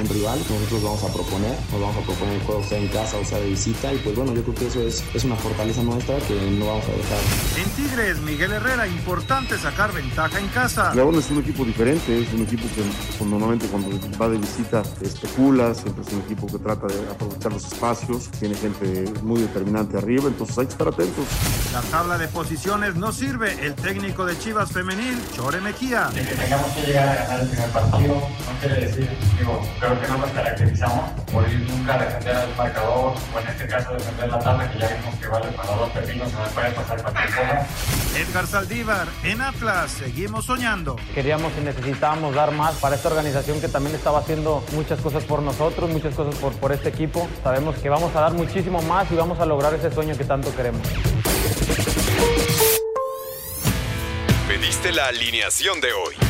ningún 0.00 0.14
rival, 0.14 0.38
nosotros 0.38 0.82
vamos 0.82 1.04
a 1.04 1.12
proponer, 1.12 1.56
nos 1.70 1.80
vamos 1.80 1.96
a 1.96 2.00
proponer 2.00 2.34
el 2.34 2.42
juego 2.42 2.64
sea 2.64 2.78
en 2.78 2.88
casa 2.88 3.16
o 3.16 3.24
sea 3.24 3.38
de 3.38 3.48
visita 3.48 3.92
y 3.92 3.98
pues 3.98 4.14
bueno, 4.16 4.34
yo 4.34 4.42
creo 4.42 4.54
que 4.54 4.66
eso 4.66 4.82
es, 4.82 5.04
es 5.14 5.24
una 5.24 5.36
fortaleza 5.36 5.82
nuestra 5.82 6.18
que 6.18 6.34
no 6.58 6.66
vamos 6.66 6.84
a 6.84 6.92
dejar. 6.92 7.18
En 7.58 7.70
Tigres, 7.70 8.18
Miguel 8.20 8.52
Herrera, 8.52 8.86
importante 8.86 9.58
sacar 9.58 9.92
ventaja 9.92 10.38
en 10.38 10.48
casa. 10.48 10.94
León 10.94 11.14
es 11.16 11.30
un 11.30 11.38
equipo 11.38 11.64
diferente, 11.64 12.22
es 12.22 12.32
un 12.32 12.42
equipo 12.42 12.64
que 12.74 12.82
pues, 13.18 13.30
normalmente 13.30 13.66
cuando 13.68 13.88
va 14.20 14.28
de 14.28 14.38
visita 14.38 14.82
especula, 15.00 15.74
siempre 15.74 16.04
es 16.06 16.12
un 16.12 16.20
equipo 16.20 16.46
que 16.46 16.58
trata 16.58 16.86
de 16.86 17.00
aprovechar 17.10 17.52
los 17.52 17.64
espacios, 17.64 18.30
tiene 18.38 18.54
gente 18.54 19.12
muy 19.22 19.40
determinante 19.40 19.98
arriba, 19.98 20.28
entonces 20.28 20.58
hay 20.58 20.66
que 20.66 20.72
estar 20.72 20.88
atentos. 20.88 21.24
La 21.72 21.80
tabla 21.82 22.18
de 22.18 22.28
posiciones 22.28 22.94
no 22.96 23.12
sirve, 23.12 23.56
el 23.64 23.74
técnico 23.74 24.24
de 24.24 24.38
Chivas 24.38 24.70
Femenil, 24.70 25.18
Chore 25.34 25.60
Mejía. 25.60 26.08
De 26.14 26.22
que 26.22 26.34
tengamos 26.34 26.70
que 26.72 26.82
llegar 26.82 27.08
a 27.08 27.14
ganar 27.14 27.40
el 27.40 27.48
primer 27.48 27.70
partido, 27.70 28.14
no 28.14 28.60
quiere 28.60 28.86
decir, 28.86 29.08
digo, 29.38 29.60
creo 29.90 30.02
que 30.02 30.08
no 30.08 30.18
nos 30.18 30.30
caracterizamos 30.30 31.10
por 31.32 31.48
ir 31.48 31.60
nunca 31.68 31.94
a 31.94 31.98
defender 32.04 32.36
al 32.36 32.56
marcador, 32.56 33.14
o 33.34 33.40
en 33.40 33.48
este 33.48 33.66
caso 33.66 33.92
defender 33.92 34.28
la 34.28 34.38
tabla, 34.38 34.70
que 34.70 34.78
ya 34.78 34.88
vimos 34.88 35.14
que 35.16 35.26
vale 35.26 35.46
para 35.48 35.76
dos 35.76 35.90
pepinos, 35.90 36.32
no 36.32 36.38
puede 36.54 36.70
pasar 36.70 37.02
cualquier 37.02 37.28
cosa. 37.28 37.66
Edgar 38.16 38.46
Saldívar, 38.46 39.08
en 39.24 39.40
Atlas, 39.40 39.90
seguimos 39.90 40.44
soñando. 40.44 40.96
Queríamos 41.14 41.52
y 41.58 41.64
necesitábamos 41.64 42.34
dar 42.34 42.52
más 42.52 42.74
para 42.76 42.96
esta 42.96 43.08
organización 43.08 43.60
que 43.60 43.68
también 43.68 43.96
estaba 43.96 44.20
haciendo 44.20 44.64
muchas 44.72 45.00
cosas 45.00 45.24
por 45.24 45.42
nosotros, 45.42 45.90
muchas 45.90 46.14
cosas 46.14 46.34
por, 46.36 46.52
por 46.54 46.72
este 46.72 46.88
equipo. 46.88 47.28
Sabemos 47.42 47.76
que 47.76 47.88
vamos 47.88 48.14
a 48.14 48.20
dar 48.20 48.32
muchísimo 48.32 48.82
más 48.82 49.10
y 49.10 49.16
vamos 49.16 49.40
a 49.40 49.46
lograr 49.46 49.74
ese 49.74 49.90
sueño 49.90 50.16
que 50.16 50.24
tanto 50.24 50.54
queremos. 50.54 50.86
Pediste 54.46 54.92
la 54.92 55.06
alineación 55.06 55.80
de 55.80 55.92
hoy. 55.92 56.29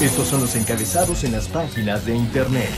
Estos 0.00 0.28
son 0.28 0.42
los 0.42 0.54
encabezados 0.56 1.24
en 1.24 1.32
las 1.32 1.48
páginas 1.48 2.04
de 2.04 2.14
internet. 2.14 2.68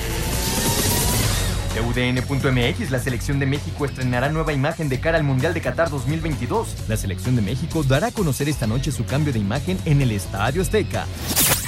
UDN.mx, 1.84 2.90
la 2.92 3.00
selección 3.00 3.40
de 3.40 3.46
México 3.46 3.84
estrenará 3.84 4.28
nueva 4.28 4.52
imagen 4.52 4.88
de 4.88 5.00
cara 5.00 5.18
al 5.18 5.24
Mundial 5.24 5.52
de 5.52 5.60
Qatar 5.60 5.90
2022. 5.90 6.88
La 6.88 6.96
selección 6.96 7.34
de 7.34 7.42
México 7.42 7.82
dará 7.82 8.08
a 8.08 8.12
conocer 8.12 8.48
esta 8.48 8.68
noche 8.68 8.92
su 8.92 9.04
cambio 9.04 9.32
de 9.32 9.40
imagen 9.40 9.78
en 9.84 10.00
el 10.00 10.12
Estadio 10.12 10.62
Azteca. 10.62 11.06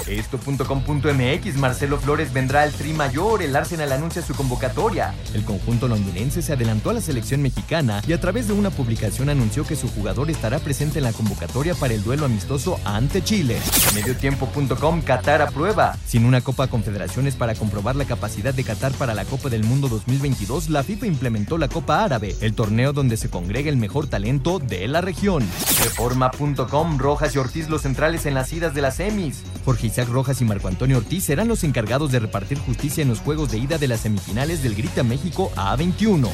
Esto.com.mx, 0.06 1.56
Marcelo 1.56 1.98
Flores 1.98 2.32
vendrá 2.32 2.62
al 2.62 2.72
Tri 2.72 2.92
Mayor, 2.92 3.42
el 3.42 3.54
Arsenal 3.54 3.92
anuncia 3.92 4.22
su 4.22 4.34
convocatoria. 4.34 5.14
El 5.34 5.44
conjunto 5.44 5.88
londinense 5.88 6.42
se 6.42 6.52
adelantó 6.52 6.90
a 6.90 6.94
la 6.94 7.00
selección 7.00 7.42
mexicana 7.42 8.02
y 8.06 8.12
a 8.12 8.20
través 8.20 8.48
de 8.48 8.54
una 8.54 8.70
publicación 8.70 9.28
anunció 9.28 9.64
que 9.64 9.76
su 9.76 9.88
jugador 9.88 10.30
estará 10.30 10.58
presente 10.58 10.98
en 10.98 11.04
la 11.04 11.12
convocatoria 11.12 11.74
para 11.74 11.94
el 11.94 12.02
duelo 12.02 12.26
amistoso 12.26 12.78
ante 12.84 13.22
Chile. 13.22 13.58
Mediotiempo.com, 13.94 15.02
Qatar 15.02 15.42
aprueba. 15.42 15.96
Sin 16.06 16.24
una 16.24 16.40
Copa 16.40 16.66
Confederaciones 16.68 17.34
para 17.34 17.54
comprobar 17.54 17.96
la 17.96 18.04
capacidad 18.04 18.54
de 18.54 18.64
Qatar 18.64 18.92
para 18.92 19.14
la 19.14 19.24
Copa 19.24 19.48
del 19.48 19.64
Mundo 19.64 19.88
2022, 19.88 20.70
la 20.70 20.82
FIFA 20.82 21.06
implementó 21.06 21.58
la 21.58 21.68
Copa 21.68 22.04
Árabe, 22.04 22.36
el 22.40 22.54
torneo 22.54 22.92
donde 22.92 23.16
se 23.16 23.30
congrega 23.30 23.70
el 23.70 23.76
mejor 23.76 24.06
talento 24.06 24.58
de 24.58 24.88
la 24.88 25.00
región. 25.00 25.46
Reforma.com, 25.82 26.98
Rojas 26.98 27.34
y 27.34 27.38
Ortiz 27.38 27.68
los 27.68 27.82
centrales 27.82 28.26
en 28.26 28.34
las 28.34 28.52
idas 28.52 28.74
de 28.74 28.82
las 28.82 28.96
semis. 28.96 29.42
Jorge 29.64 29.88
Isaac 29.88 30.08
Rojas 30.08 30.40
y 30.40 30.44
Marco 30.44 30.68
Antonio 30.68 30.98
Ortiz 30.98 31.24
serán 31.24 31.48
los 31.48 31.64
encargados 31.64 32.10
de 32.12 32.20
repartir 32.20 32.58
justicia 32.58 33.02
en 33.02 33.08
los 33.08 33.20
juegos 33.20 33.50
de 33.50 33.58
ida 33.58 33.78
de 33.78 33.88
las 33.88 34.00
semifinales 34.00 34.62
del 34.62 34.74
Grita 34.74 35.02
México 35.02 35.50
A21. 35.56 36.28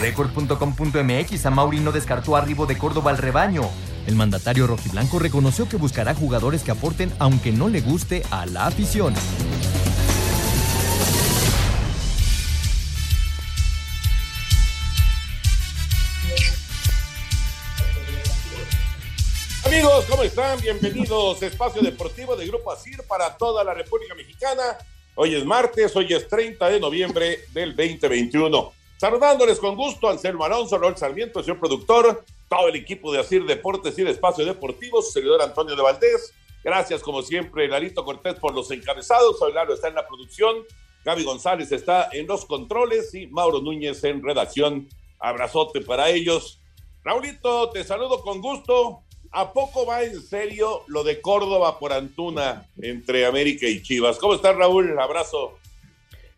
Record.com.mx, 0.00 1.46
a 1.46 1.50
Mauri 1.50 1.80
no 1.80 1.92
descartó 1.92 2.36
arribo 2.36 2.66
de 2.66 2.78
Córdoba 2.78 3.10
al 3.10 3.18
rebaño. 3.18 3.62
El 4.06 4.16
mandatario 4.16 4.66
rojiblanco 4.66 5.18
reconoció 5.18 5.68
que 5.68 5.76
buscará 5.76 6.14
jugadores 6.14 6.62
que 6.62 6.72
aporten 6.72 7.12
aunque 7.18 7.52
no 7.52 7.68
le 7.68 7.80
guste 7.80 8.22
a 8.30 8.46
la 8.46 8.66
afición. 8.66 9.14
Amigos, 19.72 20.04
¿cómo 20.04 20.22
están? 20.22 20.60
Bienvenidos 20.60 21.42
a 21.42 21.46
Espacio 21.46 21.80
Deportivo 21.80 22.36
de 22.36 22.46
Grupo 22.46 22.70
ASIR 22.70 23.04
para 23.08 23.34
toda 23.38 23.64
la 23.64 23.72
República 23.72 24.14
Mexicana. 24.14 24.76
Hoy 25.14 25.34
es 25.34 25.46
martes, 25.46 25.96
hoy 25.96 26.12
es 26.12 26.28
30 26.28 26.68
de 26.68 26.78
noviembre 26.78 27.46
del 27.54 27.74
2021. 27.74 28.70
Saludándoles 28.98 29.58
con 29.58 29.74
gusto, 29.74 30.10
Anselmo 30.10 30.44
Alonso, 30.44 30.76
Raúl 30.76 30.98
Sarmiento, 30.98 31.42
señor 31.42 31.58
productor, 31.58 32.22
todo 32.50 32.68
el 32.68 32.76
equipo 32.76 33.10
de 33.14 33.20
ASIR 33.20 33.46
Deportes 33.46 33.98
y 33.98 34.02
de 34.02 34.10
Espacio 34.10 34.44
Deportivo, 34.44 35.00
su 35.00 35.10
servidor 35.10 35.40
Antonio 35.40 35.74
de 35.74 35.80
Valdés. 35.80 36.34
Gracias, 36.62 37.00
como 37.00 37.22
siempre, 37.22 37.66
Larito 37.66 38.04
Cortés 38.04 38.34
por 38.34 38.54
los 38.54 38.70
encabezados. 38.70 39.40
Hoy 39.40 39.54
Lalo 39.54 39.72
está 39.72 39.88
en 39.88 39.94
la 39.94 40.06
producción, 40.06 40.66
Gaby 41.02 41.24
González 41.24 41.72
está 41.72 42.10
en 42.12 42.26
los 42.26 42.44
controles 42.44 43.14
y 43.14 43.26
Mauro 43.28 43.62
Núñez 43.62 44.04
en 44.04 44.22
redacción. 44.22 44.86
Abrazote 45.18 45.80
para 45.80 46.10
ellos. 46.10 46.60
Raulito, 47.02 47.70
te 47.70 47.82
saludo 47.84 48.20
con 48.20 48.42
gusto. 48.42 49.02
¿A 49.34 49.50
poco 49.54 49.86
va 49.86 50.02
en 50.02 50.20
serio 50.22 50.82
lo 50.88 51.04
de 51.04 51.22
Córdoba 51.22 51.78
por 51.78 51.94
Antuna 51.94 52.68
entre 52.82 53.24
América 53.24 53.66
y 53.66 53.82
Chivas? 53.82 54.18
¿Cómo 54.18 54.34
estás, 54.34 54.54
Raúl? 54.54 54.98
Abrazo. 54.98 55.58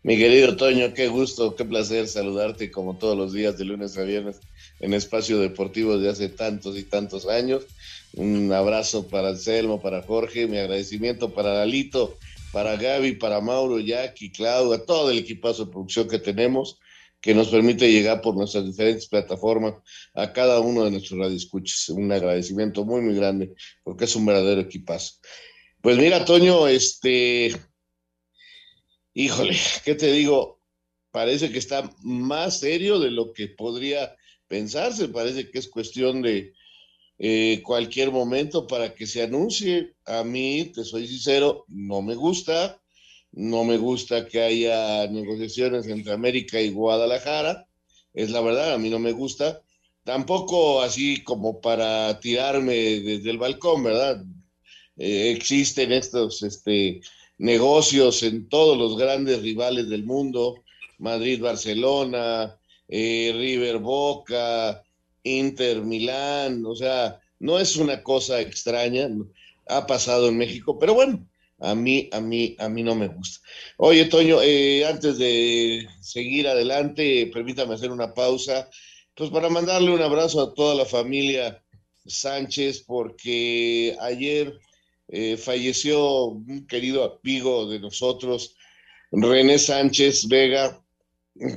Mi 0.03 0.17
querido 0.17 0.55
Toño, 0.55 0.93
qué 0.93 1.09
gusto, 1.09 1.57
qué 1.57 1.65
placer 1.65 2.07
saludarte 2.07 2.71
como 2.71 2.95
todos 2.95 3.17
los 3.17 3.33
días 3.33 3.57
de 3.57 3.65
lunes 3.65 3.97
a 3.97 4.03
viernes 4.03 4.39
en 4.79 4.93
Espacio 4.93 5.39
Deportivo 5.39 5.97
de 5.97 6.09
hace 6.09 6.29
tantos 6.29 6.77
y 6.77 6.83
tantos 6.83 7.27
años. 7.27 7.65
Un 8.13 8.53
abrazo 8.53 9.07
para 9.07 9.29
Anselmo, 9.29 9.81
para 9.81 10.01
Jorge, 10.01 10.47
mi 10.47 10.57
agradecimiento 10.57 11.33
para 11.33 11.49
Dalito, 11.49 12.17
para 12.53 12.77
Gaby, 12.77 13.13
para 13.13 13.41
Mauro, 13.41 13.79
Jackie, 13.79 14.31
Claudia, 14.31 14.85
todo 14.85 15.11
el 15.11 15.17
equipazo 15.17 15.65
de 15.65 15.71
producción 15.71 16.07
que 16.07 16.19
tenemos 16.19 16.79
que 17.25 17.33
nos 17.33 17.47
permite 17.47 17.91
llegar 17.91 18.21
por 18.21 18.35
nuestras 18.35 18.67
diferentes 18.67 19.07
plataformas 19.07 19.73
a 20.13 20.31
cada 20.31 20.59
uno 20.59 20.83
de 20.83 20.91
nuestros 20.91 21.19
radioescuchas. 21.19 21.89
Un 21.89 22.11
agradecimiento 22.11 22.85
muy, 22.85 23.01
muy 23.01 23.15
grande, 23.15 23.55
porque 23.83 24.05
es 24.05 24.15
un 24.15 24.27
verdadero 24.27 24.61
equipazo. 24.61 25.15
Pues 25.81 25.97
mira, 25.97 26.23
Toño, 26.23 26.67
este, 26.67 27.51
híjole, 29.15 29.57
¿qué 29.83 29.95
te 29.95 30.11
digo? 30.11 30.61
Parece 31.09 31.51
que 31.51 31.57
está 31.57 31.91
más 32.03 32.59
serio 32.59 32.99
de 32.99 33.09
lo 33.09 33.33
que 33.33 33.47
podría 33.47 34.15
pensarse, 34.47 35.07
parece 35.07 35.49
que 35.49 35.57
es 35.57 35.67
cuestión 35.67 36.21
de 36.21 36.53
eh, 37.17 37.59
cualquier 37.63 38.11
momento 38.11 38.67
para 38.67 38.93
que 38.93 39.07
se 39.07 39.23
anuncie. 39.23 39.95
A 40.05 40.23
mí, 40.23 40.71
te 40.75 40.83
soy 40.83 41.07
sincero, 41.07 41.65
no 41.69 42.03
me 42.03 42.13
gusta 42.13 42.79
no 43.35 43.65
me 43.65 43.77
gusta 43.77 44.27
que 44.27 44.41
haya 44.41 45.07
negociaciones 45.07 45.87
entre 45.87 46.13
América 46.13 46.59
y 46.61 46.71
Guadalajara. 46.71 47.67
Es 48.13 48.31
la 48.31 48.41
verdad, 48.41 48.73
a 48.73 48.77
mí 48.77 48.89
no 48.89 48.97
me 48.99 49.11
gusta. 49.11 49.61
Tampoco 50.03 50.81
así 50.81 51.21
como 51.23 51.59
para 51.59 52.19
tirarme 52.19 52.75
desde 53.01 53.29
el 53.29 53.37
balcón, 53.37 53.83
¿verdad? 53.83 54.23
Eh, 54.97 55.31
existen 55.35 55.91
estos 55.91 56.43
este, 56.43 57.01
negocios 57.37 58.23
en 58.23 58.47
todos 58.47 58.77
los 58.77 58.97
grandes 58.97 59.41
rivales 59.41 59.89
del 59.89 60.05
mundo, 60.05 60.63
Madrid, 60.97 61.41
Barcelona, 61.41 62.57
eh, 62.87 63.33
River 63.35 63.79
Boca, 63.79 64.81
Inter 65.23 65.81
Milán, 65.81 66.65
o 66.65 66.75
sea, 66.75 67.19
no 67.39 67.59
es 67.59 67.75
una 67.75 68.01
cosa 68.01 68.39
extraña, 68.39 69.09
ha 69.67 69.85
pasado 69.87 70.29
en 70.29 70.37
México, 70.37 70.79
pero 70.79 70.93
bueno, 70.93 71.27
a 71.65 71.75
mí, 71.75 72.09
a 72.11 72.21
mí, 72.21 72.55
a 72.59 72.69
mí 72.69 72.83
no 72.83 72.95
me 72.95 73.07
gusta. 73.07 73.45
Oye, 73.77 74.05
Toño, 74.05 74.41
eh, 74.41 74.85
antes 74.85 75.17
de 75.17 75.87
seguir 76.01 76.47
adelante, 76.47 77.29
permítame 77.33 77.73
hacer 77.73 77.91
una 77.91 78.13
pausa, 78.13 78.69
pues 79.15 79.29
para 79.31 79.49
mandarle 79.49 79.91
un 79.91 80.01
abrazo 80.01 80.41
a 80.41 80.53
toda 80.53 80.75
la 80.75 80.85
familia 80.85 81.63
Sánchez, 82.05 82.83
porque 82.85 83.97
ayer 83.99 84.59
eh, 85.07 85.37
falleció 85.37 86.25
un 86.25 86.67
querido 86.67 87.19
amigo 87.19 87.67
de 87.67 87.79
nosotros, 87.79 88.55
René 89.11 89.57
Sánchez 89.57 90.27
Vega, 90.27 90.83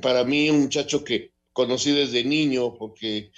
para 0.00 0.24
mí 0.24 0.50
un 0.50 0.62
muchacho 0.62 1.04
que 1.04 1.32
conocí 1.52 1.92
desde 1.92 2.24
niño, 2.24 2.74
porque 2.74 3.30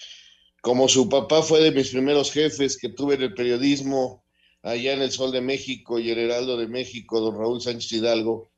como 0.60 0.88
su 0.88 1.08
papá 1.08 1.42
fue 1.42 1.60
de 1.62 1.72
mis 1.72 1.90
primeros 1.90 2.30
jefes 2.30 2.76
que 2.76 2.90
tuve 2.90 3.14
en 3.14 3.22
el 3.22 3.34
periodismo, 3.34 4.24
allá 4.62 4.92
en 4.92 5.02
el 5.02 5.10
Sol 5.10 5.32
de 5.32 5.40
México 5.40 5.98
y 5.98 6.10
el 6.10 6.18
Heraldo 6.18 6.56
de 6.56 6.68
México, 6.68 7.20
don 7.20 7.38
Raúl 7.38 7.60
Sánchez 7.60 7.92
Hidalgo, 7.92 8.50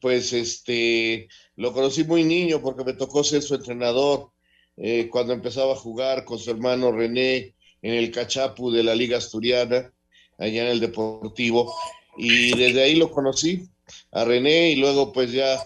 pues 0.00 0.32
este, 0.32 1.28
lo 1.56 1.72
conocí 1.72 2.04
muy 2.04 2.24
niño 2.24 2.60
porque 2.60 2.84
me 2.84 2.94
tocó 2.94 3.22
ser 3.22 3.42
su 3.42 3.54
entrenador 3.54 4.30
eh, 4.76 5.08
cuando 5.10 5.32
empezaba 5.32 5.72
a 5.72 5.76
jugar 5.76 6.24
con 6.24 6.38
su 6.38 6.50
hermano 6.50 6.92
René 6.92 7.54
en 7.82 7.94
el 7.94 8.10
Cachapu 8.10 8.70
de 8.70 8.82
la 8.82 8.94
Liga 8.94 9.18
Asturiana, 9.18 9.92
allá 10.38 10.62
en 10.62 10.68
el 10.68 10.80
Deportivo, 10.80 11.74
y 12.16 12.56
desde 12.56 12.82
ahí 12.82 12.96
lo 12.96 13.10
conocí 13.10 13.68
a 14.12 14.24
René 14.24 14.70
y 14.70 14.76
luego 14.76 15.12
pues 15.12 15.32
ya 15.32 15.58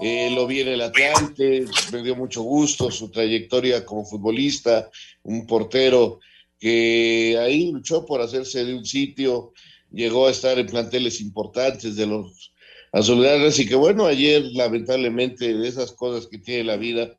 eh, 0.00 0.30
lo 0.30 0.46
vi 0.46 0.60
en 0.60 0.68
el 0.68 0.80
Atlante, 0.80 1.64
me 1.92 2.02
dio 2.02 2.16
mucho 2.16 2.42
gusto 2.42 2.90
su 2.90 3.10
trayectoria 3.10 3.84
como 3.84 4.04
futbolista, 4.04 4.90
un 5.22 5.46
portero 5.46 6.20
que 6.58 7.36
ahí 7.40 7.70
luchó 7.70 8.06
por 8.06 8.20
hacerse 8.20 8.64
de 8.64 8.74
un 8.74 8.84
sitio, 8.84 9.52
llegó 9.90 10.26
a 10.26 10.30
estar 10.30 10.58
en 10.58 10.66
planteles 10.66 11.20
importantes 11.20 11.96
de 11.96 12.06
los 12.06 12.52
azulgranas 12.92 13.58
y 13.58 13.66
que 13.66 13.74
bueno, 13.74 14.06
ayer 14.06 14.42
lamentablemente 14.52 15.54
de 15.54 15.68
esas 15.68 15.92
cosas 15.92 16.26
que 16.26 16.38
tiene 16.38 16.64
la 16.64 16.76
vida, 16.76 17.18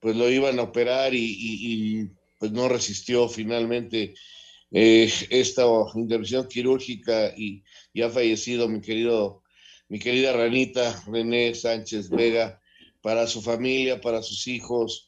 pues 0.00 0.16
lo 0.16 0.30
iban 0.30 0.58
a 0.58 0.62
operar 0.62 1.12
y, 1.14 2.08
pues 2.38 2.52
no 2.52 2.68
resistió 2.68 3.28
finalmente 3.28 4.14
eh, 4.70 5.10
esta 5.30 5.64
intervención 5.96 6.46
quirúrgica 6.46 7.34
y, 7.36 7.64
y 7.92 8.02
ha 8.02 8.10
fallecido 8.10 8.68
mi 8.68 8.80
querido 8.80 9.42
mi 9.88 9.98
querida 9.98 10.34
Ranita 10.34 11.02
René 11.06 11.54
Sánchez 11.54 12.10
Vega, 12.10 12.60
para 13.00 13.26
su 13.26 13.40
familia, 13.40 14.00
para 14.00 14.22
sus 14.22 14.46
hijos, 14.46 15.07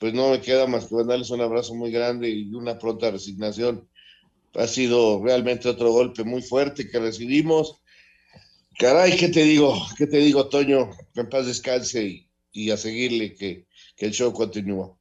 pues 0.00 0.14
no 0.14 0.30
me 0.30 0.40
queda 0.40 0.66
más 0.66 0.86
que 0.86 0.94
mandarles 0.94 1.30
un 1.30 1.42
abrazo 1.42 1.74
muy 1.74 1.92
grande 1.92 2.30
y 2.30 2.54
una 2.54 2.78
pronta 2.78 3.10
resignación. 3.10 3.86
Ha 4.54 4.66
sido 4.66 5.22
realmente 5.22 5.68
otro 5.68 5.92
golpe 5.92 6.24
muy 6.24 6.40
fuerte 6.40 6.88
que 6.88 6.98
recibimos. 6.98 7.82
Caray, 8.78 9.14
¿qué 9.18 9.28
te 9.28 9.44
digo? 9.44 9.76
¿Qué 9.98 10.06
te 10.06 10.16
digo, 10.16 10.48
Toño? 10.48 10.88
Que 11.12 11.20
en 11.20 11.28
paz 11.28 11.46
descanse 11.46 12.26
y, 12.50 12.70
a 12.70 12.78
seguirle, 12.78 13.34
que, 13.34 13.66
el 13.98 14.12
show 14.12 14.32
continúa. 14.32 14.96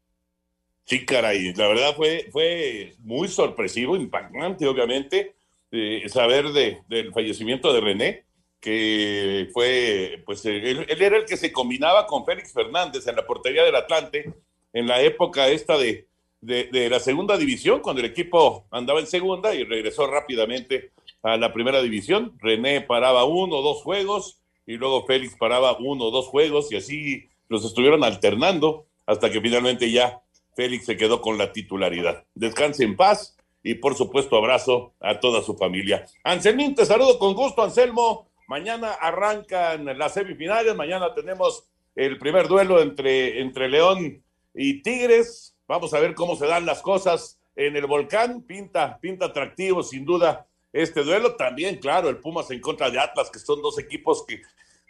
Sí, 0.83 1.05
caray, 1.05 1.53
la 1.53 1.69
verdad 1.69 1.95
fue, 1.95 2.27
fue 2.33 2.95
muy 2.99 3.29
sorpresivo, 3.29 3.95
impactante, 3.95 4.67
obviamente, 4.67 5.35
eh, 5.71 6.03
saber 6.09 6.49
de, 6.49 6.79
del 6.89 7.13
fallecimiento 7.13 7.71
de 7.71 7.79
René 7.79 8.25
que 8.59 9.47
fue, 9.53 10.21
pues 10.25 10.45
él, 10.45 10.85
era 10.89 11.15
el 11.15 11.23
que 11.23 11.37
se 11.37 11.53
combinaba 11.53 12.05
con 12.05 12.25
Félix 12.25 12.51
Fernández 12.51 13.07
en 13.07 13.15
la 13.15 13.25
portería 13.25 13.63
del 13.63 13.75
Atlante 13.75 14.33
en 14.73 14.87
la 14.87 15.01
época 15.01 15.49
esta 15.49 15.77
de, 15.77 16.07
de, 16.41 16.89
la 16.89 16.99
segunda 16.99 17.37
división, 17.37 17.81
cuando 17.81 18.01
el 18.01 18.09
equipo 18.09 18.65
andaba 18.71 18.99
en 18.99 19.07
segunda 19.07 19.53
y 19.53 19.63
regresó 19.63 20.07
rápidamente 20.07 20.91
a 21.23 21.37
la 21.37 21.53
primera 21.53 21.81
división. 21.81 22.33
René 22.39 22.81
paraba 22.81 23.25
uno 23.25 23.57
o 23.57 23.61
dos 23.61 23.81
juegos 23.81 24.39
y 24.65 24.77
luego 24.77 25.05
Félix 25.05 25.35
paraba 25.37 25.77
uno 25.79 26.05
o 26.05 26.11
dos 26.11 26.27
juegos 26.27 26.71
y 26.71 26.77
así 26.77 27.29
los 27.47 27.65
estuvieron 27.65 28.03
alternando 28.03 28.85
hasta 29.05 29.31
que 29.31 29.41
finalmente 29.41 29.91
ya 29.91 30.21
Félix 30.55 30.85
se 30.85 30.97
quedó 30.97 31.21
con 31.21 31.37
la 31.37 31.51
titularidad. 31.51 32.25
Descanse 32.35 32.83
en 32.83 32.95
paz 32.95 33.35
y 33.63 33.75
por 33.75 33.95
supuesto 33.95 34.37
abrazo 34.37 34.93
a 34.99 35.19
toda 35.19 35.41
su 35.41 35.57
familia. 35.57 36.05
Anselmín, 36.23 36.75
te 36.75 36.85
saludo 36.85 37.19
con 37.19 37.33
gusto, 37.33 37.63
Anselmo. 37.63 38.29
Mañana 38.47 38.93
arrancan 38.93 39.97
las 39.97 40.13
semifinales, 40.13 40.75
mañana 40.75 41.13
tenemos 41.13 41.65
el 41.95 42.17
primer 42.17 42.47
duelo 42.47 42.81
entre, 42.81 43.41
entre 43.41 43.69
León 43.69 44.23
y 44.61 44.81
Tigres. 44.81 45.55
Vamos 45.69 45.93
a 45.93 46.01
ver 46.01 46.13
cómo 46.13 46.35
se 46.35 46.45
dan 46.45 46.65
las 46.65 46.81
cosas 46.81 47.39
en 47.55 47.77
el 47.77 47.85
volcán. 47.85 48.41
Pinta, 48.41 48.99
pinta 48.99 49.27
atractivo, 49.27 49.81
sin 49.81 50.03
duda, 50.03 50.45
este 50.73 51.01
duelo. 51.01 51.37
También, 51.37 51.77
claro, 51.77 52.09
el 52.09 52.17
Pumas 52.17 52.51
en 52.51 52.59
contra 52.59 52.91
de 52.91 52.99
Atlas, 52.99 53.29
que 53.31 53.39
son 53.39 53.61
dos 53.61 53.79
equipos 53.79 54.25
que 54.27 54.41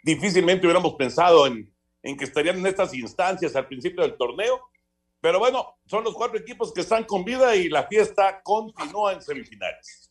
difícilmente 0.02 0.66
hubiéramos 0.66 0.94
pensado 0.94 1.46
en, 1.46 1.72
en 2.02 2.16
que 2.16 2.24
estarían 2.24 2.58
en 2.58 2.66
estas 2.66 2.92
instancias 2.94 3.54
al 3.54 3.68
principio 3.68 4.02
del 4.02 4.16
torneo. 4.16 4.60
Pero 5.20 5.38
bueno, 5.38 5.76
son 5.86 6.02
los 6.02 6.14
cuatro 6.14 6.36
equipos 6.36 6.72
que 6.72 6.80
están 6.80 7.04
con 7.04 7.24
vida 7.24 7.54
y 7.54 7.68
la 7.68 7.84
fiesta 7.84 8.42
continúa 8.42 9.12
en 9.12 9.22
semifinales. 9.22 10.10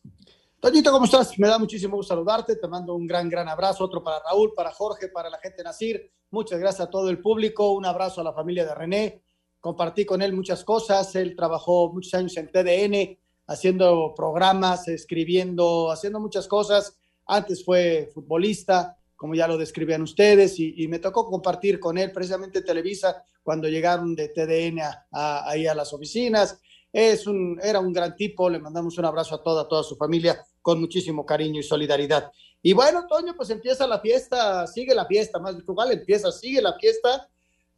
Toñito, 0.58 0.90
¿cómo 0.90 1.04
estás? 1.04 1.38
Me 1.38 1.48
da 1.48 1.58
muchísimo 1.58 1.96
gusto 1.96 2.14
saludarte. 2.14 2.56
Te 2.56 2.66
mando 2.66 2.94
un 2.94 3.06
gran, 3.06 3.28
gran 3.28 3.46
abrazo. 3.46 3.84
Otro 3.84 4.02
para 4.02 4.20
Raúl, 4.20 4.54
para 4.54 4.70
Jorge, 4.70 5.08
para 5.08 5.28
la 5.28 5.38
gente 5.38 5.62
Nacir. 5.62 6.10
Muchas 6.30 6.58
gracias 6.58 6.88
a 6.88 6.90
todo 6.90 7.10
el 7.10 7.20
público. 7.20 7.72
Un 7.72 7.84
abrazo 7.84 8.22
a 8.22 8.24
la 8.24 8.32
familia 8.32 8.64
de 8.64 8.74
René. 8.74 9.22
Compartí 9.60 10.04
con 10.04 10.22
él 10.22 10.32
muchas 10.32 10.64
cosas. 10.64 11.14
Él 11.16 11.36
trabajó 11.36 11.92
muchos 11.92 12.14
años 12.14 12.36
en 12.36 12.50
TDN, 12.50 13.18
haciendo 13.46 14.14
programas, 14.16 14.88
escribiendo, 14.88 15.90
haciendo 15.90 16.18
muchas 16.20 16.48
cosas. 16.48 16.96
Antes 17.26 17.64
fue 17.64 18.10
futbolista, 18.12 18.96
como 19.16 19.34
ya 19.34 19.46
lo 19.46 19.58
describían 19.58 20.02
ustedes, 20.02 20.58
y, 20.58 20.88
me 20.88 20.98
tocó 20.98 21.26
compartir 21.26 21.78
con 21.78 21.98
él 21.98 22.10
precisamente 22.10 22.62
Televisa 22.62 23.22
cuando 23.42 23.68
llegaron 23.68 24.14
de 24.14 24.28
TDN 24.28 24.80
ahí 25.12 25.66
a 25.66 25.74
las 25.74 25.92
oficinas. 25.92 26.58
Es 26.92 27.26
un, 27.26 27.60
era 27.62 27.80
un 27.80 27.92
gran 27.92 28.16
tipo, 28.16 28.48
le 28.48 28.58
mandamos 28.58 28.96
un 28.98 29.04
abrazo 29.04 29.34
a 29.34 29.42
toda, 29.42 29.68
toda 29.68 29.82
su 29.82 29.94
familia 29.96 30.42
con 30.62 30.80
muchísimo 30.80 31.24
cariño 31.26 31.60
y 31.60 31.62
solidaridad. 31.62 32.32
Y 32.62 32.72
bueno, 32.72 33.06
Toño, 33.06 33.34
pues 33.36 33.50
empieza 33.50 33.86
la 33.86 34.00
fiesta, 34.00 34.66
sigue 34.66 34.94
la 34.94 35.06
fiesta, 35.06 35.38
más 35.38 35.56
igual 35.56 35.92
empieza, 35.92 36.32
sigue 36.32 36.60
la 36.60 36.74
fiesta. 36.78 37.28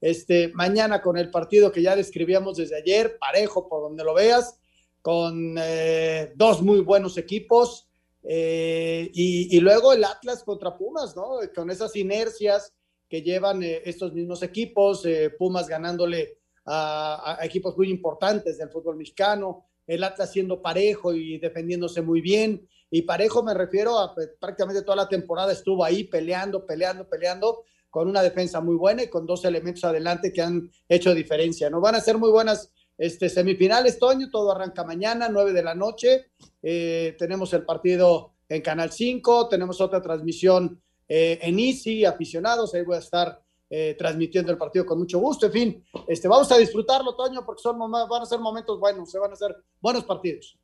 Este, 0.03 0.49
mañana 0.49 1.01
con 1.01 1.17
el 1.17 1.31
partido 1.31 1.71
que 1.71 1.81
ya 1.81 1.95
describíamos 1.95 2.57
desde 2.57 2.77
ayer, 2.77 3.19
parejo 3.21 3.69
por 3.69 3.83
donde 3.83 4.03
lo 4.03 4.15
veas, 4.15 4.59
con 5.01 5.55
eh, 5.57 6.33
dos 6.35 6.61
muy 6.61 6.81
buenos 6.81 7.17
equipos. 7.19 7.89
Eh, 8.25 9.09
y, 9.15 9.61
luego 9.61 9.93
el 9.93 10.03
Atlas 10.03 10.43
contra 10.43 10.77
Pumas, 10.77 11.15
¿no? 11.15 11.39
Con 11.55 11.71
esas 11.71 11.95
inercias 11.95 12.75
que 13.09 13.23
llevan 13.23 13.63
eh, 13.63 13.81
estos 13.85 14.13
mismos 14.13 14.43
equipos, 14.43 15.05
Pumas 15.39 15.69
ganándole 15.69 16.39
a, 16.67 17.39
equipos 17.43 17.79
muy 17.79 17.89
importantes 17.89 18.59
del 18.59 18.71
fútbol 18.71 18.97
mexicano, 18.97 19.67
el 19.87 20.03
Atlas 20.03 20.33
siendo 20.33 20.61
parejo 20.61 21.15
y 21.15 21.39
defendiéndose 21.39 22.03
muy 22.03 22.21
bien. 22.21 22.69
Y 22.91 23.03
parejo 23.03 23.45
me 23.45 23.55
refiero 23.55 24.01
a 24.01 24.13
pues, 24.17 24.31
prácticamente 24.41 24.83
toda 24.83 24.97
la 24.97 25.09
temporada 25.09 25.53
estuvo 25.53 25.85
ahí 25.85 26.03
peleando, 26.03 26.67
peleando, 26.67 27.09
peleando, 27.09 27.63
con 27.93 28.09
una 28.09 28.23
defensa 28.23 28.63
muy 28.63 28.75
buena 28.75 29.03
y 29.03 29.09
con 29.11 29.27
dos 29.27 29.45
elementos 29.45 29.85
adelante 29.85 30.33
que 30.33 30.41
han 30.41 30.71
hecho 30.89 31.15
diferencia. 31.15 31.69
No 31.69 31.79
van 31.79 31.95
a 31.95 32.01
ser 32.01 32.17
muy 32.17 32.31
buenas 32.31 32.73
este, 32.97 33.29
semifinales, 33.29 33.99
Toño, 33.99 34.31
todo 34.31 34.51
arranca 34.51 34.83
mañana, 34.83 35.29
9 35.29 35.53
de 35.53 35.63
la 35.63 35.75
noche. 35.75 36.31
Eh, 36.63 37.15
tenemos 37.19 37.53
el 37.53 37.67
partido 37.67 38.33
en 38.49 38.63
Canal 38.63 38.91
5, 38.91 39.49
tenemos 39.51 39.79
otra 39.83 40.01
transmisión 40.01 40.81
eh, 41.07 41.39
en 41.43 41.59
Easy, 41.59 42.07
aficionados, 42.07 42.75
ahí 42.75 42.83
voy 42.83 42.97
a 42.97 43.01
estar 43.01 43.43
eh, 43.69 43.95
transmitiendo 43.99 44.51
el 44.51 44.57
partido 44.57 44.87
con 44.87 44.99
mucho 44.99 45.19
gusto. 45.19 45.45
En 45.45 45.53
fin, 45.53 45.85
este, 46.09 46.29
vamos 46.29 46.51
a 46.51 46.57
disfrutarlo, 46.57 47.15
Toño, 47.15 47.45
porque 47.45 47.61
son, 47.61 47.79
van 47.79 48.23
a 48.23 48.25
ser 48.25 48.39
momentos 48.39 48.81
buenos, 48.81 49.11
se 49.11 49.19
van 49.19 49.33
a 49.33 49.37
ser 49.37 49.55
buenos 49.83 50.05
partidos. 50.05 50.57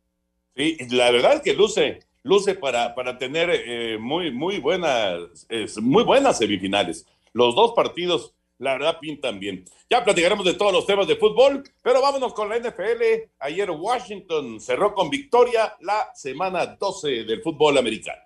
Sí, 0.57 0.79
la 0.93 1.11
verdad 1.11 1.43
que 1.43 1.53
luce, 1.53 2.01
luce 2.23 2.55
para, 2.55 2.95
para 2.95 3.19
tener 3.19 3.51
eh, 3.51 3.99
muy, 3.99 4.33
muy, 4.33 4.59
buenas, 4.59 5.47
muy 5.83 6.05
buenas 6.05 6.39
semifinales. 6.39 7.07
Los 7.39 7.55
dos 7.55 7.71
partidos, 7.73 8.35
la 8.59 8.73
verdad, 8.73 8.99
pintan 9.01 9.39
bien. 9.39 9.65
Ya 9.89 10.03
platicaremos 10.03 10.45
de 10.45 10.55
todos 10.55 10.73
los 10.73 10.85
temas 10.87 11.07
de 11.07 11.15
fútbol, 11.15 11.63
pero 11.83 12.03
vámonos 12.03 12.35
con 12.35 12.49
la 12.49 12.59
NFL. 12.59 13.31
Ayer 13.39 13.71
Washington 13.71 14.61
cerró 14.61 14.93
con 14.93 15.09
victoria 15.09 15.77
la 15.79 16.11
semana 16.17 16.67
12 16.67 17.23
del 17.23 17.41
fútbol 17.41 17.79
americano. 17.79 18.21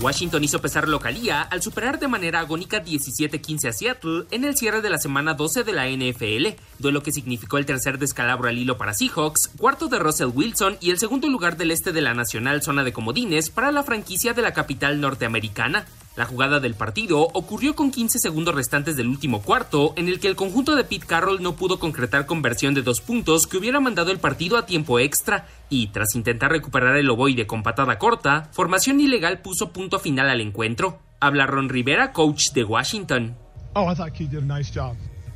Washington 0.00 0.44
hizo 0.44 0.62
pesar 0.62 0.88
localía 0.88 1.42
al 1.42 1.60
superar 1.60 1.98
de 1.98 2.08
manera 2.08 2.40
agónica 2.40 2.82
17-15 2.82 3.68
a 3.68 3.72
Seattle 3.72 4.24
en 4.30 4.44
el 4.44 4.56
cierre 4.56 4.80
de 4.80 4.88
la 4.88 4.98
semana 4.98 5.34
12 5.34 5.64
de 5.64 5.72
la 5.72 5.86
NFL, 5.86 6.58
duelo 6.78 7.02
que 7.02 7.12
significó 7.12 7.58
el 7.58 7.66
tercer 7.66 7.98
descalabro 7.98 8.48
al 8.48 8.56
hilo 8.56 8.78
para 8.78 8.94
Seahawks, 8.94 9.48
cuarto 9.58 9.88
de 9.88 9.98
Russell 9.98 10.32
Wilson 10.34 10.78
y 10.80 10.90
el 10.90 10.98
segundo 10.98 11.28
lugar 11.28 11.58
del 11.58 11.72
este 11.72 11.92
de 11.92 12.00
la 12.00 12.14
nacional 12.14 12.62
zona 12.62 12.84
de 12.84 12.94
comodines 12.94 13.50
para 13.50 13.70
la 13.70 13.82
franquicia 13.82 14.32
de 14.32 14.40
la 14.40 14.54
capital 14.54 14.98
norteamericana. 14.98 15.86
La 16.16 16.24
jugada 16.24 16.60
del 16.60 16.74
partido 16.74 17.20
ocurrió 17.34 17.76
con 17.76 17.90
15 17.90 18.18
segundos 18.18 18.54
restantes 18.54 18.96
del 18.96 19.06
último 19.06 19.42
cuarto, 19.42 19.92
en 19.96 20.08
el 20.08 20.18
que 20.18 20.28
el 20.28 20.34
conjunto 20.34 20.74
de 20.74 20.84
Pete 20.84 21.06
Carroll 21.06 21.42
no 21.42 21.56
pudo 21.56 21.78
concretar 21.78 22.24
conversión 22.24 22.72
de 22.72 22.80
dos 22.80 23.02
puntos 23.02 23.46
que 23.46 23.58
hubiera 23.58 23.80
mandado 23.80 24.10
el 24.10 24.18
partido 24.18 24.56
a 24.56 24.64
tiempo 24.64 24.98
extra, 24.98 25.46
y 25.68 25.88
tras 25.88 26.14
intentar 26.14 26.50
recuperar 26.50 26.96
el 26.96 27.10
ovoide 27.10 27.46
con 27.46 27.62
patada 27.62 27.98
corta, 27.98 28.48
formación 28.52 28.98
ilegal 28.98 29.40
puso 29.40 29.72
punto 29.72 29.98
final 29.98 30.30
al 30.30 30.40
encuentro. 30.40 31.00
Habla 31.20 31.46
Ron 31.46 31.68
Rivera, 31.68 32.12
coach 32.12 32.52
de 32.52 32.64
Washington. 32.64 33.36
Oh, 33.74 33.92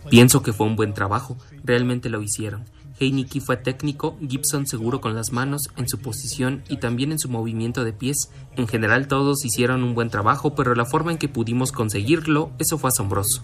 Pienso 0.08 0.42
que 0.42 0.54
fue 0.54 0.66
un 0.66 0.76
buen 0.76 0.94
trabajo, 0.94 1.36
realmente 1.62 2.08
lo 2.08 2.22
hicieron. 2.22 2.64
Heineke 3.00 3.40
fue 3.40 3.56
técnico, 3.56 4.16
Gibson 4.28 4.66
seguro 4.66 5.00
con 5.00 5.14
las 5.14 5.32
manos, 5.32 5.70
en 5.76 5.88
su 5.88 5.98
posición 5.98 6.62
y 6.68 6.76
también 6.76 7.12
en 7.12 7.18
su 7.18 7.28
movimiento 7.28 7.82
de 7.84 7.92
pies. 7.92 8.30
En 8.56 8.68
general 8.68 9.08
todos 9.08 9.44
hicieron 9.44 9.82
un 9.82 9.94
buen 9.94 10.10
trabajo, 10.10 10.54
pero 10.54 10.74
la 10.74 10.84
forma 10.84 11.10
en 11.10 11.18
que 11.18 11.28
pudimos 11.28 11.72
conseguirlo, 11.72 12.50
eso 12.58 12.78
fue 12.78 12.88
asombroso. 12.88 13.42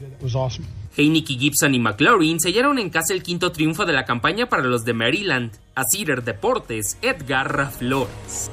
Heineke, 0.96 1.34
Gibson 1.34 1.75
y 1.75 1.78
McLaurin 1.78 2.38
sellaron 2.38 2.78
en 2.78 2.90
casa 2.90 3.14
el 3.14 3.22
quinto 3.22 3.50
triunfo 3.50 3.86
de 3.86 3.94
la 3.94 4.04
campaña 4.04 4.48
para 4.48 4.62
los 4.62 4.84
de 4.84 4.92
Maryland. 4.92 5.52
A 5.75 5.84
Cedar 5.84 6.22
Deportes, 6.22 6.98
Edgar 7.02 7.70
Flores. 7.70 8.50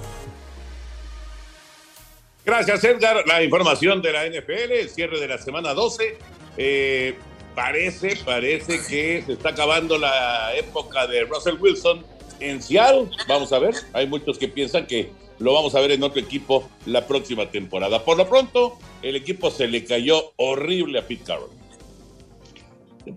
Gracias, 2.45 2.83
Edgar. 2.83 3.25
La 3.25 3.41
información 3.41 4.01
de 4.01 4.11
la 4.11 4.25
NFL, 4.25 4.89
cierre 4.89 5.19
de 5.19 5.27
la 5.27 5.37
semana 5.37 5.73
12. 5.73 6.17
Eh, 6.57 7.15
parece, 7.55 8.15
parece 8.25 8.79
que 8.87 9.23
se 9.25 9.33
está 9.33 9.49
acabando 9.49 9.97
la 9.97 10.55
época 10.55 11.07
de 11.07 11.23
Russell 11.23 11.55
Wilson 11.59 12.03
en 12.39 12.61
Seattle. 12.61 13.09
Vamos 13.27 13.51
a 13.53 13.59
ver. 13.59 13.75
Hay 13.93 14.07
muchos 14.07 14.37
que 14.37 14.47
piensan 14.47 14.87
que 14.87 15.11
lo 15.39 15.53
vamos 15.53 15.75
a 15.75 15.79
ver 15.79 15.91
en 15.91 16.03
otro 16.03 16.19
equipo 16.19 16.69
la 16.85 17.07
próxima 17.07 17.49
temporada. 17.49 18.03
Por 18.03 18.17
lo 18.17 18.29
pronto, 18.29 18.77
el 19.01 19.15
equipo 19.15 19.51
se 19.51 19.67
le 19.67 19.83
cayó 19.83 20.33
horrible 20.37 20.99
a 20.99 21.07
Pete 21.07 21.23
Carroll. 21.23 21.49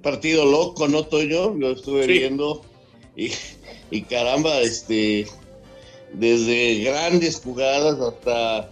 Partido 0.02 0.45
loco, 0.45 0.88
¿no, 0.88 1.05
Toño? 1.05 1.55
Lo 1.55 1.73
estuve 1.73 2.07
viendo. 2.07 2.62
Y, 3.16 3.31
y 3.90 4.02
caramba, 4.02 4.61
este, 4.61 5.26
desde 6.12 6.83
grandes 6.83 7.40
jugadas 7.40 8.00
hasta 8.00 8.71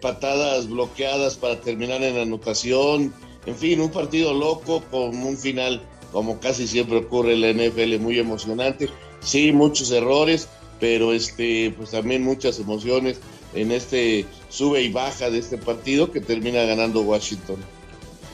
patadas 0.00 0.68
bloqueadas 0.68 1.36
para 1.36 1.60
terminar 1.60 2.02
en 2.02 2.16
anotación. 2.18 3.12
En 3.46 3.56
fin, 3.56 3.80
un 3.80 3.90
partido 3.90 4.34
loco 4.34 4.82
con 4.90 5.16
un 5.16 5.36
final, 5.36 5.80
como 6.12 6.38
casi 6.40 6.66
siempre 6.66 6.98
ocurre 6.98 7.34
en 7.34 7.40
la 7.40 7.52
NFL, 7.52 7.98
muy 8.00 8.18
emocionante. 8.18 8.90
Sí, 9.20 9.52
muchos 9.52 9.90
errores, 9.92 10.48
pero 10.80 11.12
este, 11.12 11.72
pues 11.76 11.90
también 11.90 12.22
muchas 12.22 12.58
emociones 12.58 13.18
en 13.54 13.72
este 13.72 14.26
sube 14.50 14.82
y 14.82 14.92
baja 14.92 15.30
de 15.30 15.38
este 15.38 15.58
partido 15.58 16.10
que 16.10 16.20
termina 16.20 16.62
ganando 16.64 17.00
Washington. 17.02 17.56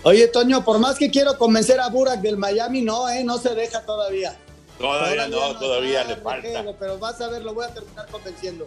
Oye, 0.05 0.27
Toño, 0.29 0.65
por 0.65 0.79
más 0.81 0.99
que 0.99 1.11
quiero 1.11 1.39
convencer 1.39 1.79
a 1.79 1.89
Burak 1.89 2.21
del 2.21 2.37
Miami, 2.37 2.83
no, 2.83 3.09
eh, 3.09 3.23
no 3.23 3.39
se 3.39 3.55
deja 3.55 3.83
todavía. 3.83 4.37
Todavía, 4.79 5.29
no, 5.29 5.59
todavía 5.59 6.03
le 6.05 6.17
falta. 6.17 6.65
pero 6.79 6.99
vas 6.99 7.21
a 7.21 7.29
ver, 7.29 7.43
lo 7.43 7.55
voy 7.55 7.67
a 7.67 7.69
terminar 7.69 8.09
convenciendo. 8.09 8.67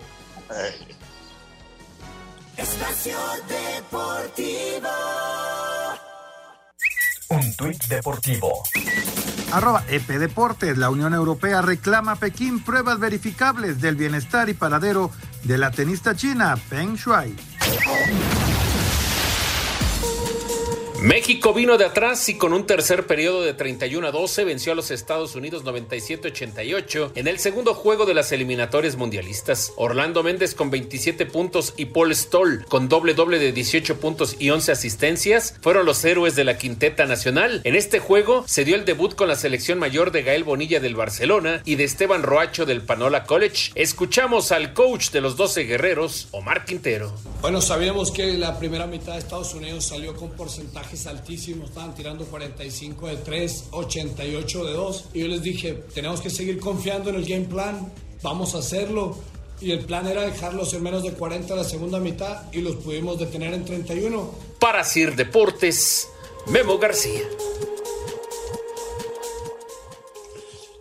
Espacio 2.55 3.17
Deportivo. 3.49 4.87
Tuit 7.55 7.88
deportivo. 7.88 8.63
Arroba 9.51 9.83
EP 9.88 10.07
Deportes. 10.07 10.77
La 10.77 10.89
Unión 10.89 11.13
Europea 11.13 11.62
reclama 11.62 12.13
a 12.13 12.15
Pekín 12.15 12.62
pruebas 12.62 13.00
verificables 13.00 13.79
del 13.79 13.95
bienestar 13.95 14.50
y 14.50 14.53
paradero 14.53 15.12
de 15.43 15.57
la 15.57 15.71
tenista 15.71 16.15
china 16.15 16.57
Peng 16.69 16.95
Shuai. 16.95 17.33
México 21.05 21.53
vino 21.53 21.77
de 21.77 21.85
atrás 21.85 22.27
y 22.29 22.33
con 22.35 22.51
un 22.51 22.65
tercer 22.65 23.05
periodo 23.05 23.43
de 23.43 23.53
31 23.53 24.07
a 24.07 24.12
12 24.12 24.43
venció 24.43 24.71
a 24.71 24.75
los 24.75 24.89
Estados 24.89 25.35
Unidos 25.35 25.63
97-88 25.63 27.12
en 27.13 27.27
el 27.27 27.38
segundo 27.38 27.75
juego 27.75 28.07
de 28.07 28.15
las 28.15 28.31
eliminatorias 28.31 28.95
mundialistas. 28.95 29.71
Orlando 29.75 30.24
Méndez 30.24 30.55
con 30.55 30.71
27 30.71 31.27
puntos 31.27 31.75
y 31.77 31.85
Paul 31.85 32.15
Stoll 32.15 32.65
con 32.67 32.89
doble 32.89 33.13
doble 33.13 33.38
de 33.38 33.51
18 33.51 34.00
puntos 34.00 34.35
y 34.39 34.50
11 34.50 34.71
asistencias 34.71 35.53
fueron 35.62 35.85
los 35.85 36.03
héroes 36.03 36.35
de 36.35 36.43
la 36.43 36.57
quinteta 36.57 37.05
nacional. 37.05 37.62
En 37.65 37.75
este 37.75 38.00
juego 38.00 38.43
se 38.47 38.65
dio 38.65 38.75
el 38.75 38.85
debut 38.85 39.13
con 39.13 39.27
la 39.27 39.35
selección 39.35 39.77
mayor 39.77 40.12
de 40.12 40.24
Gael 40.24 40.43
Bonilla 40.43 40.79
del 40.79 40.95
Barcelona 40.95 41.62
y 41.65 41.75
de 41.75 41.83
Esteban 41.83 42.24
Roacho 42.24 42.65
del 42.65 42.81
Panola 42.81 43.25
College. 43.25 43.74
Escuchamos 43.75 44.51
al 44.51 44.74
coach 44.74 45.12
de 45.12 45.21
los 45.21 45.38
12 45.38 45.65
guerreros, 45.65 46.29
Omar 46.31 46.65
Quintero. 46.65 47.13
Bueno, 47.41 47.62
sabíamos 47.62 48.09
que 48.09 48.33
la 48.39 48.57
primera 48.57 48.88
mitad 48.88 49.13
de 49.13 49.19
Estados 49.19 49.53
Unidos 49.53 49.85
salió 49.85 50.15
con 50.15 50.31
porcentaje 50.31 50.94
altísimos, 51.05 51.69
estaban 51.69 51.93
tirando 51.93 52.25
45 52.25 53.07
de 53.07 53.17
3, 53.17 53.65
88 53.71 54.65
de 54.65 54.73
2. 54.73 55.09
Y 55.13 55.19
yo 55.19 55.27
les 55.27 55.41
dije, 55.41 55.73
tenemos 55.93 56.21
que 56.21 56.29
seguir 56.29 56.59
confiando 56.59 57.09
en 57.09 57.17
el 57.17 57.25
game 57.25 57.45
plan, 57.45 57.91
vamos 58.21 58.55
a 58.55 58.59
hacerlo. 58.59 59.17
Y 59.61 59.71
el 59.71 59.79
plan 59.85 60.07
era 60.07 60.21
dejarlos 60.21 60.73
en 60.73 60.83
menos 60.83 61.03
de 61.03 61.11
40 61.11 61.55
la 61.55 61.63
segunda 61.63 61.99
mitad 61.99 62.51
y 62.53 62.61
los 62.61 62.77
pudimos 62.77 63.19
detener 63.19 63.53
en 63.53 63.65
31. 63.65 64.31
Para 64.59 64.83
Sir 64.83 65.15
Deportes, 65.15 66.09
Memo 66.47 66.77
García. 66.77 67.21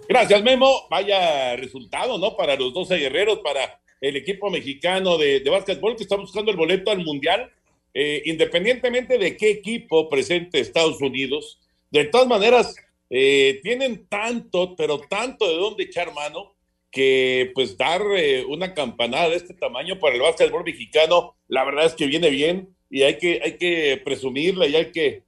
Gracias, 0.08 0.42
Memo. 0.42 0.86
Vaya 0.90 1.56
resultado, 1.56 2.18
¿no? 2.18 2.36
Para 2.36 2.56
los 2.56 2.72
12 2.72 2.96
guerreros, 2.96 3.40
para 3.40 3.80
el 4.00 4.16
equipo 4.16 4.50
mexicano 4.50 5.18
de, 5.18 5.40
de 5.40 5.50
básquetbol 5.50 5.96
que 5.96 6.04
está 6.04 6.16
buscando 6.16 6.50
el 6.50 6.56
boleto 6.56 6.90
al 6.90 7.04
Mundial 7.04 7.50
eh, 7.96 8.22
independientemente 8.24 9.18
de 9.18 9.36
qué 9.36 9.50
equipo 9.50 10.08
presente 10.08 10.58
Estados 10.58 11.00
Unidos, 11.00 11.60
de 11.92 12.04
todas 12.06 12.26
maneras, 12.26 12.74
eh, 13.08 13.60
tienen 13.62 14.06
tanto, 14.08 14.74
pero 14.74 14.98
tanto 14.98 15.48
de 15.48 15.54
dónde 15.54 15.84
echar 15.84 16.12
mano, 16.12 16.56
que 16.90 17.52
pues 17.54 17.76
dar 17.78 18.02
eh, 18.16 18.44
una 18.48 18.74
campanada 18.74 19.28
de 19.28 19.36
este 19.36 19.54
tamaño 19.54 20.00
para 20.00 20.16
el 20.16 20.22
básquetbol 20.22 20.64
mexicano, 20.64 21.36
la 21.46 21.64
verdad 21.64 21.86
es 21.86 21.94
que 21.94 22.06
viene 22.06 22.30
bien 22.30 22.68
y 22.90 23.02
hay 23.02 23.16
que, 23.18 23.40
hay 23.42 23.58
que 23.58 24.00
presumirla 24.04 24.66
y 24.66 24.76
hay 24.76 24.90
que 24.90 25.22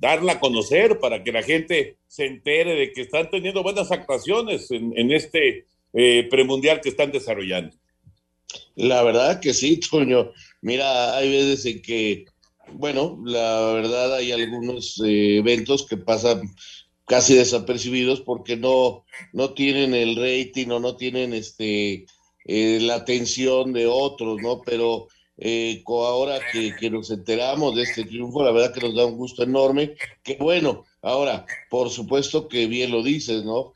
darla 0.00 0.32
a 0.32 0.40
conocer 0.40 0.98
para 0.98 1.22
que 1.22 1.30
la 1.30 1.44
gente 1.44 1.96
se 2.08 2.26
entere 2.26 2.74
de 2.74 2.92
que 2.92 3.02
están 3.02 3.30
teniendo 3.30 3.62
buenas 3.62 3.92
actuaciones 3.92 4.68
en, 4.72 5.12
este 5.12 5.64
premundial 6.28 6.80
que 6.80 6.88
están 6.88 7.12
desarrollando. 7.12 7.74
La 8.74 9.02
verdad 9.04 9.40
que 9.40 9.54
sí, 9.54 9.78
Toño. 9.78 10.32
Mira, 10.62 11.16
hay 11.16 11.28
veces 11.28 11.66
en 11.66 11.82
que, 11.82 12.24
bueno, 12.74 13.20
la 13.24 13.72
verdad 13.72 14.14
hay 14.14 14.30
algunos 14.30 15.00
eh, 15.04 15.38
eventos 15.38 15.84
que 15.86 15.96
pasan 15.96 16.42
casi 17.06 17.34
desapercibidos 17.34 18.20
porque 18.20 18.56
no, 18.56 19.04
no 19.32 19.54
tienen 19.54 19.92
el 19.92 20.14
rating 20.16 20.68
o 20.68 20.78
no 20.78 20.96
tienen 20.96 21.34
este 21.34 22.06
eh, 22.46 22.78
la 22.80 22.94
atención 22.96 23.72
de 23.72 23.88
otros, 23.88 24.38
¿no? 24.40 24.62
Pero 24.62 25.08
eh, 25.36 25.82
ahora 25.88 26.38
que, 26.52 26.74
que, 26.76 26.90
nos 26.90 27.10
enteramos 27.10 27.74
de 27.74 27.82
este 27.82 28.04
triunfo, 28.04 28.44
la 28.44 28.52
verdad 28.52 28.72
que 28.72 28.82
nos 28.82 28.94
da 28.94 29.04
un 29.06 29.16
gusto 29.16 29.42
enorme. 29.42 29.96
Que 30.22 30.36
bueno, 30.36 30.84
ahora, 31.02 31.44
por 31.70 31.90
supuesto 31.90 32.46
que 32.48 32.66
bien 32.68 32.92
lo 32.92 33.02
dices, 33.02 33.44
¿no? 33.44 33.74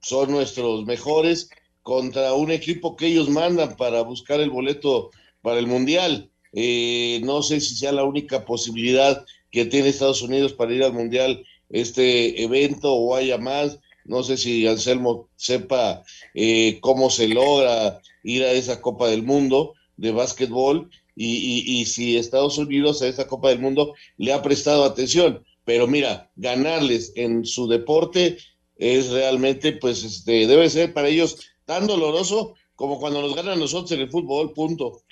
son 0.00 0.30
nuestros 0.30 0.84
mejores 0.84 1.48
contra 1.82 2.34
un 2.34 2.50
equipo 2.50 2.96
que 2.96 3.06
ellos 3.06 3.28
mandan 3.28 3.76
para 3.76 4.02
buscar 4.02 4.40
el 4.40 4.50
boleto 4.50 5.10
para 5.42 5.58
el 5.58 5.66
Mundial. 5.66 6.30
Eh, 6.52 7.20
no 7.24 7.42
sé 7.42 7.60
si 7.60 7.76
sea 7.76 7.92
la 7.92 8.04
única 8.04 8.44
posibilidad 8.44 9.24
que 9.50 9.66
tiene 9.66 9.88
Estados 9.88 10.22
Unidos 10.22 10.52
para 10.52 10.72
ir 10.72 10.82
al 10.82 10.92
Mundial 10.92 11.44
este 11.70 12.42
evento 12.42 12.94
o 12.94 13.14
haya 13.14 13.38
más. 13.38 13.78
No 14.04 14.22
sé 14.22 14.36
si 14.36 14.66
Anselmo 14.66 15.28
sepa 15.36 16.02
eh, 16.34 16.78
cómo 16.80 17.10
se 17.10 17.28
logra 17.28 18.00
ir 18.24 18.42
a 18.42 18.52
esa 18.52 18.80
Copa 18.80 19.08
del 19.08 19.22
Mundo 19.22 19.74
de 19.96 20.10
básquetbol 20.10 20.90
y, 21.14 21.80
y, 21.80 21.84
si 21.84 22.16
Estados 22.16 22.56
Unidos 22.56 23.02
a 23.02 23.08
esa 23.08 23.26
Copa 23.26 23.50
del 23.50 23.58
Mundo 23.58 23.94
le 24.16 24.32
ha 24.32 24.42
prestado 24.42 24.84
atención. 24.84 25.44
Pero 25.64 25.86
mira, 25.86 26.30
ganarles 26.36 27.12
en 27.14 27.44
su 27.44 27.68
deporte 27.68 28.38
es 28.76 29.10
realmente, 29.10 29.72
pues, 29.72 30.02
este, 30.02 30.46
debe 30.46 30.68
ser 30.70 30.92
para 30.92 31.08
ellos 31.08 31.38
tan 31.66 31.86
doloroso 31.86 32.54
como 32.74 32.98
cuando 32.98 33.22
nos 33.22 33.36
ganan 33.36 33.60
nosotros 33.60 33.92
en 33.92 34.00
el 34.00 34.10
fútbol, 34.10 34.52
punto. 34.54 35.02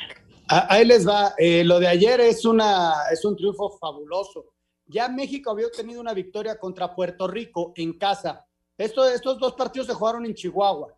Ahí 0.52 0.84
les 0.84 1.06
va. 1.06 1.32
Eh, 1.38 1.62
lo 1.62 1.78
de 1.78 1.86
ayer 1.86 2.20
es, 2.20 2.44
una, 2.44 2.92
es 3.12 3.24
un 3.24 3.36
triunfo 3.36 3.70
fabuloso. 3.78 4.46
Ya 4.84 5.08
México 5.08 5.52
había 5.52 5.70
tenido 5.70 6.00
una 6.00 6.12
victoria 6.12 6.58
contra 6.58 6.92
Puerto 6.92 7.28
Rico 7.28 7.72
en 7.76 7.96
casa. 7.96 8.44
Esto, 8.76 9.08
estos 9.08 9.38
dos 9.38 9.52
partidos 9.52 9.86
se 9.86 9.94
jugaron 9.94 10.26
en 10.26 10.34
Chihuahua. 10.34 10.92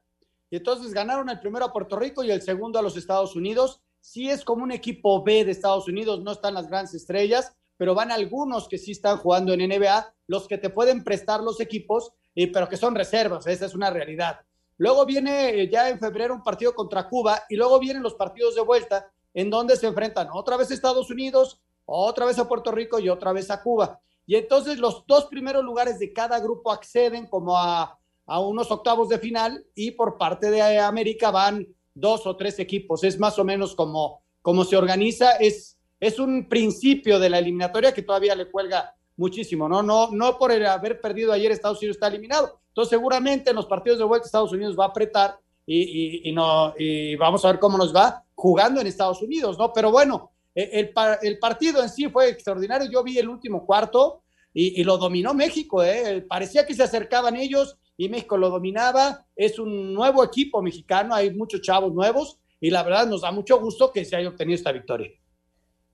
Y 0.49 0.57
entonces 0.57 0.95
ganaron 0.95 1.29
el 1.29 1.39
primero 1.39 1.67
a 1.67 1.73
Puerto 1.73 1.99
Rico 1.99 2.25
y 2.25 2.31
el 2.31 2.41
segundo 2.41 2.79
a 2.79 2.83
los 2.83 2.97
Estados 2.97 3.37
Unidos. 3.37 3.83
Sí 4.01 4.31
es 4.31 4.43
como 4.43 4.63
un 4.63 4.73
equipo 4.73 5.23
B 5.23 5.45
de 5.45 5.51
Estados 5.51 5.87
Unidos, 5.87 6.23
no 6.23 6.33
están 6.33 6.55
las 6.55 6.69
grandes 6.69 6.95
estrellas, 6.95 7.55
pero 7.77 7.95
van 7.95 8.11
algunos 8.11 8.69
que 8.69 8.79
sí 8.79 8.93
están 8.93 9.19
jugando 9.19 9.53
en 9.53 9.69
NBA, 9.69 10.15
los 10.29 10.49
que 10.49 10.57
te 10.57 10.71
pueden 10.71 11.05
prestar 11.05 11.41
los 11.41 11.61
equipos, 11.61 12.13
y, 12.35 12.47
pero 12.47 12.71
que 12.71 12.79
son 12.79 12.95
reservas, 12.95 13.47
esa 13.47 13.67
es 13.67 13.75
una 13.75 13.91
realidad. 13.91 14.41
Luego 14.79 15.05
viene 15.05 15.51
eh, 15.51 15.69
ya 15.71 15.91
en 15.91 15.99
febrero 15.99 16.35
un 16.35 16.43
partido 16.43 16.75
contra 16.75 17.07
Cuba 17.07 17.43
y 17.51 17.57
luego 17.57 17.79
vienen 17.79 18.03
los 18.03 18.15
partidos 18.15 18.55
de 18.55 18.63
vuelta 18.63 19.13
en 19.35 19.51
donde 19.51 19.77
se 19.77 19.87
enfrentan 19.87 20.29
otra 20.33 20.57
vez 20.57 20.71
a 20.71 20.75
Estados 20.75 21.11
Unidos, 21.11 21.61
otra 21.85 22.27
vez 22.27 22.39
a 22.39 22.49
Puerto 22.49 22.71
Rico 22.71 22.99
y 22.99 23.09
otra 23.09 23.33
vez 23.33 23.51
a 23.51 23.63
Cuba. 23.63 24.01
Y 24.27 24.37
entonces 24.37 24.79
los 24.79 25.05
dos 25.07 25.27
primeros 25.27 25.65
lugares 25.65 25.99
de 25.99 26.13
cada 26.13 26.39
grupo 26.41 26.71
acceden 26.71 27.27
como 27.27 27.57
a, 27.57 27.99
unos 28.27 28.71
octavos 28.71 29.09
de 29.09 29.19
final 29.19 29.67
y 29.75 29.91
por 29.91 30.17
parte 30.17 30.51
de 30.51 30.79
América 30.79 31.31
van 31.31 31.67
dos 31.93 32.27
o 32.27 32.37
tres 32.37 32.59
equipos. 32.59 33.05
Es 33.05 33.19
más 33.19 33.39
o 33.39 33.45
menos 33.45 33.75
como, 33.75 34.23
como 34.41 34.65
se 34.65 34.77
organiza. 34.77 35.33
Es, 35.33 35.77
es 36.01 36.19
un 36.19 36.49
principio 36.49 37.19
de 37.19 37.29
la 37.29 37.39
eliminatoria 37.39 37.93
que 37.93 38.03
todavía 38.03 38.35
le 38.35 38.51
cuelga 38.51 38.95
muchísimo, 39.17 39.69
¿no? 39.69 39.83
No, 39.83 40.11
no 40.13 40.39
por 40.39 40.53
haber 40.53 41.01
perdido 41.01 41.33
ayer 41.33 41.53
Estados 41.53 41.79
Unidos 41.79 41.97
está 41.97 42.09
eliminado. 42.09 42.61
Entonces 42.69 42.91
seguramente 42.91 43.51
en 43.51 43.57
los 43.57 43.67
partidos 43.67 43.99
de 43.99 44.05
vuelta 44.05 44.27
Estados 44.27 44.53
Unidos 44.53 44.79
va 44.79 44.87
a 44.87 44.89
apretar 44.89 45.39
y, 45.75 47.17
vamos 47.17 47.45
a 47.45 47.53
ver 47.53 47.61
cómo 47.61 47.79
nos 47.79 47.95
va 47.95 48.25
jugando 48.35 48.81
en 48.81 48.87
Estados 48.87 49.23
Unidos, 49.23 49.59
¿no? 49.59 49.73
Pero 49.73 49.91
bueno, 49.91 50.33
e, 50.55 50.91
el, 51.23 51.39
partido 51.39 51.83
en 51.83 51.89
sí 51.89 52.09
fue 52.09 52.29
extraordinario. 52.29 52.91
Yo 52.91 53.03
vi 53.03 53.19
el 53.19 53.29
último 53.29 53.65
cuarto 53.65 54.23
y, 54.53 54.83
lo 54.85 54.99
dominó 54.99 55.33
México, 55.35 55.83
¿eh? 55.83 56.25
Parecía 56.29 56.67
que 56.67 56.75
se 56.75 56.83
acercaban 56.83 57.37
ellos 57.37 57.79
y 57.97 58.09
México 58.09 58.37
lo 58.37 58.51
dominaba. 58.51 59.25
Es 59.35 59.59
un 59.59 59.95
nuevo 59.95 60.23
equipo 60.23 60.61
mexicano, 60.61 61.15
hay 61.15 61.33
muchos 61.33 61.63
chavos 61.63 61.93
nuevos 61.95 62.39
y 62.61 62.71
la 62.71 62.83
verdad 62.83 63.07
nos 63.07 63.23
da 63.23 63.33
mucho 63.33 63.59
gusto 63.59 63.91
que 63.91 64.05
se 64.05 64.17
haya 64.17 64.29
obtenido 64.29 64.57
esta 64.57 64.73
victoria. 64.73 65.11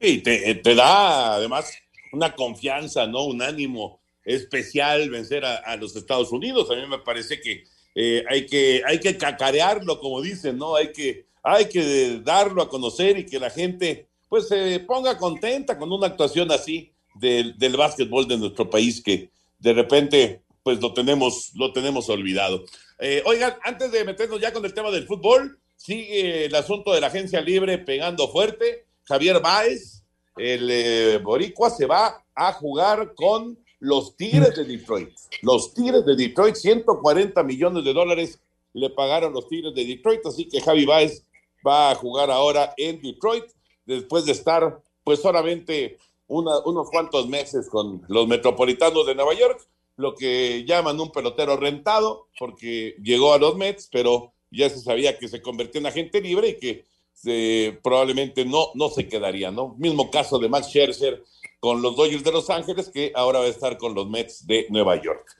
Y 0.00 0.18
te, 0.18 0.54
te 0.56 0.74
da 0.74 1.34
además 1.34 1.72
una 2.12 2.34
confianza, 2.34 3.06
¿no? 3.06 3.24
Un 3.24 3.42
ánimo 3.42 4.00
especial 4.24 5.08
vencer 5.08 5.44
a 5.44 5.76
los 5.76 5.96
Estados 5.96 6.32
Unidos. 6.32 6.70
A 6.70 6.74
mí 6.74 6.86
me 6.86 6.98
parece 6.98 7.40
que 7.40 7.64
eh, 8.00 8.24
hay 8.28 8.46
que 8.46 8.80
hay 8.86 9.00
que 9.00 9.18
cacarearlo, 9.18 9.98
como 9.98 10.22
dicen, 10.22 10.56
¿no? 10.56 10.76
Hay 10.76 10.92
que, 10.92 11.26
hay 11.42 11.68
que 11.68 12.20
darlo 12.22 12.62
a 12.62 12.68
conocer 12.68 13.18
y 13.18 13.26
que 13.26 13.40
la 13.40 13.50
gente 13.50 14.06
pues 14.28 14.46
se 14.46 14.78
ponga 14.78 15.18
contenta 15.18 15.76
con 15.76 15.90
una 15.90 16.06
actuación 16.06 16.52
así 16.52 16.92
del, 17.16 17.58
del 17.58 17.76
básquetbol 17.76 18.28
de 18.28 18.36
nuestro 18.36 18.70
país 18.70 19.02
que 19.02 19.30
de 19.58 19.72
repente 19.72 20.42
pues 20.62 20.80
lo 20.80 20.94
tenemos, 20.94 21.50
lo 21.56 21.72
tenemos 21.72 22.08
olvidado. 22.08 22.64
Eh, 23.00 23.20
oigan, 23.26 23.56
antes 23.64 23.90
de 23.90 24.04
meternos 24.04 24.40
ya 24.40 24.52
con 24.52 24.64
el 24.64 24.74
tema 24.74 24.92
del 24.92 25.04
fútbol, 25.04 25.58
sigue 25.74 26.44
el 26.44 26.54
asunto 26.54 26.92
de 26.92 27.00
la 27.00 27.08
agencia 27.08 27.40
libre 27.40 27.78
pegando 27.78 28.28
fuerte. 28.28 28.84
Javier 29.02 29.40
Báez, 29.40 30.04
el 30.36 30.70
eh, 30.70 31.18
Boricua, 31.18 31.70
se 31.70 31.86
va 31.86 32.24
a 32.32 32.52
jugar 32.52 33.14
con 33.16 33.58
los 33.80 34.16
Tigres 34.16 34.54
de 34.56 34.64
Detroit. 34.64 35.10
Los 35.42 35.74
Tigres 35.74 36.04
de 36.04 36.16
Detroit, 36.16 36.54
140 36.54 37.42
millones 37.42 37.84
de 37.84 37.92
dólares 37.92 38.40
le 38.72 38.90
pagaron 38.90 39.32
los 39.32 39.48
Tigres 39.48 39.74
de 39.74 39.84
Detroit, 39.84 40.24
así 40.26 40.48
que 40.48 40.60
Javi 40.60 40.84
Báez 40.84 41.24
va 41.66 41.90
a 41.90 41.94
jugar 41.94 42.30
ahora 42.30 42.74
en 42.76 43.00
Detroit 43.00 43.44
después 43.86 44.24
de 44.24 44.32
estar 44.32 44.80
pues 45.04 45.20
solamente 45.20 45.98
unos 46.26 46.90
cuantos 46.90 47.26
meses 47.28 47.68
con 47.70 48.02
los 48.08 48.28
Metropolitanos 48.28 49.06
de 49.06 49.14
Nueva 49.14 49.32
York, 49.34 49.66
lo 49.96 50.14
que 50.14 50.64
llaman 50.66 51.00
un 51.00 51.10
pelotero 51.10 51.56
rentado, 51.56 52.28
porque 52.38 52.94
llegó 53.02 53.32
a 53.32 53.38
los 53.38 53.56
Mets, 53.56 53.88
pero 53.90 54.32
ya 54.50 54.68
se 54.68 54.80
sabía 54.80 55.18
que 55.18 55.28
se 55.28 55.40
convirtió 55.40 55.80
en 55.80 55.86
agente 55.86 56.20
libre 56.20 56.50
y 56.50 56.58
que 56.58 56.84
eh, 57.26 57.78
probablemente 57.82 58.44
no, 58.44 58.68
no 58.74 58.88
se 58.88 59.08
quedaría, 59.08 59.50
¿no? 59.50 59.74
Mismo 59.78 60.10
caso 60.10 60.38
de 60.38 60.48
Max 60.48 60.68
Scherzer 60.68 61.24
con 61.60 61.82
los 61.82 61.96
Dodgers 61.96 62.24
de 62.24 62.32
Los 62.32 62.50
Ángeles, 62.50 62.88
que 62.88 63.12
ahora 63.14 63.40
va 63.40 63.46
a 63.46 63.48
estar 63.48 63.76
con 63.78 63.94
los 63.94 64.08
Mets 64.08 64.46
de 64.46 64.66
Nueva 64.70 64.96
York. 64.96 65.36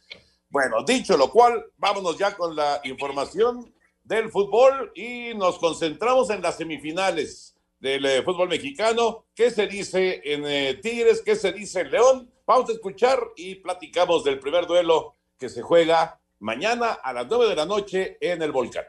Bueno, 0.50 0.82
dicho 0.82 1.16
lo 1.16 1.30
cual, 1.30 1.64
vámonos 1.76 2.18
ya 2.18 2.36
con 2.36 2.56
la 2.56 2.80
información 2.84 3.72
del 4.02 4.30
fútbol 4.30 4.90
y 4.94 5.34
nos 5.34 5.58
concentramos 5.58 6.30
en 6.30 6.40
las 6.40 6.56
semifinales 6.56 7.54
del 7.78 8.06
eh, 8.06 8.22
fútbol 8.22 8.48
mexicano. 8.48 9.26
¿Qué 9.34 9.50
se 9.50 9.66
dice 9.66 10.20
en 10.24 10.46
eh, 10.46 10.74
Tigres? 10.82 11.22
¿Qué 11.22 11.36
se 11.36 11.52
dice 11.52 11.80
en 11.80 11.90
León? 11.90 12.32
Vamos 12.46 12.70
a 12.70 12.72
escuchar 12.72 13.20
y 13.36 13.56
platicamos 13.56 14.24
del 14.24 14.38
primer 14.38 14.66
duelo 14.66 15.16
que 15.38 15.50
se 15.50 15.60
juega 15.60 16.18
mañana 16.40 16.92
a 16.92 17.12
las 17.12 17.26
nueve 17.28 17.48
de 17.48 17.56
la 17.56 17.66
noche 17.66 18.16
en 18.20 18.40
el 18.42 18.50
Volcán. 18.50 18.84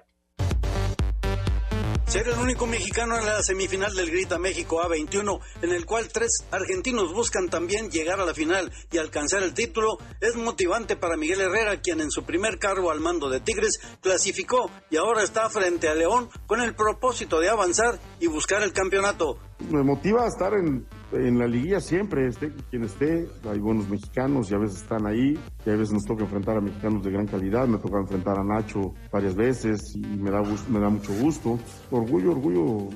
Ser 2.09 2.27
el 2.27 2.39
único 2.39 2.65
mexicano 2.65 3.19
en 3.19 3.25
la 3.27 3.43
semifinal 3.43 3.93
del 3.93 4.09
Grita 4.09 4.39
México 4.39 4.81
A21, 4.81 5.39
en 5.61 5.69
el 5.69 5.85
cual 5.85 6.07
tres 6.11 6.43
argentinos 6.49 7.13
buscan 7.13 7.49
también 7.49 7.91
llegar 7.91 8.19
a 8.19 8.25
la 8.25 8.33
final 8.33 8.71
y 8.91 8.97
alcanzar 8.97 9.43
el 9.43 9.53
título, 9.53 9.99
es 10.19 10.35
motivante 10.35 10.95
para 10.95 11.17
Miguel 11.17 11.41
Herrera, 11.41 11.79
quien 11.81 12.01
en 12.01 12.09
su 12.09 12.23
primer 12.23 12.57
cargo 12.57 12.89
al 12.89 12.99
mando 12.99 13.29
de 13.29 13.41
Tigres 13.41 13.79
clasificó 14.01 14.71
y 14.89 14.97
ahora 14.97 15.21
está 15.21 15.51
frente 15.51 15.87
a 15.87 15.93
León 15.93 16.31
con 16.47 16.61
el 16.61 16.73
propósito 16.73 17.39
de 17.39 17.49
avanzar 17.49 17.99
y 18.19 18.25
buscar 18.25 18.63
el 18.63 18.73
campeonato. 18.73 19.37
Me 19.69 19.83
motiva 19.83 20.23
a 20.23 20.29
estar 20.29 20.55
en 20.55 20.87
en 21.11 21.39
la 21.39 21.47
liguilla 21.47 21.79
siempre, 21.79 22.27
esté 22.27 22.51
quien 22.69 22.83
esté, 22.83 23.27
hay 23.49 23.59
buenos 23.59 23.89
mexicanos 23.89 24.51
y 24.51 24.55
a 24.55 24.57
veces 24.57 24.81
están 24.81 25.05
ahí, 25.05 25.37
y 25.65 25.69
a 25.69 25.73
veces 25.73 25.93
nos 25.93 26.05
toca 26.05 26.23
enfrentar 26.23 26.57
a 26.57 26.61
mexicanos 26.61 27.03
de 27.03 27.11
gran 27.11 27.27
calidad, 27.27 27.67
me 27.67 27.77
toca 27.77 27.99
enfrentar 27.99 28.37
a 28.37 28.43
Nacho 28.43 28.93
varias 29.11 29.35
veces 29.35 29.95
y 29.95 29.99
me 29.99 30.31
da, 30.31 30.41
me 30.69 30.79
da 30.79 30.89
mucho 30.89 31.13
gusto. 31.13 31.59
Orgullo, 31.91 32.31
orgullo 32.31 32.89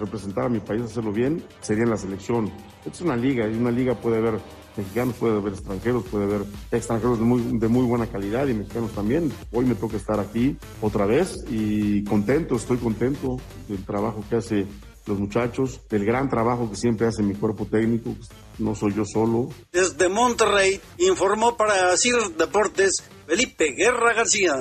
representar 0.00 0.46
a 0.46 0.48
mi 0.48 0.60
país, 0.60 0.82
hacerlo 0.82 1.12
bien, 1.12 1.42
sería 1.60 1.84
en 1.84 1.90
la 1.90 1.96
selección. 1.96 2.50
Es 2.84 3.00
una 3.00 3.16
liga, 3.16 3.48
y 3.48 3.56
una 3.56 3.70
liga 3.70 3.94
puede 3.94 4.18
haber 4.18 4.34
mexicanos, 4.76 5.14
puede 5.14 5.38
haber 5.38 5.52
extranjeros, 5.52 6.04
puede 6.04 6.24
haber 6.24 6.42
extranjeros 6.70 7.18
de 7.18 7.24
muy, 7.24 7.58
de 7.58 7.68
muy 7.68 7.86
buena 7.86 8.06
calidad 8.06 8.46
y 8.48 8.54
mexicanos 8.54 8.92
también. 8.92 9.30
Hoy 9.52 9.64
me 9.64 9.74
toca 9.74 9.96
estar 9.96 10.20
aquí 10.20 10.56
otra 10.80 11.06
vez 11.06 11.44
y 11.48 12.04
contento, 12.04 12.56
estoy 12.56 12.78
contento 12.78 13.36
del 13.68 13.84
trabajo 13.84 14.22
que 14.28 14.36
hace 14.36 14.66
los 15.06 15.18
muchachos, 15.18 15.80
del 15.88 16.04
gran 16.04 16.28
trabajo 16.28 16.70
que 16.70 16.76
siempre 16.76 17.06
hace 17.06 17.22
mi 17.22 17.34
cuerpo 17.34 17.66
técnico, 17.66 18.14
no 18.58 18.74
soy 18.74 18.94
yo 18.94 19.04
solo. 19.04 19.48
Desde 19.72 20.08
Monterrey 20.08 20.80
informó 20.98 21.56
para 21.56 21.96
CIR 21.96 22.36
Deportes 22.36 23.02
Felipe 23.26 23.72
Guerra 23.76 24.14
García. 24.14 24.54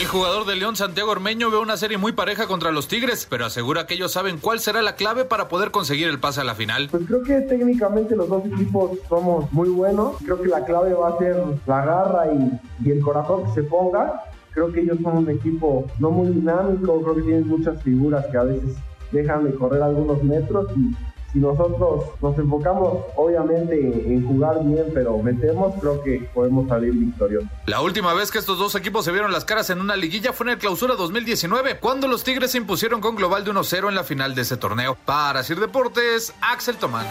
El 0.00 0.08
jugador 0.08 0.44
de 0.44 0.56
León 0.56 0.74
Santiago 0.74 1.12
Ormeño 1.12 1.50
ve 1.50 1.58
una 1.58 1.76
serie 1.76 1.98
muy 1.98 2.12
pareja 2.12 2.48
contra 2.48 2.72
los 2.72 2.88
Tigres, 2.88 3.28
pero 3.30 3.46
asegura 3.46 3.86
que 3.86 3.94
ellos 3.94 4.10
saben 4.10 4.38
cuál 4.38 4.58
será 4.58 4.82
la 4.82 4.96
clave 4.96 5.24
para 5.24 5.46
poder 5.46 5.70
conseguir 5.70 6.08
el 6.08 6.18
pase 6.18 6.40
a 6.40 6.44
la 6.44 6.56
final. 6.56 6.88
Pues 6.90 7.04
creo 7.06 7.22
que 7.22 7.40
técnicamente 7.42 8.16
los 8.16 8.28
dos 8.28 8.44
equipos 8.44 8.98
somos 9.08 9.52
muy 9.52 9.68
buenos. 9.68 10.16
Creo 10.24 10.40
que 10.40 10.48
la 10.48 10.64
clave 10.64 10.94
va 10.94 11.10
a 11.10 11.18
ser 11.18 11.36
la 11.66 11.84
garra 11.84 12.24
y, 12.32 12.88
y 12.88 12.90
el 12.90 13.00
corazón 13.02 13.44
que 13.44 13.52
se 13.52 13.62
ponga. 13.62 14.24
Creo 14.50 14.72
que 14.72 14.80
ellos 14.80 14.98
son 15.00 15.18
un 15.18 15.30
equipo 15.30 15.86
no 16.00 16.10
muy 16.10 16.28
dinámico, 16.28 17.00
creo 17.02 17.14
que 17.14 17.22
tienen 17.22 17.46
muchas 17.46 17.80
figuras 17.82 18.24
que 18.32 18.36
a 18.36 18.42
veces 18.42 18.76
dejan 19.14 19.44
de 19.44 19.54
correr 19.54 19.82
algunos 19.82 20.22
metros 20.22 20.70
y 20.76 20.94
si 21.34 21.40
nosotros 21.40 22.04
nos 22.20 22.38
enfocamos 22.38 23.06
obviamente 23.16 23.74
en 23.74 24.24
jugar 24.24 24.62
bien, 24.62 24.84
pero 24.94 25.18
metemos, 25.18 25.74
creo 25.80 26.00
que 26.00 26.28
podemos 26.32 26.68
salir 26.68 26.92
victoriosos. 26.92 27.48
La 27.66 27.80
última 27.80 28.14
vez 28.14 28.30
que 28.30 28.38
estos 28.38 28.56
dos 28.56 28.76
equipos 28.76 29.04
se 29.04 29.10
vieron 29.10 29.32
las 29.32 29.44
caras 29.44 29.68
en 29.70 29.80
una 29.80 29.96
liguilla 29.96 30.32
fue 30.32 30.46
en 30.46 30.52
el 30.52 30.58
clausura 30.58 30.94
2019, 30.94 31.80
cuando 31.80 32.06
los 32.06 32.22
Tigres 32.22 32.52
se 32.52 32.58
impusieron 32.58 33.00
con 33.00 33.16
global 33.16 33.44
de 33.44 33.50
1-0 33.50 33.88
en 33.88 33.96
la 33.96 34.04
final 34.04 34.36
de 34.36 34.42
ese 34.42 34.56
torneo. 34.56 34.96
Para 35.04 35.42
Sir 35.42 35.58
Deportes, 35.58 36.32
Axel 36.40 36.76
Tomán. 36.76 37.06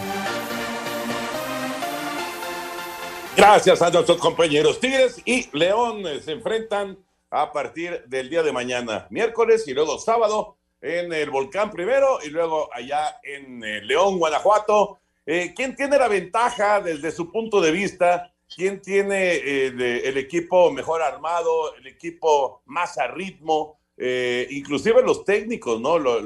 Gracias 3.36 3.82
a 3.82 3.90
nuestros 3.90 4.16
compañeros 4.18 4.80
Tigres 4.80 5.20
y 5.26 5.50
León 5.52 6.02
se 6.24 6.32
enfrentan 6.32 6.96
a 7.30 7.52
partir 7.52 8.04
del 8.06 8.30
día 8.30 8.42
de 8.42 8.52
mañana, 8.52 9.06
miércoles 9.10 9.68
y 9.68 9.74
luego 9.74 9.98
sábado 9.98 10.56
en 10.84 11.10
el 11.14 11.30
Volcán 11.30 11.70
primero 11.70 12.18
y 12.22 12.28
luego 12.28 12.68
allá 12.72 13.18
en 13.22 13.64
eh, 13.64 13.80
León, 13.82 14.18
Guanajuato. 14.18 14.98
Eh, 15.24 15.54
¿Quién 15.56 15.74
tiene 15.74 15.96
la 15.96 16.08
ventaja 16.08 16.82
desde 16.82 17.10
su 17.10 17.32
punto 17.32 17.62
de 17.62 17.70
vista? 17.70 18.30
¿Quién 18.54 18.82
tiene 18.82 19.32
eh, 19.32 20.02
el 20.04 20.18
equipo 20.18 20.70
mejor 20.70 21.00
armado, 21.00 21.74
el 21.76 21.86
equipo 21.86 22.62
más 22.66 22.98
a 22.98 23.08
ritmo? 23.08 23.78
inclusive 23.96 25.02
los 25.02 25.24
técnicos, 25.24 25.80
¿no? 25.80 26.00
Lo, 26.00 26.18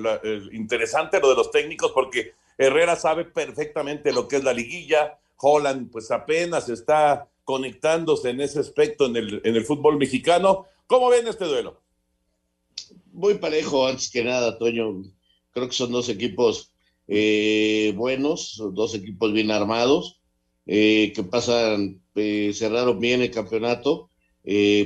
interesante 0.52 1.20
lo 1.20 1.28
de 1.28 1.34
los 1.34 1.50
técnicos 1.50 1.92
porque 1.92 2.32
Herrera 2.56 2.96
sabe 2.96 3.26
perfectamente 3.26 4.10
lo 4.10 4.26
que 4.26 4.36
es 4.36 4.42
la 4.42 4.54
liguilla. 4.54 5.18
Holland 5.36 5.90
pues 5.92 6.10
apenas 6.10 6.70
está 6.70 7.28
conectándose 7.44 8.30
en 8.30 8.40
ese 8.40 8.60
aspecto 8.60 9.04
en 9.04 9.16
el, 9.16 9.42
en 9.44 9.54
el 9.54 9.66
fútbol 9.66 9.98
mexicano. 9.98 10.64
¿Cómo 10.86 11.10
ven 11.10 11.28
este 11.28 11.44
duelo? 11.44 11.78
Muy 13.18 13.34
parejo 13.34 13.86
antes 13.86 14.10
que 14.10 14.22
nada, 14.22 14.58
Toño. 14.58 15.02
Creo 15.50 15.68
que 15.68 15.74
son 15.74 15.90
dos 15.90 16.08
equipos 16.08 16.72
eh, 17.08 17.92
buenos, 17.96 18.62
dos 18.74 18.94
equipos 18.94 19.32
bien 19.32 19.50
armados, 19.50 20.20
eh, 20.66 21.12
que 21.14 21.24
pasan, 21.24 22.00
eh, 22.14 22.52
cerraron 22.54 23.00
bien 23.00 23.22
el 23.22 23.30
campeonato 23.30 24.10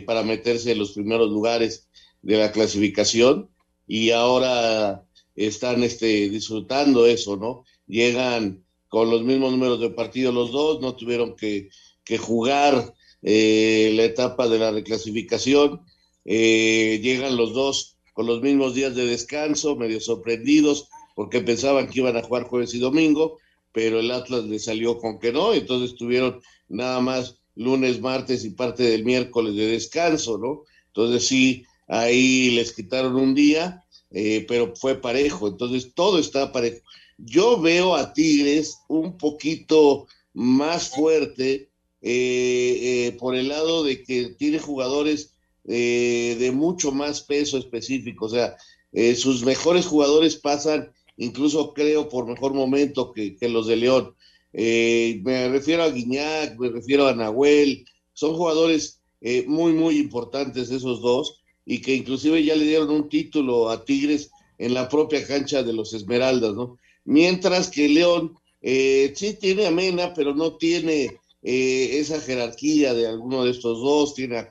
para 0.07 0.25
meterse 0.25 0.73
en 0.73 0.79
los 0.79 0.91
primeros 0.91 1.31
lugares 1.31 1.89
de 2.21 2.37
la 2.37 2.51
clasificación 2.51 3.49
y 3.87 4.11
ahora 4.11 5.07
están 5.37 5.85
este, 5.85 6.29
disfrutando 6.31 7.07
eso, 7.07 7.37
¿no? 7.37 7.65
Llegan 7.87 8.65
con 8.89 9.09
los 9.09 9.23
mismos 9.23 9.53
números 9.53 9.79
de 9.79 9.91
partido 9.91 10.33
los 10.33 10.51
dos, 10.51 10.81
no 10.81 10.97
tuvieron 10.97 11.37
que, 11.37 11.69
que 12.03 12.19
jugar 12.19 12.93
la 13.23 14.05
etapa 14.05 14.49
de 14.49 14.59
la 14.59 14.73
reclasificación, 14.73 15.83
llegan 16.25 17.37
los 17.37 17.53
dos 17.55 17.92
con 18.13 18.27
los 18.27 18.43
mismos 18.43 18.75
días 18.75 18.95
de 18.95 19.07
descanso, 19.07 19.77
medio 19.77 20.01
sorprendidos 20.01 20.89
porque 21.15 21.41
pensaban 21.41 21.89
que 21.89 22.01
iban 22.01 22.17
a 22.17 22.23
jugar 22.23 22.45
jueves 22.45 22.75
y 22.75 22.79
domingo, 22.79 23.39
pero 23.73 24.01
el 24.01 24.11
Atlas 24.11 24.45
le 24.45 24.59
salió 24.59 24.99
con 24.99 25.19
que 25.19 25.33
no, 25.33 25.55
entonces 25.55 25.97
tuvieron 25.97 26.41
nada 26.69 27.01
más 27.01 27.39
lunes, 27.55 28.01
martes 28.01 28.45
y 28.45 28.51
parte 28.51 28.83
del 28.83 29.05
miércoles 29.05 29.55
de 29.57 29.67
descanso, 29.67 30.39
¿no? 30.39 30.63
Entonces 30.89 31.27
sí, 31.27 31.65
ahí 31.89 32.51
les 32.51 32.73
quitaron 32.73 33.17
un 33.17 33.35
día, 33.35 33.85
eh, 34.11 34.45
pero 34.49 34.75
fue 34.77 35.01
parejo, 35.01 35.49
entonces 35.49 35.93
todo 35.95 36.19
está 36.19 36.53
parejo. 36.53 36.81
Yo 37.19 37.61
veo 37.61 37.95
a 37.95 38.13
Tigres 38.13 38.79
un 38.89 39.17
poquito 39.17 40.07
más 40.35 40.91
fuerte 40.91 41.71
eh, 42.01 43.07
eh, 43.07 43.17
por 43.19 43.35
el 43.35 43.49
lado 43.49 43.85
de 43.85 44.03
que 44.03 44.35
tiene 44.39 44.59
jugadores 44.59 45.32
eh, 45.65 46.37
de 46.39 46.53
mucho 46.53 46.93
más 46.93 47.23
peso 47.23 47.59
específico. 47.59 48.27
O 48.27 48.29
sea, 48.29 48.57
eh, 48.93 49.15
sus 49.15 49.45
mejores 49.45 49.87
jugadores 49.87 50.37
pasan, 50.37 50.93
incluso 51.17 51.73
creo, 51.75 52.09
por 52.09 52.27
mejor 52.27 52.55
momento 52.55 53.13
que, 53.13 53.37
los 53.49 53.67
de 53.67 53.77
León. 53.77 54.15
Eh, 54.53 55.21
me 55.25 55.49
refiero 55.49 55.83
a 55.83 55.91
Guiñac, 55.91 56.59
me 56.59 56.69
refiero 56.71 57.07
a 57.07 57.15
Nahuel. 57.15 57.87
Son 58.13 58.35
jugadores 58.35 59.01
muy, 59.47 59.73
muy 59.73 59.99
importantes 59.99 60.71
esos 60.73 61.01
dos 61.01 61.43
y 61.65 61.81
que 61.81 61.95
inclusive 61.95 62.43
ya 62.43 62.57
le 62.57 62.65
dieron 62.65 62.91
un 62.91 63.09
título 63.09 63.71
a 63.71 63.85
Tigres 63.85 64.31
en 64.59 64.75
la 64.75 64.89
propia 64.89 65.27
cancha 65.27 65.63
de 65.63 65.73
los 65.73 65.95
Esmeraldas, 65.95 66.55
¿no? 66.55 66.79
Mientras 67.05 67.69
que 67.69 67.89
León 67.89 68.37
eh, 68.61 69.13
sí 69.17 69.35
tiene 69.35 69.67
a 69.67 70.15
pero 70.15 70.35
no 70.35 70.57
tiene 70.57 71.19
eh, 71.43 71.99
esa 71.99 72.21
jerarquía 72.21 72.95
de 72.95 73.07
alguno 73.07 73.45
de 73.45 73.51
estos 73.51 73.81
dos, 73.81 74.15
tiene 74.15 74.39
a 74.39 74.51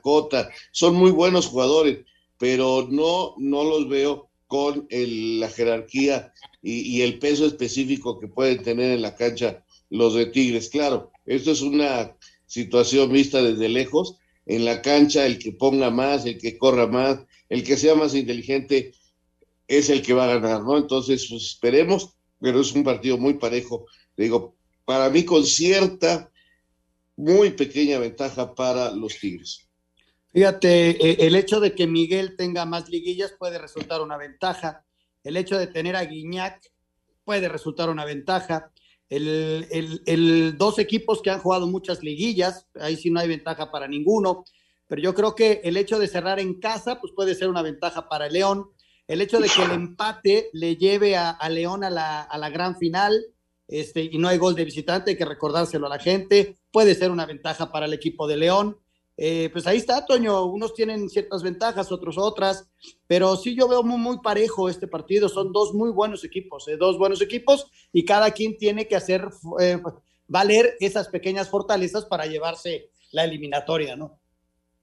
son 0.72 0.94
muy 0.94 1.10
buenos 1.10 1.46
jugadores, 1.46 2.04
pero 2.38 2.86
no, 2.90 3.34
no 3.38 3.64
los 3.64 3.88
veo 3.88 4.28
con 4.46 4.86
la 4.90 5.48
jerarquía 5.48 6.32
y, 6.62 7.00
el 7.00 7.18
peso 7.18 7.46
específico 7.46 8.20
que 8.20 8.28
pueden 8.28 8.62
tener 8.62 8.92
en 8.92 9.00
la 9.00 9.16
cancha 9.16 9.64
los 9.88 10.14
de 10.14 10.26
Tigres. 10.26 10.68
Claro, 10.68 11.10
esto 11.24 11.52
es 11.52 11.62
una 11.62 12.14
situación 12.46 13.10
vista 13.10 13.42
desde 13.42 13.70
lejos. 13.70 14.18
En 14.44 14.66
la 14.66 14.82
cancha, 14.82 15.24
el 15.24 15.38
que 15.38 15.52
ponga 15.52 15.90
más, 15.90 16.26
el 16.26 16.36
que 16.36 16.58
corra 16.58 16.86
más, 16.86 17.20
el 17.48 17.64
que 17.64 17.76
sea 17.78 17.94
más 17.94 18.14
inteligente, 18.14 18.92
es 19.68 19.88
el 19.88 20.02
que 20.02 20.12
va 20.12 20.24
a 20.24 20.38
ganar, 20.38 20.62
¿no? 20.62 20.76
Entonces, 20.76 21.28
pues, 21.30 21.42
esperemos, 21.44 22.10
pero 22.40 22.60
es 22.60 22.72
un 22.72 22.84
partido 22.84 23.16
muy 23.16 23.34
parejo. 23.34 23.86
Digo, 24.16 24.54
para 24.84 25.08
mí 25.08 25.24
con 25.24 25.46
cierta, 25.46 26.30
muy 27.16 27.50
pequeña 27.50 27.98
ventaja 27.98 28.54
para 28.54 28.90
los 28.92 29.18
Tigres. 29.18 29.68
Fíjate, 30.32 30.90
eh, 30.90 31.26
el 31.26 31.36
hecho 31.36 31.60
de 31.60 31.74
que 31.74 31.86
Miguel 31.86 32.36
tenga 32.36 32.64
más 32.64 32.88
liguillas 32.88 33.34
puede 33.38 33.58
resultar 33.58 34.00
una 34.00 34.16
ventaja. 34.16 34.84
El 35.22 35.36
hecho 35.36 35.58
de 35.58 35.66
tener 35.66 35.94
a 35.94 36.04
Guiñac 36.04 36.72
puede 37.24 37.48
resultar 37.48 37.90
una 37.90 38.04
ventaja. 38.04 38.72
El, 39.10 39.68
el, 40.06 40.56
dos 40.56 40.78
equipos 40.78 41.20
que 41.20 41.28
han 41.28 41.40
jugado 41.40 41.66
muchas 41.66 42.02
liguillas, 42.02 42.66
ahí 42.80 42.96
sí 42.96 43.10
no 43.10 43.20
hay 43.20 43.28
ventaja 43.28 43.70
para 43.70 43.86
ninguno, 43.86 44.44
pero 44.86 45.02
yo 45.02 45.14
creo 45.14 45.34
que 45.34 45.60
el 45.64 45.76
hecho 45.76 45.98
de 45.98 46.08
cerrar 46.08 46.40
en 46.40 46.58
casa, 46.58 46.98
pues 46.98 47.12
puede 47.14 47.34
ser 47.34 47.50
una 47.50 47.60
ventaja 47.60 48.08
para 48.08 48.30
León. 48.30 48.70
El 49.06 49.20
hecho 49.20 49.38
de 49.38 49.50
que 49.50 49.62
el 49.64 49.72
empate 49.72 50.48
le 50.54 50.76
lleve 50.76 51.16
a, 51.16 51.36
León 51.50 51.84
a 51.84 51.90
la, 51.90 52.22
a 52.22 52.38
la, 52.38 52.48
gran 52.48 52.78
final, 52.78 53.22
este, 53.68 54.02
y 54.02 54.18
no 54.18 54.28
hay 54.28 54.38
gol 54.38 54.54
de 54.54 54.64
visitante, 54.64 55.12
hay 55.12 55.16
que 55.16 55.24
recordárselo 55.24 55.86
a 55.86 55.90
la 55.90 55.98
gente, 55.98 56.56
puede 56.70 56.94
ser 56.94 57.10
una 57.10 57.26
ventaja 57.26 57.70
para 57.72 57.86
el 57.86 57.92
equipo 57.92 58.26
de 58.26 58.36
León. 58.36 58.78
Eh, 59.16 59.50
pues 59.52 59.66
ahí 59.66 59.76
está, 59.76 60.06
Toño. 60.06 60.46
Unos 60.46 60.74
tienen 60.74 61.08
ciertas 61.08 61.42
ventajas, 61.42 61.92
otros 61.92 62.16
otras, 62.16 62.68
pero 63.06 63.36
sí 63.36 63.54
yo 63.54 63.68
veo 63.68 63.82
muy, 63.82 64.18
parejo 64.22 64.68
este 64.68 64.88
partido. 64.88 65.28
Son 65.28 65.52
dos 65.52 65.74
muy 65.74 65.90
buenos 65.90 66.24
equipos, 66.24 66.66
eh, 66.68 66.76
dos 66.76 66.98
buenos 66.98 67.20
equipos 67.20 67.66
y 67.92 68.04
cada 68.04 68.30
quien 68.30 68.56
tiene 68.56 68.88
que 68.88 68.96
hacer 68.96 69.28
eh, 69.60 69.80
valer 70.26 70.76
esas 70.80 71.08
pequeñas 71.08 71.50
fortalezas 71.50 72.06
para 72.06 72.26
llevarse 72.26 72.90
la 73.10 73.24
eliminatoria, 73.24 73.96
¿no? 73.96 74.18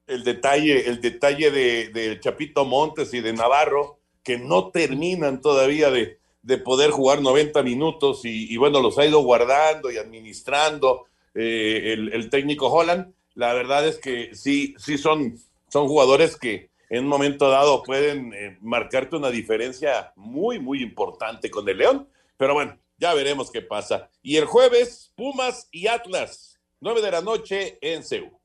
El 0.06 0.24
detalle, 0.24 0.88
el 0.88 1.00
detalle 1.00 1.50
de, 1.50 2.18
Chapito 2.20 2.64
Montes 2.64 3.12
y 3.14 3.20
de 3.20 3.32
Navarro, 3.32 4.00
que 4.22 4.38
no 4.38 4.70
terminan 4.70 5.40
todavía 5.40 5.90
de, 5.90 6.19
poder 6.64 6.90
jugar 6.90 7.22
90 7.22 7.62
minutos 7.62 8.22
y, 8.24 8.56
bueno, 8.56 8.80
los 8.80 8.98
ha 8.98 9.06
ido 9.06 9.20
guardando 9.20 9.90
y 9.90 9.98
administrando 9.98 11.06
el, 11.34 12.12
el 12.12 12.30
técnico 12.30 12.68
Holland 12.68 13.12
la 13.34 13.54
verdad 13.54 13.86
es 13.86 13.98
que 13.98 14.34
sí, 14.34 14.74
sí 14.78 14.98
son, 14.98 15.38
son 15.68 15.88
jugadores 15.88 16.36
que 16.36 16.70
en 16.88 17.04
un 17.04 17.08
momento 17.08 17.48
dado 17.48 17.82
pueden 17.82 18.34
eh, 18.34 18.58
marcarte 18.60 19.16
una 19.16 19.30
diferencia 19.30 20.12
muy, 20.16 20.58
muy 20.58 20.82
importante 20.82 21.50
con 21.50 21.68
el 21.68 21.78
León. 21.78 22.08
Pero 22.36 22.54
bueno, 22.54 22.78
ya 22.98 23.14
veremos 23.14 23.50
qué 23.50 23.62
pasa. 23.62 24.10
Y 24.22 24.36
el 24.36 24.46
jueves, 24.46 25.12
Pumas 25.14 25.68
y 25.70 25.86
Atlas, 25.86 26.60
nueve 26.80 27.00
de 27.00 27.12
la 27.12 27.20
noche 27.20 27.78
en 27.80 28.02
Seúl. 28.02 28.39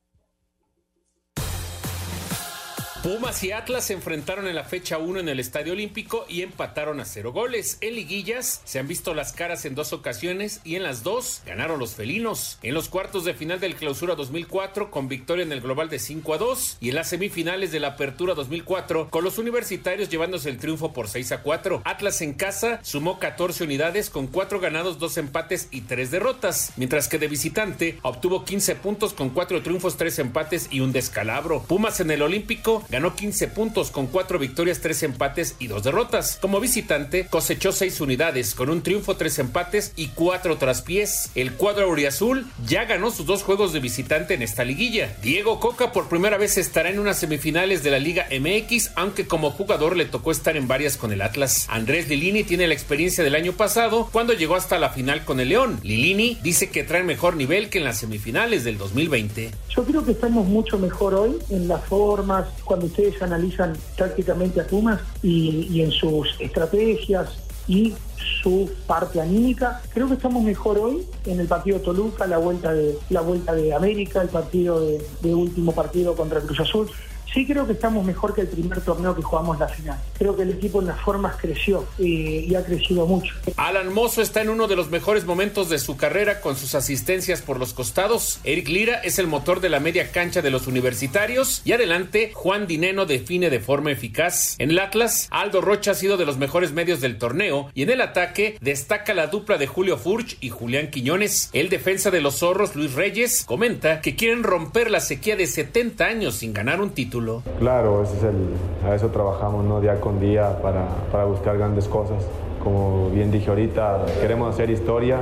Pumas 3.06 3.40
y 3.44 3.52
Atlas 3.52 3.84
se 3.84 3.92
enfrentaron 3.92 4.48
en 4.48 4.56
la 4.56 4.64
fecha 4.64 4.98
1 4.98 5.20
en 5.20 5.28
el 5.28 5.38
Estadio 5.38 5.74
Olímpico 5.74 6.26
y 6.28 6.42
empataron 6.42 6.98
a 6.98 7.04
cero 7.04 7.32
goles. 7.32 7.78
En 7.80 7.94
liguillas 7.94 8.62
se 8.64 8.80
han 8.80 8.88
visto 8.88 9.14
las 9.14 9.32
caras 9.32 9.64
en 9.64 9.76
dos 9.76 9.92
ocasiones 9.92 10.60
y 10.64 10.74
en 10.74 10.82
las 10.82 11.04
dos 11.04 11.40
ganaron 11.46 11.78
los 11.78 11.94
felinos. 11.94 12.58
En 12.64 12.74
los 12.74 12.88
cuartos 12.88 13.24
de 13.24 13.34
final 13.34 13.60
del 13.60 13.76
Clausura 13.76 14.16
2004 14.16 14.90
con 14.90 15.06
victoria 15.06 15.44
en 15.44 15.52
el 15.52 15.60
global 15.60 15.88
de 15.88 16.00
5 16.00 16.34
a 16.34 16.38
2 16.38 16.78
y 16.80 16.88
en 16.88 16.96
las 16.96 17.08
semifinales 17.08 17.70
de 17.70 17.78
la 17.78 17.90
Apertura 17.90 18.34
2004 18.34 19.08
con 19.08 19.22
los 19.22 19.38
universitarios 19.38 20.08
llevándose 20.08 20.48
el 20.48 20.58
triunfo 20.58 20.92
por 20.92 21.06
6 21.06 21.30
a 21.30 21.42
4. 21.42 21.82
Atlas 21.84 22.20
en 22.22 22.32
casa 22.32 22.80
sumó 22.82 23.20
14 23.20 23.62
unidades 23.62 24.10
con 24.10 24.26
4 24.26 24.58
ganados, 24.58 24.98
2 24.98 25.18
empates 25.18 25.68
y 25.70 25.82
3 25.82 26.10
derrotas, 26.10 26.72
mientras 26.74 27.06
que 27.06 27.20
de 27.20 27.28
visitante 27.28 28.00
obtuvo 28.02 28.44
15 28.44 28.74
puntos 28.74 29.14
con 29.14 29.30
4 29.30 29.62
triunfos, 29.62 29.96
3 29.96 30.18
empates 30.18 30.66
y 30.72 30.80
un 30.80 30.90
descalabro. 30.90 31.62
Pumas 31.62 32.00
en 32.00 32.10
el 32.10 32.22
Olímpico 32.22 32.84
ganó 32.96 33.14
15 33.14 33.48
puntos 33.48 33.90
con 33.90 34.06
4 34.06 34.38
victorias, 34.38 34.80
3 34.80 35.02
empates 35.02 35.56
y 35.58 35.66
2 35.66 35.82
derrotas. 35.82 36.38
Como 36.40 36.60
visitante, 36.60 37.26
cosechó 37.26 37.70
6 37.70 38.00
unidades 38.00 38.54
con 38.54 38.70
un 38.70 38.82
triunfo, 38.82 39.16
3 39.16 39.40
empates 39.40 39.92
y 39.96 40.08
4 40.08 40.56
traspiés. 40.56 41.30
El 41.34 41.52
cuadro 41.52 41.84
auriazul 41.84 42.46
ya 42.66 42.86
ganó 42.86 43.10
sus 43.10 43.26
dos 43.26 43.42
juegos 43.42 43.74
de 43.74 43.80
visitante 43.80 44.32
en 44.32 44.40
esta 44.40 44.64
liguilla. 44.64 45.14
Diego 45.20 45.60
Coca 45.60 45.92
por 45.92 46.08
primera 46.08 46.38
vez 46.38 46.56
estará 46.56 46.88
en 46.88 46.98
unas 46.98 47.18
semifinales 47.18 47.82
de 47.82 47.90
la 47.90 47.98
Liga 47.98 48.28
MX, 48.30 48.92
aunque 48.94 49.26
como 49.26 49.50
jugador 49.50 49.94
le 49.94 50.06
tocó 50.06 50.30
estar 50.30 50.56
en 50.56 50.66
varias 50.66 50.96
con 50.96 51.12
el 51.12 51.20
Atlas. 51.20 51.66
Andrés 51.68 52.08
Lilini 52.08 52.44
tiene 52.44 52.66
la 52.66 52.72
experiencia 52.72 53.22
del 53.22 53.34
año 53.34 53.52
pasado 53.52 54.08
cuando 54.10 54.32
llegó 54.32 54.56
hasta 54.56 54.78
la 54.78 54.88
final 54.88 55.26
con 55.26 55.38
el 55.40 55.50
León. 55.50 55.80
Lilini 55.82 56.38
dice 56.42 56.70
que 56.70 56.82
trae 56.82 57.02
mejor 57.02 57.36
nivel 57.36 57.68
que 57.68 57.76
en 57.76 57.84
las 57.84 57.98
semifinales 57.98 58.64
del 58.64 58.78
2020. 58.78 59.50
Yo 59.68 59.84
creo 59.84 60.02
que 60.02 60.12
estamos 60.12 60.46
mucho 60.46 60.78
mejor 60.78 61.14
hoy 61.14 61.36
en 61.50 61.68
las 61.68 61.84
formas, 61.84 62.46
cuando 62.64 62.75
ustedes 62.84 63.20
analizan 63.22 63.74
tácticamente 63.96 64.60
a 64.60 64.66
Pumas 64.66 65.00
y, 65.22 65.80
en 65.80 65.90
sus 65.90 66.28
estrategias 66.40 67.38
y 67.66 67.94
su 68.42 68.70
parte 68.86 69.20
anímica. 69.20 69.80
Creo 69.92 70.08
que 70.08 70.14
estamos 70.14 70.42
mejor 70.42 70.78
hoy 70.78 71.06
en 71.24 71.40
el 71.40 71.46
partido 71.46 71.78
de 71.78 71.84
Toluca, 71.84 72.26
la 72.26 72.38
vuelta 72.38 72.72
de 72.72 72.96
la 73.10 73.22
vuelta 73.22 73.54
de 73.54 73.74
América, 73.74 74.22
el 74.22 74.28
partido 74.28 74.80
de 74.80 75.34
último 75.34 75.72
partido 75.72 76.14
contra 76.14 76.40
Cruz 76.40 76.60
Azul. 76.60 76.88
Sí 77.36 77.44
creo 77.44 77.66
que 77.66 77.74
estamos 77.74 78.02
mejor 78.02 78.34
que 78.34 78.40
el 78.40 78.48
primer 78.48 78.80
torneo 78.80 79.14
que 79.14 79.20
jugamos 79.20 79.58
la 79.58 79.68
final. 79.68 79.98
Creo 80.16 80.34
que 80.34 80.44
el 80.44 80.52
equipo 80.52 80.80
en 80.80 80.86
las 80.86 80.98
formas 80.98 81.36
creció 81.38 81.86
y, 81.98 82.54
ha 82.54 82.64
crecido 82.64 83.04
mucho. 83.04 83.34
Alan 83.58 83.92
Mozo 83.92 84.22
está 84.22 84.40
en 84.40 84.48
uno 84.48 84.66
de 84.66 84.74
los 84.74 84.88
mejores 84.88 85.26
momentos 85.26 85.68
de 85.68 85.78
su 85.78 85.98
carrera 85.98 86.40
con 86.40 86.56
sus 86.56 86.74
asistencias 86.74 87.42
por 87.42 87.58
los 87.58 87.74
costados. 87.74 88.40
Eric 88.44 88.68
Lira 88.68 88.94
es 89.04 89.18
el 89.18 89.26
motor 89.26 89.60
de 89.60 89.68
la 89.68 89.80
media 89.80 90.12
cancha 90.12 90.40
de 90.40 90.50
los 90.50 90.66
universitarios 90.66 91.60
y 91.66 91.72
adelante 91.72 92.30
Juan 92.32 92.66
Dineno 92.66 93.04
define 93.04 93.50
de 93.50 93.60
forma 93.60 93.90
eficaz. 93.90 94.56
En 94.58 94.70
el 94.70 94.78
Atlas, 94.78 95.28
Aldo 95.30 95.60
Rocha 95.60 95.90
ha 95.90 95.94
sido 95.94 96.16
de 96.16 96.24
los 96.24 96.38
mejores 96.38 96.72
medios 96.72 97.02
del 97.02 97.18
torneo 97.18 97.70
y 97.74 97.82
en 97.82 97.90
el 97.90 98.00
ataque 98.00 98.56
destaca 98.62 99.12
la 99.12 99.26
dupla 99.26 99.58
de 99.58 99.66
Julio 99.66 99.98
Furch 99.98 100.38
y 100.40 100.48
Julián 100.48 100.88
Quiñones. 100.88 101.50
El 101.52 101.68
defensa 101.68 102.10
de 102.10 102.22
los 102.22 102.38
zorros, 102.38 102.74
Luis 102.74 102.94
Reyes, 102.94 103.44
comenta 103.44 104.00
que 104.00 104.16
quieren 104.16 104.42
romper 104.42 104.90
la 104.90 105.00
sequía 105.00 105.36
de 105.36 105.46
70 105.46 106.02
años 106.02 106.36
sin 106.36 106.54
ganar 106.54 106.80
un 106.80 106.92
título 107.26 107.42
Claro, 107.58 108.02
ese 108.02 108.16
es 108.16 108.22
el, 108.24 108.88
a 108.88 108.94
eso 108.94 109.08
trabajamos 109.08 109.64
¿no? 109.64 109.80
día 109.80 110.00
con 110.00 110.20
día 110.20 110.60
para, 110.62 110.86
para 111.10 111.24
buscar 111.24 111.58
grandes 111.58 111.88
cosas. 111.88 112.22
Como 112.62 113.10
bien 113.10 113.30
dije 113.30 113.48
ahorita, 113.48 114.06
queremos 114.20 114.52
hacer 114.52 114.70
historia, 114.70 115.20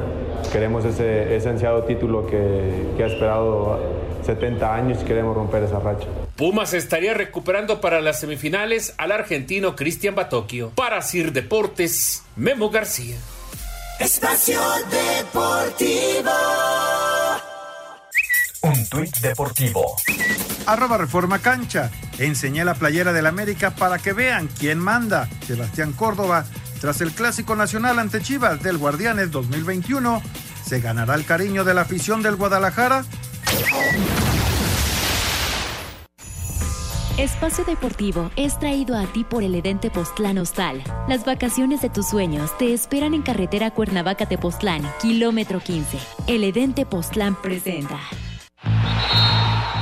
queremos 0.51 0.85
ese, 0.85 1.37
ese 1.37 1.49
ansiado 1.51 1.85
título 1.85 2.27
que, 2.27 2.88
que 2.97 3.05
ha 3.05 3.07
esperado 3.07 3.79
70 4.25 4.75
años 4.75 4.99
y 5.03 5.05
queremos 5.05 5.37
romper 5.37 5.62
esa 5.62 5.79
racha. 5.79 6.07
Pumas 6.37 6.73
estaría 6.73 7.12
recuperando 7.14 7.81
para 7.81 8.01
las 8.01 8.21
semifinales 8.21 8.95
al 8.97 9.12
argentino 9.12 9.77
Cristian 9.77 10.14
Batocchio. 10.14 10.71
Para 10.75 11.03
Sir 11.03 11.33
Deportes, 11.33 12.25
Memo 12.37 12.71
García. 12.71 13.17
Espacio 14.01 14.59
Deportivo. 14.90 16.31
Un 18.62 18.87
tuit 18.88 19.14
deportivo 19.19 19.95
arroba 20.66 20.98
Reforma 20.98 21.38
Cancha. 21.38 21.90
Enseñé 22.18 22.64
la 22.64 22.74
playera 22.74 23.12
del 23.12 23.27
América 23.27 23.70
para 23.70 23.98
que 23.98 24.12
vean 24.12 24.48
quién 24.59 24.79
manda. 24.79 25.29
Sebastián 25.46 25.92
Córdoba, 25.92 26.44
tras 26.81 27.00
el 27.00 27.12
Clásico 27.12 27.57
Nacional 27.57 27.98
ante 27.98 28.20
Chivas 28.20 28.62
del 28.62 28.79
Guardianes 28.79 29.31
2021, 29.31 30.22
¿se 30.64 30.81
ganará 30.81 31.14
el 31.14 31.24
cariño 31.24 31.64
de 31.64 31.74
la 31.74 31.83
afición 31.83 32.22
del 32.22 32.37
Guadalajara? 32.37 33.05
Espacio 37.16 37.64
Deportivo 37.64 38.33
es 38.35 38.59
traído 38.59 38.98
a 38.98 39.07
ti 39.07 39.22
por 39.22 39.44
el 39.44 39.55
Edente 39.55 39.88
Postlán 39.88 40.37
Hostal. 40.38 40.83
Las 41.09 41.24
vacaciones 41.24 41.81
de 41.81 41.88
tus 41.88 42.09
sueños 42.09 42.50
te 42.59 42.74
esperan 42.74 43.14
en 43.14 43.22
carretera 43.22 43.72
Cuernavaca-Tepoztlán, 43.72 44.83
kilómetro 45.00 45.61
15. 45.61 45.98
El 46.27 46.42
Edente 46.42 46.85
Postlán 46.85 47.40
presenta. 47.40 48.00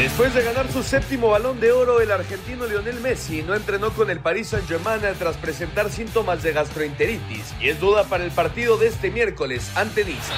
Después 0.00 0.32
de 0.32 0.42
ganar 0.42 0.72
su 0.72 0.82
séptimo 0.82 1.28
balón 1.28 1.60
de 1.60 1.72
oro, 1.72 2.00
el 2.00 2.10
argentino 2.10 2.64
Lionel 2.64 3.00
Messi 3.00 3.42
no 3.42 3.54
entrenó 3.54 3.90
con 3.90 4.08
el 4.08 4.18
Paris 4.18 4.48
Saint-Germain 4.48 5.02
tras 5.18 5.36
presentar 5.36 5.90
síntomas 5.90 6.42
de 6.42 6.52
gastroenteritis 6.52 7.52
y 7.60 7.68
es 7.68 7.78
duda 7.78 8.04
para 8.04 8.24
el 8.24 8.30
partido 8.30 8.78
de 8.78 8.86
este 8.86 9.10
miércoles 9.10 9.70
ante 9.74 10.06
Niza. 10.06 10.32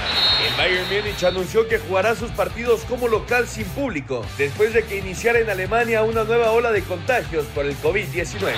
El 0.45 0.57
Bayern 0.57 0.89
Múnich 0.89 1.23
anunció 1.23 1.69
que 1.69 1.79
jugará 1.79 2.17
sus 2.17 2.33
partidos 2.33 2.81
como 2.89 3.07
local 3.07 3.47
sin 3.47 3.65
público, 3.67 4.27
después 4.37 4.75
de 4.75 4.83
que 4.83 4.99
iniciara 4.99 5.39
en 5.39 5.49
Alemania 5.49 6.03
una 6.03 6.25
nueva 6.25 6.51
ola 6.51 6.73
de 6.73 6.83
contagios 6.83 7.47
por 7.55 7.65
el 7.65 7.77
COVID-19. 7.77 8.55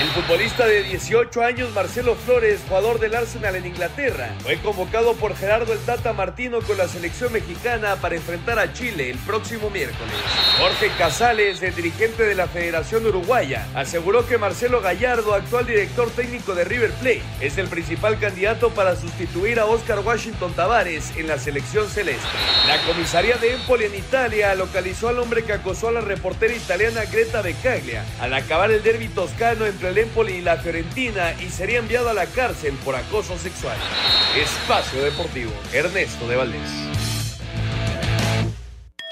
El 0.00 0.08
futbolista 0.14 0.64
de 0.66 0.84
18 0.84 1.42
años 1.42 1.70
Marcelo 1.74 2.14
Flores, 2.14 2.62
jugador 2.66 2.98
del 2.98 3.14
Arsenal 3.14 3.56
en 3.56 3.66
Inglaterra, 3.66 4.34
fue 4.42 4.56
convocado 4.60 5.12
por 5.16 5.36
Gerardo 5.36 5.74
El 5.74 5.80
Tata 5.80 6.14
Martino 6.14 6.62
con 6.62 6.78
la 6.78 6.88
selección 6.88 7.30
mexicana 7.30 7.96
para 7.96 8.16
enfrentar 8.16 8.58
a 8.58 8.72
Chile 8.72 9.10
el 9.10 9.18
próximo 9.18 9.68
miércoles. 9.68 10.45
Jorge 10.58 10.90
Casales, 10.96 11.62
el 11.62 11.74
dirigente 11.74 12.22
de 12.22 12.34
la 12.34 12.48
Federación 12.48 13.04
Uruguaya, 13.06 13.66
aseguró 13.74 14.26
que 14.26 14.38
Marcelo 14.38 14.80
Gallardo, 14.80 15.34
actual 15.34 15.66
director 15.66 16.10
técnico 16.10 16.54
de 16.54 16.64
River 16.64 16.92
Plate, 16.92 17.22
es 17.40 17.58
el 17.58 17.68
principal 17.68 18.18
candidato 18.18 18.70
para 18.70 18.96
sustituir 18.96 19.60
a 19.60 19.66
Oscar 19.66 20.00
Washington 20.00 20.54
Tavares 20.54 21.12
en 21.16 21.28
la 21.28 21.38
selección 21.38 21.88
celeste. 21.88 22.26
La 22.66 22.80
comisaría 22.90 23.36
de 23.36 23.52
Empoli 23.52 23.84
en 23.84 23.96
Italia 23.96 24.54
localizó 24.54 25.08
al 25.08 25.18
hombre 25.18 25.44
que 25.44 25.52
acosó 25.52 25.88
a 25.88 25.92
la 25.92 26.00
reportera 26.00 26.54
italiana 26.54 27.04
Greta 27.04 27.42
Becaglia 27.42 28.04
al 28.18 28.32
acabar 28.32 28.70
el 28.70 28.82
derby 28.82 29.08
toscano 29.08 29.66
entre 29.66 29.90
el 29.90 29.98
Empoli 29.98 30.36
y 30.36 30.42
la 30.42 30.56
Fiorentina 30.56 31.34
y 31.40 31.50
sería 31.50 31.78
enviado 31.78 32.08
a 32.08 32.14
la 32.14 32.26
cárcel 32.26 32.74
por 32.84 32.96
acoso 32.96 33.38
sexual. 33.38 33.76
Espacio 34.34 35.02
Deportivo, 35.02 35.52
Ernesto 35.72 36.26
de 36.26 36.36
Valdés. 36.36 36.95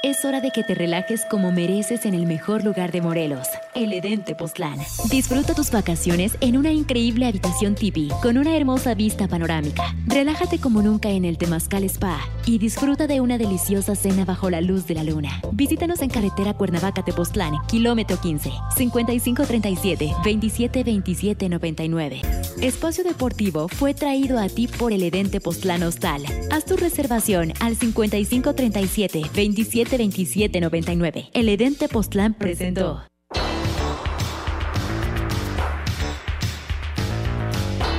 Es 0.04 0.22
hora 0.26 0.42
de 0.42 0.50
que 0.50 0.62
te 0.62 0.74
relajes 0.74 1.24
como 1.24 1.50
mereces 1.50 2.04
en 2.04 2.12
el 2.12 2.26
mejor 2.26 2.62
lugar 2.62 2.92
de 2.92 3.00
Morelos, 3.00 3.48
el 3.74 3.90
Edén 3.90 4.22
Tepoztlán. 4.22 4.78
Disfruta 5.10 5.54
tus 5.54 5.70
vacaciones 5.70 6.36
en 6.42 6.58
una 6.58 6.72
increíble 6.72 7.26
habitación 7.26 7.74
tipi 7.74 8.10
con 8.20 8.36
una 8.36 8.54
hermosa 8.54 8.94
vista 8.94 9.28
panorámica. 9.28 9.94
Relájate 10.06 10.58
como 10.58 10.82
nunca 10.82 11.08
en 11.08 11.24
el 11.24 11.38
Temazcal 11.38 11.84
Spa 11.84 12.20
y 12.44 12.58
disfruta 12.58 13.06
de 13.06 13.22
una 13.22 13.38
deliciosa 13.38 13.94
cena 13.94 14.26
bajo 14.26 14.50
la 14.50 14.60
luz 14.60 14.86
de 14.86 14.92
la 14.92 15.04
luna. 15.04 15.40
Visítanos 15.52 16.02
en 16.02 16.10
carretera 16.10 16.52
Cuernavaca 16.52 17.02
Tepoztlán, 17.02 17.54
kilómetro 17.66 18.20
15, 18.20 18.50
5537 18.76 20.04
2727 20.22 21.48
99. 21.48 22.20
Espacio 22.60 23.04
Deportivo 23.04 23.68
fue 23.68 23.94
traído 23.94 24.38
a 24.38 24.50
ti 24.50 24.68
por 24.68 24.92
el 24.92 25.02
Edén 25.02 25.30
Tepoztlán 25.30 25.82
Hostal. 25.82 26.24
Haz 26.50 26.66
tu 26.66 26.76
reservación 26.76 27.54
al 27.60 27.74
5537 27.76 29.22
27 29.34 29.93
2799. 29.98 31.30
El 31.32 31.48
Edén 31.48 31.76
Tepoztlán 31.76 32.34
presentó. 32.34 33.02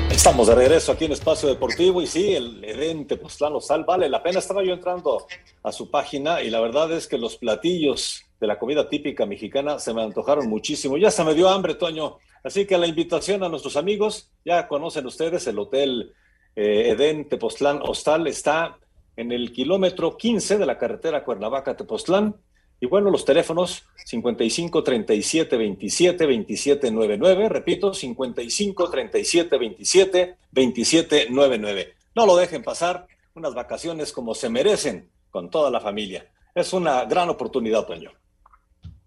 Estamos 0.09 0.47
de 0.47 0.55
regreso 0.55 0.91
aquí 0.91 1.05
en 1.05 1.11
Espacio 1.11 1.47
Deportivo 1.47 2.01
y 2.01 2.07
sí, 2.07 2.33
el 2.33 2.63
Edén 2.63 3.05
Tepoztlán 3.05 3.61
Sal 3.61 3.83
vale 3.83 4.09
la 4.09 4.23
pena. 4.23 4.39
Estaba 4.39 4.63
yo 4.63 4.73
entrando 4.73 5.27
a 5.61 5.71
su 5.71 5.91
página 5.91 6.41
y 6.41 6.49
la 6.49 6.61
verdad 6.61 6.91
es 6.93 7.07
que 7.07 7.17
los 7.17 7.37
platillos 7.37 8.23
de 8.39 8.47
la 8.47 8.57
comida 8.57 8.89
típica 8.89 9.25
mexicana 9.25 9.77
se 9.77 9.93
me 9.93 10.01
antojaron 10.01 10.47
muchísimo. 10.49 10.97
Ya 10.97 11.11
se 11.11 11.23
me 11.23 11.35
dio 11.35 11.49
hambre, 11.49 11.75
Toño. 11.75 12.17
Así 12.43 12.65
que 12.65 12.77
la 12.77 12.87
invitación 12.87 13.43
a 13.43 13.49
nuestros 13.49 13.77
amigos, 13.77 14.31
ya 14.43 14.67
conocen 14.67 15.05
ustedes 15.05 15.45
el 15.47 15.59
Hotel 15.59 16.13
eh, 16.55 16.89
Edén 16.89 17.29
Tepoztlán 17.29 17.81
Hostal, 17.83 18.27
está 18.27 18.79
en 19.17 19.31
el 19.31 19.51
kilómetro 19.51 20.17
15 20.17 20.57
de 20.57 20.65
la 20.65 20.77
carretera 20.77 21.23
Cuernavaca-Tepoztlán. 21.23 22.35
Y 22.79 22.87
bueno, 22.87 23.09
los 23.09 23.23
teléfonos 23.23 23.85
55 24.05 24.83
37 24.83 25.57
27 25.57 26.25
27 26.25 26.91
99, 26.91 27.49
repito, 27.49 27.93
55 27.93 28.89
37 28.89 29.57
27 29.57 30.35
27 30.51 31.27
99. 31.29 31.93
No 32.15 32.25
lo 32.25 32.35
dejen 32.35 32.63
pasar, 32.63 33.07
unas 33.33 33.53
vacaciones 33.53 34.11
como 34.11 34.35
se 34.35 34.49
merecen 34.49 35.09
con 35.29 35.49
toda 35.49 35.71
la 35.71 35.79
familia. 35.79 36.29
Es 36.53 36.73
una 36.73 37.05
gran 37.05 37.29
oportunidad, 37.29 37.85
Toño. 37.85 38.11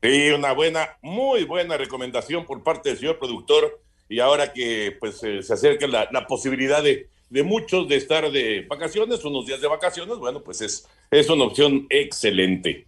Sí, 0.03 0.31
una 0.31 0.53
buena, 0.53 0.97
muy 1.03 1.45
buena 1.45 1.77
recomendación 1.77 2.47
por 2.47 2.63
parte 2.63 2.91
del 2.91 2.99
señor 2.99 3.19
productor. 3.19 3.81
Y 4.09 4.21
ahora 4.21 4.53
que 4.53 4.97
pues 4.99 5.23
eh, 5.23 5.43
se 5.43 5.53
acerca 5.53 5.87
la, 5.87 6.09
la 6.11 6.27
posibilidad 6.27 6.83
de, 6.83 7.09
de 7.31 7.43
muchos 7.43 7.89
de 7.89 7.97
estar 7.97 8.31
de 8.31 8.67
vacaciones, 8.69 9.25
unos 9.25 9.47
días 9.47 9.61
de 9.61 9.69
vacaciones, 9.69 10.19
bueno, 10.19 10.43
pues 10.43 10.61
es, 10.61 10.89
es 11.11 11.29
una 11.29 11.45
opción 11.45 11.87
excelente. 11.91 12.87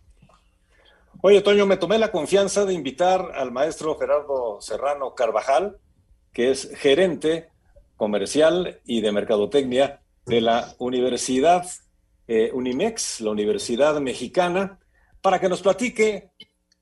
Oye, 1.23 1.43
Toño, 1.43 1.67
me 1.67 1.77
tomé 1.77 1.99
la 1.99 2.13
confianza 2.13 2.65
de 2.65 2.73
invitar 2.73 3.33
al 3.35 3.53
maestro 3.53 3.99
Gerardo 3.99 4.59
Serrano 4.61 5.15
Carvajal, 5.15 5.77
que 6.33 6.51
es 6.51 6.71
gerente 6.77 7.49
comercial 7.97 8.81
y 8.87 9.03
de 9.03 9.13
mercadotecnia 9.13 10.01
de 10.25 10.41
la 10.41 10.75
Universidad 10.79 11.67
eh, 12.27 12.51
Unimex, 12.55 13.21
la 13.21 13.33
Universidad 13.33 14.01
Mexicana, 14.01 14.79
para 15.21 15.39
que 15.41 15.49
nos 15.49 15.61
platique, 15.61 16.31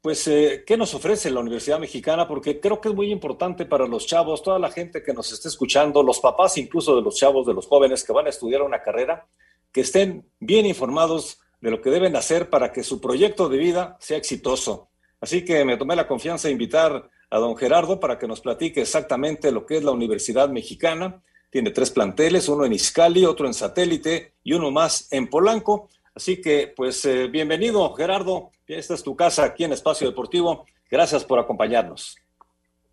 pues, 0.01 0.27
eh, 0.29 0.65
qué 0.67 0.77
nos 0.77 0.95
ofrece 0.95 1.31
la 1.31 1.41
Universidad 1.41 1.81
Mexicana, 1.81 2.29
porque 2.29 2.61
creo 2.61 2.81
que 2.81 2.89
es 2.89 2.95
muy 2.95 3.11
importante 3.11 3.67
para 3.67 3.87
los 3.87 4.07
chavos, 4.07 4.43
toda 4.43 4.59
la 4.59 4.71
gente 4.71 5.03
que 5.03 5.13
nos 5.13 5.33
esté 5.33 5.49
escuchando, 5.49 6.03
los 6.03 6.21
papás 6.21 6.57
incluso 6.59 6.95
de 6.97 7.03
los 7.03 7.17
chavos, 7.17 7.47
de 7.47 7.55
los 7.55 7.67
jóvenes 7.67 8.05
que 8.05 8.13
van 8.13 8.27
a 8.27 8.31
estudiar 8.31 8.63
una 8.63 8.83
carrera, 8.83 9.27
que 9.73 9.81
estén 9.83 10.27
bien 10.39 10.67
informados 10.67 11.41
de 11.61 11.71
lo 11.71 11.83
que 11.83 11.91
deben 11.91 12.17
hacer 12.17 12.51
para 12.51 12.73
que 12.73 12.83
su 12.83 13.01
proyecto 13.01 13.49
de 13.49 13.59
vida 13.59 13.97
sea 14.01 14.17
exitoso. 14.17 14.89
Así 15.21 15.45
que 15.45 15.65
me 15.65 15.77
tomé 15.77 15.97
la 15.97 16.07
confianza 16.07 16.49
de 16.49 16.53
invitar 16.53 17.11
a 17.31 17.39
don 17.39 17.57
Gerardo 17.57 18.01
para 18.01 18.19
que 18.19 18.29
nos 18.29 18.41
platique 18.41 18.81
exactamente 18.81 19.53
lo 19.53 19.67
que 19.67 19.79
es 19.79 19.85
la 19.85 19.91
Universidad 19.91 20.49
Mexicana. 20.49 21.23
Tiene 21.51 21.71
tres 21.71 21.91
planteles, 21.91 22.49
uno 22.49 22.65
en 22.65 22.73
Izcali, 22.73 23.25
otro 23.25 23.47
en 23.47 23.55
Satélite 23.55 24.35
y 24.45 24.53
uno 24.53 24.71
más 24.71 25.09
en 25.13 25.29
Polanco. 25.29 25.89
Así 26.15 26.41
que, 26.41 26.73
pues, 26.75 27.05
eh, 27.05 27.29
bienvenido, 27.29 27.93
Gerardo. 27.95 28.51
Esta 28.67 28.95
es 28.95 29.03
tu 29.03 29.17
casa 29.17 29.45
aquí 29.45 29.65
en 29.65 29.73
Espacio 29.73 30.09
Deportivo. 30.09 30.67
Gracias 30.91 31.25
por 31.25 31.39
acompañarnos. 31.39 32.17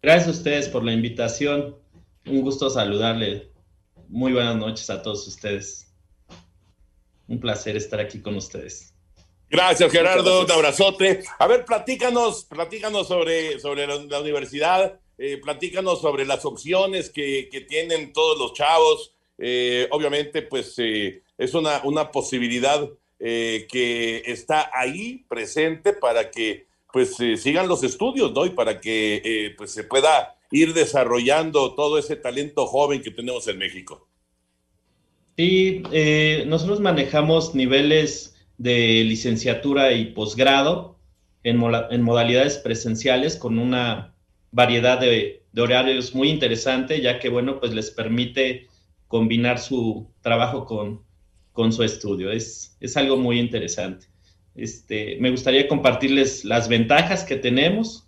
Gracias 0.02 0.28
a 0.28 0.32
ustedes 0.32 0.70
por 0.70 0.84
la 0.84 0.94
invitación. 0.94 1.76
Un 2.26 2.42
gusto 2.42 2.70
saludarle. 2.70 3.52
Muy 4.08 4.34
buenas 4.34 4.56
noches 4.56 4.90
a 4.90 5.02
todos 5.02 5.28
ustedes. 5.28 5.92
Un 7.28 7.40
placer 7.40 7.76
estar 7.76 8.00
aquí 8.00 8.22
con 8.22 8.36
ustedes. 8.36 8.94
Gracias, 9.50 9.92
Gerardo. 9.92 10.44
Un 10.44 10.52
abrazote. 10.52 11.24
A 11.40 11.48
ver, 11.48 11.66
platícanos, 11.66 12.46
platícanos 12.46 13.08
sobre, 13.08 13.60
sobre 13.60 13.88
la, 13.88 14.20
universidad, 14.20 15.00
eh, 15.18 15.40
platícanos 15.42 16.02
sobre 16.02 16.26
las 16.26 16.46
opciones 16.46 17.10
que, 17.10 17.50
que 17.52 17.62
tienen 17.62 18.14
todos 18.14 18.38
los 18.38 18.54
chavos. 18.54 19.14
Eh, 19.38 19.88
obviamente, 19.92 20.42
pues 20.42 20.76
eh, 20.78 21.24
es 21.38 21.54
una, 21.54 21.82
una 21.84 22.12
posibilidad 22.12 22.88
eh, 23.20 23.68
que 23.72 24.24
está 24.26 24.70
ahí 24.74 25.26
presente 25.30 25.94
para 25.94 26.30
que 26.30 26.68
pues 26.92 27.20
eh, 27.20 27.38
sigan 27.38 27.68
los 27.68 27.84
estudios, 27.84 28.34
¿no? 28.34 28.46
Y 28.46 28.50
para 28.50 28.80
que 28.80 29.22
eh, 29.24 29.56
pues 29.58 29.72
se 29.72 29.84
pueda 29.84 30.36
ir 30.52 30.74
desarrollando 30.74 31.76
todo 31.76 31.98
ese 31.98 32.16
talento 32.16 32.66
joven 32.66 33.02
que 33.02 33.12
tenemos 33.12 33.48
en 33.48 33.58
México. 33.58 34.08
Sí, 35.38 35.84
nosotros 36.46 36.80
manejamos 36.80 37.56
niveles 37.56 38.36
de 38.58 39.04
licenciatura 39.04 39.92
y 39.92 40.14
posgrado 40.14 40.98
en 41.44 41.58
modalidades 42.04 42.58
presenciales 42.58 43.36
con 43.36 43.60
una 43.60 44.16
variedad 44.52 44.98
de, 44.98 45.44
de 45.52 45.62
horarios 45.62 46.16
muy 46.16 46.30
interesante, 46.30 47.02
ya 47.02 47.20
que, 47.20 47.28
bueno, 47.28 47.60
pues 47.60 47.74
les 47.74 47.92
permite 47.92 48.68
combinar 49.08 49.60
su 49.60 50.12
trabajo 50.22 50.66
con, 50.66 51.05
con 51.56 51.74
su 51.74 51.82
estudio. 51.82 52.32
Es, 52.32 52.78
es 52.80 52.96
algo 52.98 53.18
muy 53.18 53.40
interesante. 53.40 54.06
Este, 54.54 55.18
me 55.20 55.32
gustaría 55.32 55.68
compartirles 55.68 56.46
las 56.46 56.70
ventajas 56.70 57.24
que 57.24 57.38
tenemos. 57.38 58.08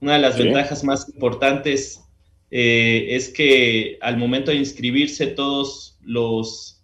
Una 0.00 0.12
de 0.14 0.20
las 0.20 0.36
Sí. 0.36 0.44
ventajas 0.44 0.84
más 0.84 1.08
importantes 1.08 2.04
eh, 2.52 3.08
es 3.16 3.30
que 3.30 3.98
al 4.00 4.16
momento 4.18 4.50
de 4.52 4.58
inscribirse 4.58 5.26
todos 5.26 5.98
los, 6.02 6.82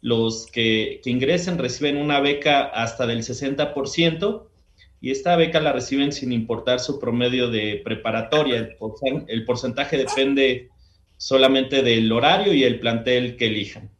los 0.00 0.46
que, 0.46 1.00
que 1.02 1.10
ingresen 1.10 1.58
reciben 1.58 1.96
una 1.98 2.20
beca 2.20 2.62
hasta 2.62 3.06
del 3.06 3.18
60% 3.18 4.44
y 5.00 5.10
esta 5.10 5.36
beca 5.36 5.60
la 5.60 5.72
reciben 5.72 6.12
sin 6.12 6.32
importar 6.32 6.80
su 6.80 6.98
promedio 7.00 7.50
de 7.50 7.80
preparatoria. 7.84 8.56
El, 8.58 8.76
el 9.28 9.44
porcentaje 9.44 9.96
depende 9.98 10.68
solamente 11.16 11.82
del 11.82 12.10
horario 12.12 12.52
y 12.54 12.62
el 12.64 12.78
plantel 12.80 13.36
que 13.36 13.46
elijan. 13.46 13.90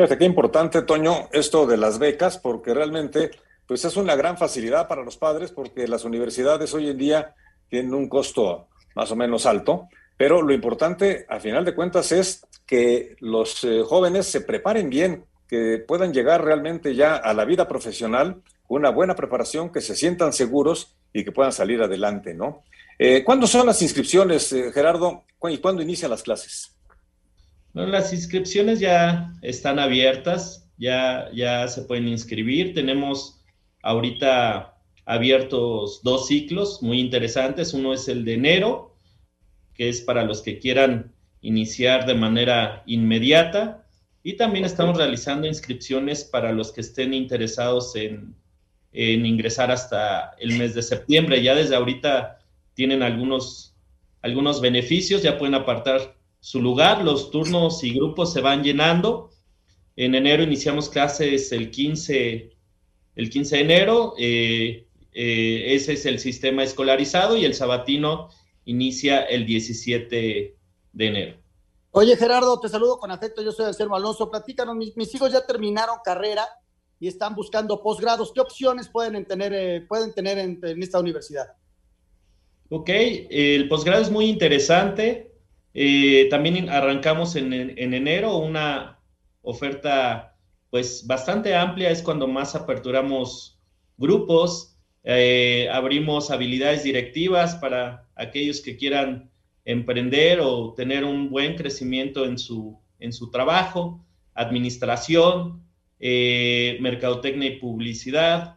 Fíjate 0.00 0.16
qué 0.16 0.24
importante, 0.24 0.80
Toño, 0.80 1.28
esto 1.30 1.66
de 1.66 1.76
las 1.76 1.98
becas, 1.98 2.38
porque 2.38 2.72
realmente 2.72 3.32
pues 3.66 3.84
es 3.84 3.98
una 3.98 4.16
gran 4.16 4.38
facilidad 4.38 4.88
para 4.88 5.04
los 5.04 5.18
padres, 5.18 5.52
porque 5.52 5.86
las 5.86 6.06
universidades 6.06 6.72
hoy 6.72 6.88
en 6.88 6.96
día 6.96 7.34
tienen 7.68 7.92
un 7.92 8.08
costo 8.08 8.68
más 8.94 9.12
o 9.12 9.16
menos 9.16 9.44
alto, 9.44 9.88
pero 10.16 10.40
lo 10.40 10.54
importante, 10.54 11.26
a 11.28 11.38
final 11.38 11.66
de 11.66 11.74
cuentas, 11.74 12.12
es 12.12 12.46
que 12.64 13.14
los 13.20 13.62
eh, 13.64 13.82
jóvenes 13.84 14.24
se 14.24 14.40
preparen 14.40 14.88
bien, 14.88 15.26
que 15.46 15.84
puedan 15.86 16.14
llegar 16.14 16.42
realmente 16.42 16.94
ya 16.94 17.16
a 17.16 17.34
la 17.34 17.44
vida 17.44 17.68
profesional 17.68 18.40
con 18.66 18.78
una 18.78 18.88
buena 18.88 19.14
preparación, 19.14 19.70
que 19.70 19.82
se 19.82 19.94
sientan 19.94 20.32
seguros 20.32 20.96
y 21.12 21.26
que 21.26 21.32
puedan 21.32 21.52
salir 21.52 21.82
adelante, 21.82 22.32
¿no? 22.32 22.62
Eh, 22.98 23.22
¿Cuándo 23.22 23.46
son 23.46 23.66
las 23.66 23.82
inscripciones, 23.82 24.50
eh, 24.54 24.72
Gerardo? 24.72 25.24
¿Y 25.42 25.58
cuándo 25.58 25.82
inician 25.82 26.10
las 26.10 26.22
clases? 26.22 26.79
Bueno, 27.72 27.92
las 27.92 28.12
inscripciones 28.12 28.80
ya 28.80 29.32
están 29.42 29.78
abiertas, 29.78 30.68
ya, 30.76 31.30
ya 31.32 31.68
se 31.68 31.82
pueden 31.82 32.08
inscribir. 32.08 32.74
Tenemos 32.74 33.44
ahorita 33.82 34.76
abiertos 35.04 36.02
dos 36.02 36.26
ciclos 36.26 36.82
muy 36.82 36.98
interesantes. 36.98 37.72
Uno 37.72 37.92
es 37.92 38.08
el 38.08 38.24
de 38.24 38.34
enero, 38.34 38.96
que 39.74 39.88
es 39.88 40.00
para 40.00 40.24
los 40.24 40.42
que 40.42 40.58
quieran 40.58 41.12
iniciar 41.42 42.06
de 42.06 42.14
manera 42.14 42.82
inmediata. 42.86 43.86
Y 44.24 44.34
también 44.34 44.64
estamos 44.64 44.98
realizando 44.98 45.46
inscripciones 45.46 46.24
para 46.24 46.52
los 46.52 46.72
que 46.72 46.80
estén 46.80 47.14
interesados 47.14 47.94
en, 47.94 48.34
en 48.92 49.24
ingresar 49.24 49.70
hasta 49.70 50.32
el 50.40 50.58
mes 50.58 50.74
de 50.74 50.82
septiembre. 50.82 51.40
Ya 51.40 51.54
desde 51.54 51.76
ahorita 51.76 52.40
tienen 52.74 53.04
algunos, 53.04 53.76
algunos 54.22 54.60
beneficios, 54.60 55.22
ya 55.22 55.38
pueden 55.38 55.54
apartar 55.54 56.19
su 56.40 56.60
lugar, 56.60 57.04
los 57.04 57.30
turnos 57.30 57.84
y 57.84 57.94
grupos 57.94 58.32
se 58.32 58.40
van 58.40 58.64
llenando. 58.64 59.30
En 59.96 60.14
enero 60.14 60.42
iniciamos 60.42 60.88
clases 60.88 61.52
el 61.52 61.70
15, 61.70 62.50
el 63.16 63.30
15 63.30 63.56
de 63.56 63.62
enero, 63.62 64.14
eh, 64.18 64.86
eh, 65.12 65.74
ese 65.74 65.92
es 65.92 66.06
el 66.06 66.18
sistema 66.18 66.62
escolarizado 66.62 67.36
y 67.36 67.44
el 67.44 67.54
sabatino 67.54 68.30
inicia 68.64 69.22
el 69.22 69.44
17 69.44 70.56
de 70.92 71.06
enero. 71.06 71.36
Oye 71.92 72.16
Gerardo, 72.16 72.58
te 72.60 72.68
saludo 72.68 72.98
con 72.98 73.10
afecto, 73.10 73.42
yo 73.42 73.52
soy 73.52 73.66
Anselmo 73.66 73.96
Alonso, 73.96 74.30
platícanos, 74.30 74.76
mis, 74.76 74.96
mis 74.96 75.14
hijos 75.14 75.32
ya 75.32 75.44
terminaron 75.44 75.96
carrera 76.04 76.46
y 77.00 77.08
están 77.08 77.34
buscando 77.34 77.82
posgrados, 77.82 78.32
¿qué 78.32 78.40
opciones 78.40 78.88
pueden 78.88 79.24
tener, 79.26 79.52
eh, 79.52 79.80
pueden 79.88 80.14
tener 80.14 80.38
en 80.38 80.82
esta 80.82 81.00
universidad? 81.00 81.48
Ok, 82.72 82.88
el 82.88 83.68
posgrado 83.68 84.00
es 84.00 84.12
muy 84.12 84.26
interesante. 84.26 85.29
Eh, 85.72 86.26
también 86.30 86.68
arrancamos 86.68 87.36
en, 87.36 87.52
enero 87.52 88.36
una 88.38 88.98
oferta 89.42 90.36
pues 90.68 91.06
bastante 91.06 91.54
amplia, 91.54 91.90
es 91.90 92.02
cuando 92.02 92.28
más 92.28 92.54
aperturamos 92.54 93.60
grupos, 93.96 94.76
eh, 95.02 95.68
abrimos 95.72 96.30
habilidades 96.30 96.84
directivas 96.84 97.56
para 97.56 98.08
aquellos 98.14 98.60
que 98.60 98.76
quieran 98.76 99.30
emprender 99.64 100.40
o 100.40 100.74
tener 100.74 101.04
un 101.04 101.30
buen 101.30 101.56
crecimiento 101.56 102.24
en 102.24 102.38
su, 102.38 102.78
en 102.98 103.12
su 103.12 103.30
trabajo, 103.30 104.04
administración, 104.34 105.64
eh, 105.98 106.78
mercadotecnia 106.80 107.50
y 107.50 107.58
publicidad, 107.58 108.56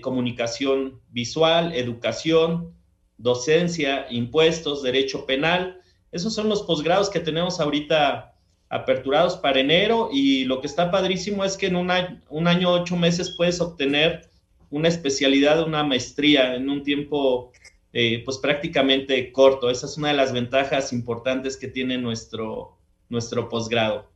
comunicación 0.00 1.00
visual, 1.08 1.74
educación, 1.74 2.76
docencia, 3.18 4.06
impuestos, 4.10 4.84
derecho 4.84 5.26
penal. 5.26 5.80
Esos 6.16 6.34
son 6.34 6.48
los 6.48 6.62
posgrados 6.62 7.10
que 7.10 7.20
tenemos 7.20 7.60
ahorita 7.60 8.34
aperturados 8.68 9.36
para 9.36 9.60
enero 9.60 10.08
y 10.10 10.44
lo 10.44 10.60
que 10.60 10.66
está 10.66 10.90
padrísimo 10.90 11.44
es 11.44 11.56
que 11.56 11.66
en 11.66 11.76
un 11.76 11.90
año, 11.90 12.20
un 12.30 12.48
año 12.48 12.72
ocho 12.72 12.96
meses 12.96 13.34
puedes 13.36 13.60
obtener 13.60 14.28
una 14.70 14.88
especialidad, 14.88 15.62
una 15.62 15.84
maestría 15.84 16.54
en 16.54 16.68
un 16.68 16.82
tiempo 16.82 17.52
eh, 17.92 18.22
pues 18.24 18.38
prácticamente 18.38 19.30
corto. 19.30 19.70
Esa 19.70 19.86
es 19.86 19.96
una 19.98 20.08
de 20.08 20.14
las 20.14 20.32
ventajas 20.32 20.92
importantes 20.92 21.56
que 21.56 21.68
tiene 21.68 21.98
nuestro, 21.98 22.76
nuestro 23.08 23.48
posgrado. 23.48 24.10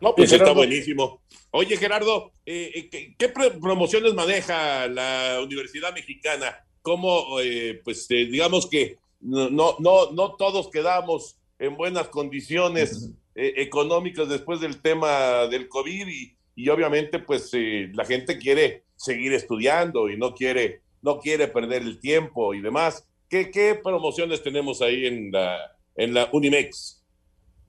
No, 0.00 0.14
pues 0.14 0.32
está 0.32 0.52
buenísimo. 0.52 1.22
Oye, 1.52 1.76
Gerardo, 1.76 2.32
eh, 2.44 2.72
eh, 2.74 2.88
¿qué, 2.90 3.14
¿qué, 3.16 3.28
promociones 3.28 4.12
maneja 4.12 4.86
la 4.88 5.40
Universidad 5.40 5.94
Mexicana? 5.94 6.64
cómo, 6.84 7.40
eh, 7.40 7.80
pues 7.82 8.06
eh, 8.10 8.26
digamos 8.26 8.68
que 8.68 8.98
no, 9.24 9.76
no, 9.78 10.12
no 10.12 10.36
todos 10.36 10.68
quedamos 10.70 11.38
en 11.58 11.76
buenas 11.76 12.08
condiciones 12.08 13.10
eh, 13.34 13.54
económicas 13.56 14.28
después 14.28 14.60
del 14.60 14.80
tema 14.80 15.46
del 15.46 15.68
COVID 15.68 16.06
y, 16.06 16.36
y 16.54 16.68
obviamente 16.68 17.18
pues 17.18 17.50
la 17.94 18.04
gente 18.04 18.38
quiere 18.38 18.84
seguir 18.96 19.32
estudiando 19.32 20.08
y 20.08 20.16
no 20.16 20.34
quiere, 20.34 20.82
no 21.02 21.18
quiere 21.18 21.48
perder 21.48 21.82
el 21.82 21.98
tiempo 21.98 22.54
y 22.54 22.60
demás. 22.60 23.06
¿Qué, 23.28 23.50
qué 23.50 23.74
promociones 23.74 24.42
tenemos 24.42 24.80
ahí 24.82 25.06
en 25.06 25.32
la, 25.32 25.58
en 25.96 26.14
la 26.14 26.28
Unimex? 26.32 27.02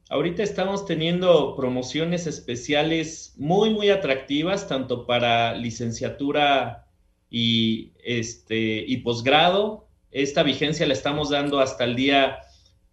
Ahorita 0.09 0.43
estamos 0.43 0.85
teniendo 0.85 1.55
promociones 1.55 2.27
especiales 2.27 3.33
muy, 3.37 3.71
muy 3.71 3.89
atractivas, 3.89 4.67
tanto 4.67 5.07
para 5.07 5.55
licenciatura 5.55 6.87
y, 7.29 7.93
este, 8.03 8.85
y 8.85 8.97
posgrado. 8.97 9.84
Esta 10.15 10.43
vigencia 10.43 10.87
la 10.87 10.93
estamos 10.93 11.29
dando 11.29 11.59
hasta 11.59 11.83
el 11.83 11.93
día 11.93 12.37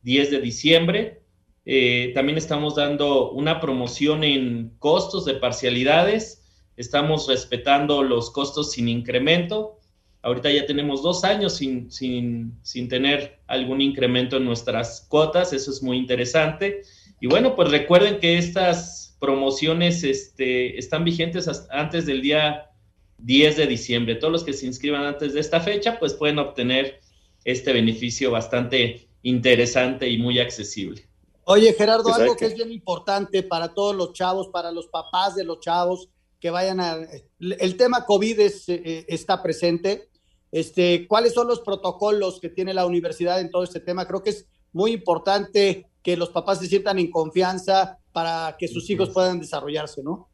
10 0.02 0.32
de 0.32 0.40
diciembre. 0.40 1.22
Eh, 1.64 2.10
también 2.16 2.36
estamos 2.36 2.74
dando 2.74 3.30
una 3.30 3.60
promoción 3.60 4.24
en 4.24 4.74
costos 4.80 5.24
de 5.24 5.34
parcialidades. 5.34 6.42
Estamos 6.76 7.28
respetando 7.28 8.02
los 8.02 8.32
costos 8.32 8.72
sin 8.72 8.88
incremento. 8.88 9.78
Ahorita 10.22 10.50
ya 10.50 10.66
tenemos 10.66 11.04
dos 11.04 11.22
años 11.22 11.54
sin, 11.54 11.92
sin, 11.92 12.58
sin 12.62 12.88
tener 12.88 13.38
algún 13.46 13.80
incremento 13.80 14.38
en 14.38 14.44
nuestras 14.44 15.06
cuotas. 15.08 15.52
Eso 15.52 15.70
es 15.70 15.80
muy 15.80 15.98
interesante. 15.98 16.82
Y 17.20 17.28
bueno, 17.28 17.54
pues 17.54 17.70
recuerden 17.70 18.18
que 18.18 18.36
estas 18.36 19.16
promociones 19.20 20.02
este, 20.02 20.76
están 20.76 21.04
vigentes 21.04 21.48
antes 21.70 22.04
del 22.04 22.20
día 22.20 22.72
10 23.18 23.58
de 23.58 23.66
diciembre. 23.68 24.16
Todos 24.16 24.32
los 24.32 24.42
que 24.42 24.54
se 24.54 24.66
inscriban 24.66 25.04
antes 25.04 25.34
de 25.34 25.38
esta 25.38 25.60
fecha, 25.60 26.00
pues 26.00 26.14
pueden 26.14 26.40
obtener 26.40 27.00
este 27.44 27.72
beneficio 27.72 28.30
bastante 28.30 29.08
interesante 29.22 30.08
y 30.08 30.18
muy 30.18 30.38
accesible. 30.38 31.08
Oye, 31.44 31.72
Gerardo, 31.72 32.04
pues 32.04 32.16
algo 32.16 32.36
que 32.36 32.46
es 32.46 32.54
bien 32.54 32.70
importante 32.72 33.42
para 33.42 33.74
todos 33.74 33.96
los 33.96 34.12
chavos, 34.12 34.48
para 34.48 34.70
los 34.70 34.86
papás 34.86 35.34
de 35.34 35.44
los 35.44 35.60
chavos 35.60 36.08
que 36.38 36.50
vayan 36.50 36.80
a... 36.80 36.98
El 37.38 37.76
tema 37.76 38.04
COVID 38.04 38.40
es, 38.40 38.68
eh, 38.68 39.04
está 39.08 39.42
presente. 39.42 40.08
Este, 40.50 41.06
¿Cuáles 41.06 41.32
son 41.32 41.48
los 41.48 41.60
protocolos 41.60 42.40
que 42.40 42.48
tiene 42.48 42.74
la 42.74 42.86
universidad 42.86 43.40
en 43.40 43.50
todo 43.50 43.64
este 43.64 43.80
tema? 43.80 44.06
Creo 44.06 44.22
que 44.22 44.30
es 44.30 44.46
muy 44.72 44.92
importante 44.92 45.86
que 46.02 46.16
los 46.16 46.30
papás 46.30 46.58
se 46.58 46.66
sientan 46.66 46.98
en 46.98 47.10
confianza 47.10 47.98
para 48.12 48.56
que 48.58 48.68
sus 48.68 48.88
hijos 48.90 49.10
puedan 49.10 49.40
desarrollarse, 49.40 50.02
¿no? 50.02 50.28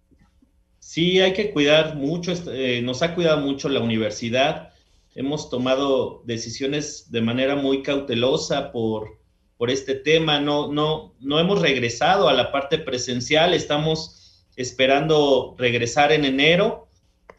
Sí, 0.78 1.20
hay 1.20 1.32
que 1.34 1.52
cuidar 1.52 1.96
mucho, 1.96 2.32
eh, 2.52 2.80
nos 2.82 3.02
ha 3.02 3.14
cuidado 3.14 3.40
mucho 3.40 3.68
la 3.68 3.80
universidad. 3.80 4.72
Hemos 5.18 5.50
tomado 5.50 6.22
decisiones 6.26 7.10
de 7.10 7.20
manera 7.20 7.56
muy 7.56 7.82
cautelosa 7.82 8.70
por, 8.70 9.18
por 9.56 9.68
este 9.68 9.96
tema. 9.96 10.38
No, 10.38 10.72
no, 10.72 11.16
no 11.18 11.40
hemos 11.40 11.60
regresado 11.60 12.28
a 12.28 12.32
la 12.34 12.52
parte 12.52 12.78
presencial, 12.78 13.52
estamos 13.52 14.46
esperando 14.54 15.56
regresar 15.58 16.12
en 16.12 16.24
enero, 16.24 16.86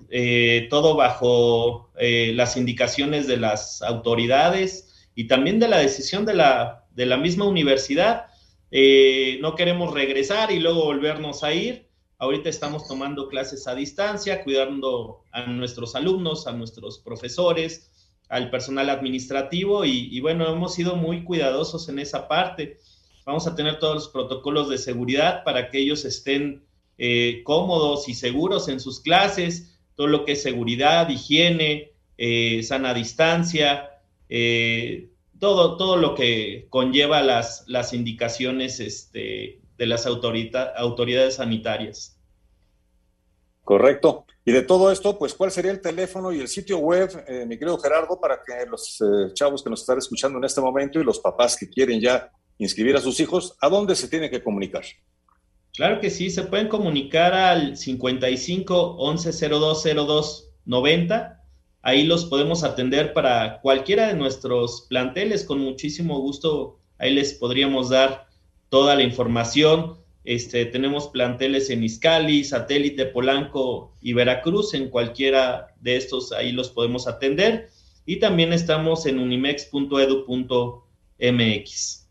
eh, 0.10 0.68
todo 0.70 0.98
bajo 0.98 1.90
eh, 1.98 2.34
las 2.36 2.58
indicaciones 2.58 3.28
de 3.28 3.38
las 3.38 3.82
autoridades 3.82 5.08
y 5.16 5.28
también 5.28 5.58
de 5.58 5.70
la 5.70 5.78
decisión 5.78 6.26
de 6.26 6.34
la, 6.34 6.86
de 6.92 7.06
la 7.06 7.16
misma 7.16 7.46
universidad. 7.46 8.26
no 9.40 9.56
queremos 9.56 9.94
regresar 9.94 10.52
y 10.52 10.60
luego 10.60 10.84
volvernos 10.84 11.46
a 11.46 11.54
ir 11.54 11.89
Ahorita 12.22 12.50
estamos 12.50 12.86
tomando 12.86 13.30
clases 13.30 13.66
a 13.66 13.76
distancia, 13.76 14.44
cuidando 14.44 15.24
a 15.32 15.46
nuestros 15.46 15.96
alumnos, 15.96 16.48
a 16.48 16.52
nuestros 16.52 17.00
profesores, 17.00 17.90
al 18.28 18.50
personal 18.52 18.90
administrativo 18.90 19.86
y, 19.86 20.20
bueno, 20.20 20.46
hemos 20.52 20.74
sido 20.74 20.98
muy 20.98 21.24
cuidadosos 21.24 21.88
en 21.88 21.98
esa 21.98 22.28
parte. 22.28 22.78
Vamos 23.26 23.48
a 23.48 23.56
tener 23.56 23.80
todos 23.80 23.96
los 23.96 24.08
protocolos 24.10 24.68
de 24.68 24.78
seguridad 24.78 25.46
para 25.46 25.70
que 25.70 25.80
ellos 25.80 26.04
estén 26.04 26.66
eh, 26.98 27.42
cómodos 27.46 28.10
y 28.10 28.14
seguros 28.14 28.68
en 28.68 28.82
sus 28.82 29.00
clases, 29.00 29.80
todo 29.96 30.08
lo 30.08 30.26
que 30.26 30.34
es 30.34 30.44
seguridad, 30.44 31.08
higiene, 31.08 31.94
eh, 32.18 32.62
sana 32.64 32.94
distancia, 32.94 33.92
eh, 34.28 35.08
todo, 35.40 35.78
todo 35.78 35.96
lo 35.96 36.16
que 36.16 36.68
conlleva 36.70 37.22
las, 37.22 37.64
las 37.68 37.94
indicaciones 37.94 38.82
este, 38.82 39.59
de 39.80 39.88
las 39.88 40.06
autoridades 40.06 41.36
sanitarias. 41.36 42.20
Correcto. 43.64 44.26
Y 44.44 44.52
de 44.52 44.62
todo 44.62 44.92
esto, 44.92 45.18
pues, 45.18 45.34
¿cuál 45.34 45.52
sería 45.52 45.72
el 45.72 45.80
teléfono 45.80 46.32
y 46.34 46.40
el 46.40 46.48
sitio 46.48 46.80
web, 46.80 47.10
eh, 47.28 47.46
mi 47.48 47.58
querido 47.58 47.78
Gerardo, 47.78 48.20
para 48.20 48.42
que 48.44 48.66
los 48.70 49.00
eh, 49.00 49.34
chavos 49.34 49.64
que 49.64 49.70
nos 49.70 49.82
están 49.82 50.00
escuchando 50.00 50.38
en 50.38 50.44
este 50.44 50.60
momento 50.60 51.00
y 51.00 51.04
los 51.04 51.20
papás 51.20 51.56
que 51.56 51.70
quieren 51.70 52.02
ya 52.02 52.32
inscribir 52.58 52.96
a 52.96 53.02
sus 53.02 53.20
hijos, 53.20 53.56
¿a 53.62 53.70
dónde 53.70 53.96
se 53.96 54.08
tienen 54.08 54.30
que 54.30 54.44
comunicar? 54.44 54.84
Claro 55.76 56.02
que 56.02 56.10
sí, 56.10 56.30
se 56.30 56.44
pueden 56.44 56.68
comunicar 56.68 57.34
al 57.34 57.78
55 57.78 58.96
11 58.98 59.50
02 59.50 59.84
02 59.84 60.52
90. 60.66 61.44
Ahí 61.82 62.04
los 62.04 62.26
podemos 62.26 62.64
atender 62.64 63.14
para 63.14 63.62
cualquiera 63.62 64.08
de 64.08 64.16
nuestros 64.16 64.88
planteles. 64.90 65.46
Con 65.46 65.60
muchísimo 65.60 66.20
gusto, 66.20 66.80
ahí 66.98 67.14
les 67.14 67.34
podríamos 67.34 67.90
dar 67.90 68.29
toda 68.70 68.96
la 68.96 69.04
información. 69.04 69.98
Este, 70.24 70.66
tenemos 70.66 71.08
planteles 71.08 71.70
en 71.70 71.84
Izcali, 71.84 72.44
Satélite, 72.44 73.06
Polanco 73.08 73.94
y 74.02 74.14
Veracruz. 74.14 74.74
En 74.74 74.90
cualquiera 74.90 75.76
de 75.82 75.98
estos 75.98 76.32
ahí 76.32 76.52
los 76.52 76.70
podemos 76.70 77.08
atender. 77.08 77.70
Y 78.06 78.20
también 78.20 78.54
estamos 78.54 79.06
en 79.06 79.20
unimex.edu.mx. 79.20 82.08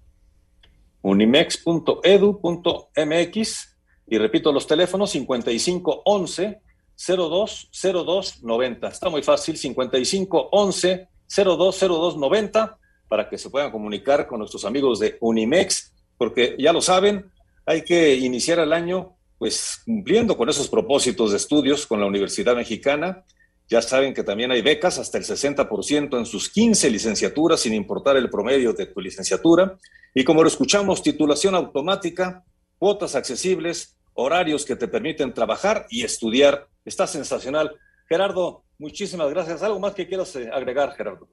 Unimex.edu.mx. 1.03 3.77
Y 4.11 4.19
repito 4.19 4.53
los 4.53 4.67
teléfonos 4.67 5.11
5511 5.11 6.61
020290. 6.97 8.89
Está 8.89 9.09
muy 9.09 9.23
fácil, 9.23 9.57
5511 9.57 11.09
020290 11.29 12.79
para 13.09 13.29
que 13.29 13.39
se 13.39 13.51
puedan 13.51 13.71
comunicar 13.71 14.27
con 14.27 14.39
nuestros 14.39 14.65
amigos 14.65 14.99
de 14.99 15.17
Unimex, 15.21 15.88
porque 16.19 16.57
ya 16.59 16.73
lo 16.73 16.83
saben, 16.83 17.31
hay 17.65 17.83
que 17.83 18.17
iniciar 18.17 18.59
el 18.59 18.73
año 18.73 19.15
pues 19.39 19.83
cumpliendo 19.85 20.37
con 20.37 20.49
esos 20.49 20.69
propósitos 20.69 21.31
de 21.31 21.37
estudios 21.37 21.87
con 21.87 22.01
la 22.01 22.07
Universidad 22.07 22.57
Mexicana. 22.57 23.25
Ya 23.69 23.81
saben 23.81 24.13
que 24.13 24.25
también 24.25 24.51
hay 24.51 24.63
becas 24.63 24.99
hasta 24.99 25.19
el 25.19 25.25
60% 25.25 26.19
en 26.19 26.27
sus 26.27 26.49
15 26.51 26.91
licenciaturas, 26.91 27.61
sin 27.61 27.75
importar 27.75 28.17
el 28.17 28.31
promedio 28.31 28.73
de 28.73 28.87
tu 28.87 29.01
licenciatura. 29.01 29.79
Y 30.15 30.25
como 30.25 30.43
lo 30.43 30.49
escuchamos, 30.49 31.03
titulación 31.03 31.55
automática, 31.55 32.45
cuotas 32.79 33.15
accesibles, 33.15 33.97
horarios 34.15 34.65
que 34.65 34.75
te 34.75 34.89
permiten 34.89 35.33
trabajar 35.33 35.87
y 35.91 36.03
estudiar. 36.03 36.67
Está 36.85 37.07
sensacional. 37.07 37.77
Gerardo, 38.09 38.65
muchísimas 38.79 39.31
gracias. 39.31 39.63
¿Algo 39.63 39.79
más 39.79 39.95
que 39.95 40.09
quieras 40.09 40.35
eh, 40.35 40.51
agregar, 40.53 40.95
Gerardo? 40.97 41.29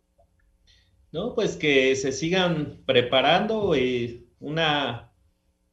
No, 1.11 1.33
pues 1.33 1.55
que 1.55 1.95
se 1.95 2.11
sigan 2.11 2.83
preparando. 2.85 3.73
Eh, 3.73 4.24
una 4.39 5.11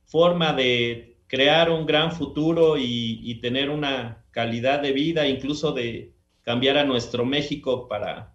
forma 0.05 0.53
de 0.53 1.19
crear 1.27 1.71
un 1.71 1.87
gran 1.87 2.13
futuro 2.13 2.77
y, 2.79 3.39
tener 3.41 3.71
una 3.71 4.25
calidad 4.31 4.81
de 4.81 4.93
vida, 4.93 5.27
incluso 5.27 5.73
de 5.73 6.15
cambiar 6.43 6.77
a 6.77 6.85
nuestro 6.85 7.25
México 7.25 7.89
para, 7.89 8.35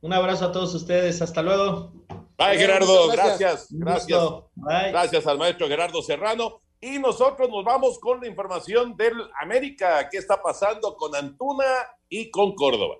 Un 0.02 0.14
abrazo 0.14 0.46
a 0.46 0.52
todos 0.52 0.74
ustedes. 0.76 1.22
Hasta 1.22 1.42
luego. 1.42 1.94
Bye, 2.38 2.58
Gerardo. 2.58 3.08
Gracias. 3.08 3.68
Gracias. 3.70 4.22
Gracias 4.56 5.26
al 5.26 5.38
maestro 5.38 5.68
Gerardo 5.68 6.02
Serrano. 6.02 6.62
Y 6.86 7.00
nosotros 7.00 7.50
nos 7.50 7.66
vamos 7.66 7.98
con 7.98 8.22
la 8.22 8.28
información 8.28 8.96
del 8.96 9.16
América. 9.42 10.08
¿Qué 10.08 10.20
está 10.20 10.40
pasando 10.40 10.96
con 10.96 11.16
Antuna 11.16 11.66
y 12.08 12.30
con 12.30 12.54
Córdoba? 12.54 12.98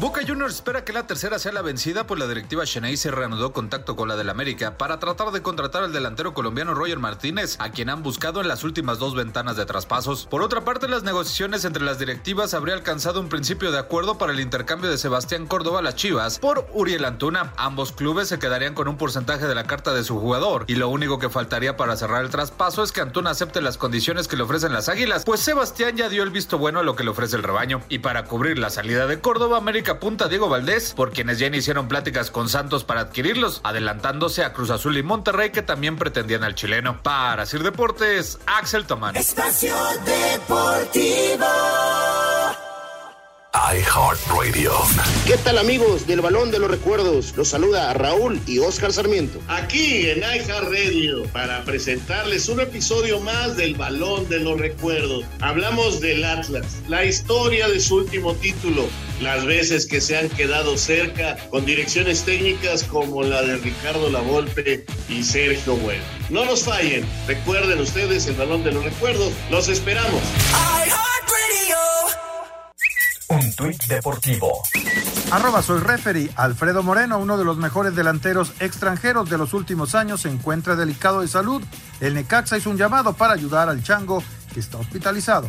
Boca 0.00 0.22
Juniors 0.26 0.54
espera 0.54 0.82
que 0.82 0.94
la 0.94 1.06
tercera 1.06 1.38
sea 1.38 1.52
la 1.52 1.60
vencida, 1.60 2.06
pues 2.06 2.18
la 2.18 2.26
directiva 2.26 2.64
Chennai 2.64 2.96
se 2.96 3.10
reanudó 3.10 3.52
contacto 3.52 3.96
con 3.96 4.08
la 4.08 4.16
del 4.16 4.30
América 4.30 4.78
para 4.78 4.98
tratar 4.98 5.30
de 5.30 5.42
contratar 5.42 5.82
al 5.82 5.92
delantero 5.92 6.32
colombiano 6.32 6.72
Roger 6.72 6.98
Martínez, 6.98 7.56
a 7.58 7.70
quien 7.70 7.90
han 7.90 8.02
buscado 8.02 8.40
en 8.40 8.48
las 8.48 8.64
últimas 8.64 8.98
dos 8.98 9.14
ventanas 9.14 9.58
de 9.58 9.66
traspasos. 9.66 10.26
Por 10.30 10.40
otra 10.40 10.62
parte, 10.64 10.88
las 10.88 11.02
negociaciones 11.02 11.66
entre 11.66 11.84
las 11.84 11.98
directivas 11.98 12.54
habría 12.54 12.76
alcanzado 12.76 13.20
un 13.20 13.28
principio 13.28 13.72
de 13.72 13.78
acuerdo 13.78 14.16
para 14.16 14.32
el 14.32 14.40
intercambio 14.40 14.88
de 14.90 14.96
Sebastián 14.96 15.46
Córdoba 15.46 15.80
a 15.80 15.82
las 15.82 15.96
Chivas 15.96 16.38
por 16.38 16.66
Uriel 16.72 17.04
Antuna. 17.04 17.52
Ambos 17.58 17.92
clubes 17.92 18.28
se 18.28 18.38
quedarían 18.38 18.72
con 18.72 18.88
un 18.88 18.96
porcentaje 18.96 19.46
de 19.46 19.54
la 19.54 19.66
carta 19.66 19.92
de 19.92 20.02
su 20.02 20.18
jugador, 20.18 20.64
y 20.66 20.76
lo 20.76 20.88
único 20.88 21.18
que 21.18 21.28
faltaría 21.28 21.76
para 21.76 21.94
cerrar 21.98 22.24
el 22.24 22.30
traspaso 22.30 22.82
es 22.82 22.92
que 22.92 23.02
Antuna 23.02 23.32
acepte 23.32 23.60
las 23.60 23.76
condiciones 23.76 24.28
que 24.28 24.36
le 24.36 24.44
ofrecen 24.44 24.72
las 24.72 24.88
Águilas, 24.88 25.24
pues 25.26 25.40
Sebastián 25.40 25.98
ya 25.98 26.08
dio 26.08 26.22
el 26.22 26.30
visto 26.30 26.56
bueno 26.56 26.80
a 26.80 26.84
lo 26.84 26.96
que 26.96 27.04
le 27.04 27.10
ofrece 27.10 27.36
el 27.36 27.42
rebaño. 27.42 27.82
Y 27.90 27.98
para 27.98 28.24
cubrir 28.24 28.58
la 28.58 28.70
salida 28.70 29.06
de 29.06 29.20
Córdoba, 29.20 29.58
América 29.58 29.89
apunta 29.90 30.24
a 30.26 30.28
Diego 30.28 30.48
Valdés, 30.48 30.92
por 30.94 31.12
quienes 31.12 31.38
ya 31.38 31.46
iniciaron 31.46 31.88
pláticas 31.88 32.30
con 32.30 32.48
Santos 32.48 32.84
para 32.84 33.00
adquirirlos, 33.00 33.60
adelantándose 33.64 34.44
a 34.44 34.52
Cruz 34.52 34.70
Azul 34.70 34.96
y 34.96 35.02
Monterrey 35.02 35.50
que 35.50 35.62
también 35.62 35.96
pretendían 35.96 36.44
al 36.44 36.54
chileno. 36.54 37.02
Para 37.02 37.46
Sir 37.46 37.62
Deportes, 37.62 38.38
Axel 38.46 38.86
Tomán. 38.86 39.16
Espacio 39.16 39.74
Deportivo 40.04 41.46
iHeartRadio. 43.68 44.72
¿Qué 45.26 45.36
tal 45.36 45.58
amigos 45.58 46.06
del 46.06 46.22
Balón 46.22 46.50
de 46.50 46.58
los 46.58 46.70
Recuerdos? 46.70 47.34
Los 47.36 47.48
saluda 47.48 47.92
Raúl 47.92 48.40
y 48.46 48.58
Oscar 48.58 48.90
Sarmiento. 48.90 49.38
Aquí 49.48 50.08
en 50.08 50.20
iHeartRadio 50.20 51.24
para 51.24 51.62
presentarles 51.64 52.48
un 52.48 52.60
episodio 52.60 53.20
más 53.20 53.56
del 53.56 53.74
Balón 53.74 54.28
de 54.30 54.40
los 54.40 54.58
Recuerdos. 54.58 55.24
Hablamos 55.40 56.00
del 56.00 56.24
Atlas, 56.24 56.78
la 56.88 57.04
historia 57.04 57.68
de 57.68 57.80
su 57.80 57.96
último 57.96 58.34
título, 58.34 58.88
las 59.20 59.44
veces 59.44 59.86
que 59.86 60.00
se 60.00 60.16
han 60.16 60.30
quedado 60.30 60.78
cerca 60.78 61.36
con 61.50 61.66
direcciones 61.66 62.24
técnicas 62.24 62.82
como 62.84 63.22
la 63.22 63.42
de 63.42 63.58
Ricardo 63.58 64.10
Lavolpe 64.10 64.86
y 65.08 65.22
Sergio 65.22 65.76
Bueno. 65.76 66.02
No 66.30 66.46
nos 66.46 66.64
fallen, 66.64 67.04
recuerden 67.26 67.78
ustedes 67.80 68.26
el 68.26 68.36
Balón 68.36 68.64
de 68.64 68.72
los 68.72 68.84
Recuerdos, 68.84 69.32
los 69.50 69.68
esperamos. 69.68 70.22
Un 70.52 71.19
tuit 73.60 73.84
deportivo. 73.88 74.62
Arroba 75.30 75.62
soy 75.62 75.80
referee. 75.80 76.30
Alfredo 76.36 76.82
Moreno, 76.82 77.18
uno 77.18 77.36
de 77.36 77.44
los 77.44 77.58
mejores 77.58 77.94
delanteros 77.94 78.54
extranjeros 78.58 79.28
de 79.28 79.36
los 79.36 79.52
últimos 79.52 79.94
años, 79.94 80.22
se 80.22 80.30
encuentra 80.30 80.76
delicado 80.76 81.20
de 81.20 81.28
salud. 81.28 81.62
El 82.00 82.14
Necaxa 82.14 82.56
hizo 82.56 82.70
un 82.70 82.78
llamado 82.78 83.12
para 83.12 83.34
ayudar 83.34 83.68
al 83.68 83.82
Chango, 83.82 84.22
que 84.54 84.60
está 84.60 84.78
hospitalizado. 84.78 85.48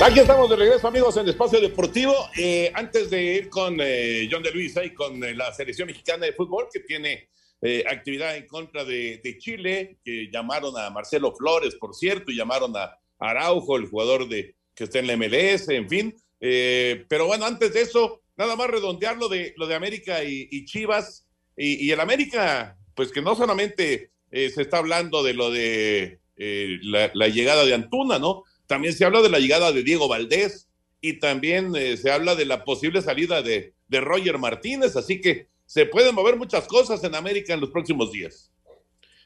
Aquí 0.00 0.20
estamos 0.20 0.48
de 0.48 0.54
regreso, 0.54 0.86
amigos, 0.86 1.16
en 1.16 1.24
el 1.24 1.30
Espacio 1.30 1.60
Deportivo. 1.60 2.14
Eh, 2.36 2.70
antes 2.72 3.10
de 3.10 3.24
ir 3.24 3.48
con 3.50 3.76
eh, 3.80 4.28
John 4.30 4.44
de 4.44 4.52
Luisa 4.52 4.84
y 4.84 4.94
con 4.94 5.22
eh, 5.24 5.34
la 5.34 5.52
selección 5.52 5.88
mexicana 5.88 6.26
de 6.26 6.32
fútbol, 6.32 6.68
que 6.72 6.78
tiene 6.80 7.28
eh, 7.60 7.82
actividad 7.88 8.36
en 8.36 8.46
contra 8.46 8.84
de, 8.84 9.36
Chile, 9.38 9.98
que 10.04 10.28
llamaron 10.32 10.78
a 10.78 10.90
Marcelo 10.90 11.34
Flores, 11.34 11.74
por 11.74 11.94
cierto, 11.94 12.30
y 12.30 12.36
llamaron 12.36 12.76
a 12.76 12.98
Araujo, 13.18 13.76
el 13.76 13.88
jugador 13.88 14.28
de, 14.28 14.54
que 14.74 14.84
está 14.84 15.00
en 15.00 15.08
la 15.08 15.16
MLS, 15.16 15.68
en 15.68 15.88
fin. 15.88 16.14
Eh, 16.40 17.04
pero 17.08 17.26
bueno, 17.26 17.46
antes 17.46 17.72
de 17.74 17.80
eso, 17.80 18.22
nada 18.36 18.54
más 18.54 18.68
redondear 18.68 19.16
lo 19.16 19.28
de, 19.28 19.54
lo 19.56 19.66
de 19.66 19.74
América 19.74 20.22
y, 20.22 20.64
Chivas. 20.66 21.26
Y, 21.56 21.90
el 21.90 21.98
América, 21.98 22.78
pues 22.94 23.10
que 23.10 23.22
no 23.22 23.34
solamente 23.34 24.12
eh, 24.30 24.50
se 24.50 24.62
está 24.62 24.78
hablando 24.78 25.24
de 25.24 25.34
lo 25.34 25.50
de 25.50 26.20
la, 26.36 27.28
llegada 27.28 27.64
de 27.64 27.74
Antuna, 27.74 28.20
¿no? 28.20 28.44
También 28.68 28.94
se 28.94 29.04
habla 29.04 29.20
de 29.20 29.30
la 29.30 29.40
llegada 29.40 29.72
de 29.72 29.82
Diego 29.82 30.06
Valdés 30.06 30.68
y 31.00 31.14
también 31.14 31.72
se 31.96 32.10
habla 32.12 32.36
de 32.36 32.44
la 32.44 32.64
posible 32.64 33.02
salida 33.02 33.42
de, 33.42 33.74
de 33.88 34.00
Roger 34.00 34.38
Martínez. 34.38 34.94
Así 34.94 35.20
que 35.20 35.48
se 35.68 35.84
pueden 35.84 36.14
mover 36.14 36.36
muchas 36.36 36.66
cosas 36.66 37.04
en 37.04 37.14
América 37.14 37.52
en 37.52 37.60
los 37.60 37.68
próximos 37.68 38.10
días. 38.10 38.50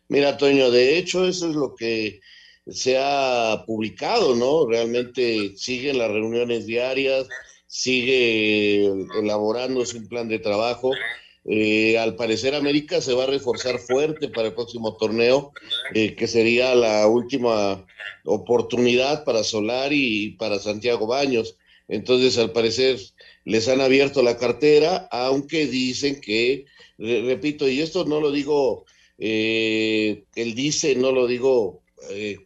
Mira, 0.08 0.36
Toño, 0.36 0.72
de 0.72 0.98
hecho 0.98 1.24
eso 1.24 1.48
es 1.48 1.54
lo 1.54 1.76
que 1.76 2.18
se 2.66 2.98
ha 2.98 3.62
publicado, 3.64 4.34
¿no? 4.34 4.66
Realmente 4.66 5.56
siguen 5.56 5.98
las 5.98 6.10
reuniones 6.10 6.66
diarias, 6.66 7.28
sigue 7.68 8.86
elaborándose 9.20 9.96
un 9.96 10.08
plan 10.08 10.28
de 10.28 10.40
trabajo. 10.40 10.90
eh, 11.44 11.96
al 11.98 12.16
parecer 12.16 12.54
América 12.56 13.00
se 13.00 13.14
va 13.14 13.24
a 13.24 13.28
reforzar 13.28 13.78
fuerte 13.78 14.28
para 14.28 14.48
el 14.48 14.54
próximo 14.54 14.96
torneo, 14.96 15.52
eh, 15.94 16.16
que 16.16 16.26
sería 16.26 16.74
la 16.74 17.06
última 17.06 17.86
oportunidad 18.24 19.24
para 19.24 19.44
Solar 19.44 19.92
y 19.92 20.30
para 20.30 20.58
Santiago 20.58 21.06
Baños. 21.06 21.56
Entonces, 21.88 22.36
al 22.38 22.52
parecer, 22.52 22.98
les 23.44 23.68
han 23.68 23.80
abierto 23.80 24.22
la 24.22 24.36
cartera, 24.36 25.08
aunque 25.10 25.66
dicen 25.66 26.20
que, 26.20 26.66
repito, 26.98 27.68
y 27.68 27.80
esto 27.80 28.04
no 28.04 28.20
lo 28.20 28.30
digo, 28.30 28.84
eh, 29.18 30.24
él 30.34 30.54
dice, 30.54 30.94
no 30.94 31.12
lo 31.12 31.26
digo 31.26 31.82
eh, 32.10 32.38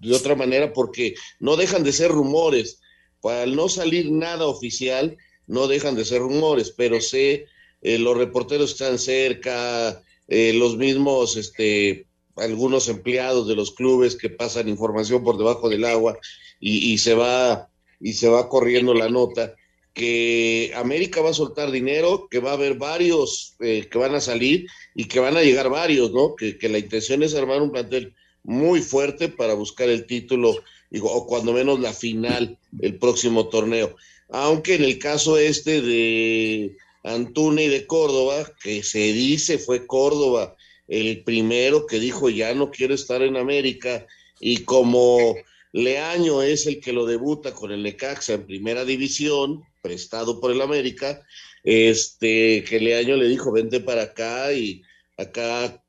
de 0.00 0.14
otra 0.14 0.34
manera, 0.34 0.72
porque 0.72 1.14
no 1.38 1.56
dejan 1.56 1.84
de 1.84 1.92
ser 1.92 2.10
rumores. 2.10 2.80
Al 3.22 3.54
no 3.54 3.68
salir 3.68 4.10
nada 4.10 4.46
oficial, 4.46 5.16
no 5.46 5.68
dejan 5.68 5.94
de 5.94 6.04
ser 6.04 6.20
rumores, 6.20 6.72
pero 6.76 7.00
sé, 7.00 7.46
eh, 7.82 7.98
los 7.98 8.16
reporteros 8.16 8.72
están 8.72 8.98
cerca, 8.98 10.02
los 10.28 10.78
mismos, 10.78 11.36
este, 11.36 12.06
algunos 12.36 12.88
empleados 12.88 13.46
de 13.46 13.54
los 13.54 13.72
clubes 13.72 14.16
que 14.16 14.30
pasan 14.30 14.68
información 14.68 15.22
por 15.22 15.36
debajo 15.36 15.68
del 15.68 15.84
agua 15.84 16.18
y, 16.58 16.92
y 16.92 16.98
se 16.98 17.12
va 17.12 17.68
y 18.00 18.14
se 18.14 18.28
va 18.28 18.48
corriendo 18.48 18.94
la 18.94 19.10
nota 19.10 19.54
que 19.94 20.72
América 20.74 21.20
va 21.20 21.30
a 21.30 21.34
soltar 21.34 21.70
dinero, 21.70 22.28
que 22.30 22.38
va 22.38 22.50
a 22.50 22.54
haber 22.54 22.74
varios 22.74 23.56
eh, 23.60 23.88
que 23.90 23.98
van 23.98 24.14
a 24.14 24.20
salir 24.20 24.66
y 24.94 25.04
que 25.04 25.20
van 25.20 25.36
a 25.36 25.42
llegar 25.42 25.68
varios, 25.68 26.12
¿no? 26.12 26.34
Que, 26.34 26.56
la 26.68 26.78
intención 26.78 27.22
es 27.22 27.34
armar 27.34 27.60
un 27.60 27.72
plantel 27.72 28.14
muy 28.42 28.80
fuerte 28.80 29.28
para 29.28 29.54
buscar 29.54 29.88
el 29.88 30.06
título 30.06 30.56
o 31.00 31.26
cuando 31.26 31.52
menos 31.52 31.80
la 31.80 31.92
final 31.92 32.58
el 32.80 32.98
próximo 32.98 33.48
torneo. 33.48 33.96
Aunque 34.28 34.74
en 34.76 34.84
el 34.84 34.98
caso 34.98 35.36
este 35.38 35.82
de 35.82 36.76
Antuna 37.02 37.62
y 37.62 37.68
de 37.68 37.86
Córdoba, 37.86 38.50
que 38.62 38.82
se 38.82 39.12
dice 39.12 39.58
fue 39.58 39.86
Córdoba 39.86 40.56
el 40.88 41.22
primero 41.22 41.86
que 41.86 42.00
dijo 42.00 42.28
ya 42.28 42.54
no 42.54 42.70
quiero 42.70 42.94
estar 42.94 43.22
en 43.22 43.36
América 43.36 44.06
y 44.40 44.64
como 44.64 45.34
Leaño 45.72 46.42
es 46.42 46.66
el 46.66 46.80
que 46.80 46.92
lo 46.92 47.06
debuta 47.06 47.54
con 47.54 47.72
el 47.72 47.82
Necaxa 47.82 48.34
en 48.34 48.46
primera 48.46 48.84
división, 48.84 49.62
prestado 49.82 50.40
por 50.40 50.52
el 50.52 50.62
América, 50.62 51.20
este, 51.64 52.64
que 52.64 52.80
Leaño 52.80 53.16
le 53.16 53.28
dijo, 53.28 53.52
vente 53.52 53.80
para 53.80 54.02
acá 54.02 54.52
y 54.52 54.82
acá 55.18 55.84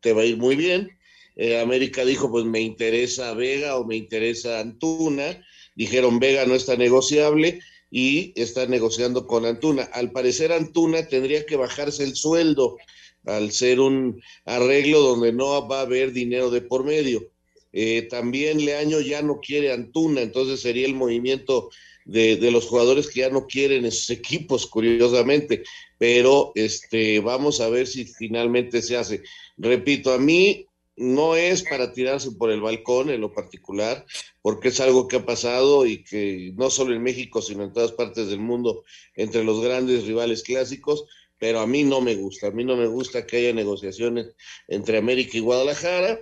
te 0.00 0.12
va 0.12 0.22
a 0.22 0.26
ir 0.26 0.38
muy 0.38 0.56
bien. 0.56 0.96
Eh, 1.36 1.60
América 1.60 2.04
dijo, 2.04 2.30
pues 2.30 2.44
me 2.44 2.60
interesa 2.60 3.34
Vega 3.34 3.76
o 3.76 3.84
me 3.84 3.96
interesa 3.96 4.60
Antuna. 4.60 5.44
Dijeron, 5.74 6.20
Vega 6.20 6.46
no 6.46 6.54
está 6.54 6.76
negociable 6.76 7.60
y 7.90 8.32
está 8.40 8.66
negociando 8.66 9.26
con 9.26 9.44
Antuna. 9.44 9.82
Al 9.92 10.12
parecer 10.12 10.52
Antuna 10.52 11.06
tendría 11.08 11.44
que 11.44 11.56
bajarse 11.56 12.04
el 12.04 12.14
sueldo 12.14 12.76
al 13.24 13.50
ser 13.50 13.80
un 13.80 14.20
arreglo 14.44 15.00
donde 15.00 15.32
no 15.32 15.66
va 15.66 15.78
a 15.80 15.82
haber 15.82 16.12
dinero 16.12 16.50
de 16.50 16.60
por 16.60 16.84
medio. 16.84 17.30
Eh, 17.72 18.02
también 18.02 18.64
Leaño 18.64 19.00
ya 19.00 19.22
no 19.22 19.40
quiere 19.40 19.72
Antuna, 19.72 20.20
entonces 20.20 20.60
sería 20.60 20.86
el 20.86 20.94
movimiento 20.94 21.70
de, 22.04 22.50
los 22.50 22.66
jugadores 22.66 23.08
que 23.08 23.20
ya 23.20 23.30
no 23.30 23.46
quieren 23.46 23.84
esos 23.84 24.10
equipos, 24.10 24.66
curiosamente. 24.66 25.64
Pero 25.98 26.52
este, 26.54 27.20
vamos 27.20 27.60
a 27.60 27.68
ver 27.68 27.86
si 27.86 28.04
finalmente 28.04 28.82
se 28.82 28.96
hace. 28.96 29.22
Repito, 29.56 30.12
a 30.12 30.18
mí 30.18 30.66
no 30.96 31.34
es 31.36 31.62
para 31.62 31.92
tirarse 31.92 32.32
por 32.32 32.50
el 32.50 32.60
balcón 32.60 33.10
en 33.10 33.20
lo 33.20 33.32
particular, 33.32 34.04
porque 34.42 34.68
es 34.68 34.80
algo 34.80 35.08
que 35.08 35.16
ha 35.16 35.26
pasado 35.26 35.86
y 35.86 36.04
que 36.04 36.52
no 36.56 36.70
solo 36.70 36.94
en 36.94 37.02
México, 37.02 37.42
sino 37.42 37.64
en 37.64 37.72
todas 37.72 37.92
partes 37.92 38.28
del 38.28 38.40
mundo, 38.40 38.84
entre 39.16 39.42
los 39.44 39.60
grandes 39.60 40.06
rivales 40.06 40.42
clásicos, 40.42 41.04
pero 41.38 41.60
a 41.60 41.66
mí 41.66 41.82
no 41.82 42.00
me 42.00 42.14
gusta. 42.14 42.48
A 42.48 42.50
mí 42.52 42.64
no 42.64 42.76
me 42.76 42.86
gusta 42.86 43.26
que 43.26 43.38
haya 43.38 43.52
negociaciones 43.52 44.34
entre 44.68 44.98
América 44.98 45.36
y 45.36 45.40
Guadalajara 45.40 46.20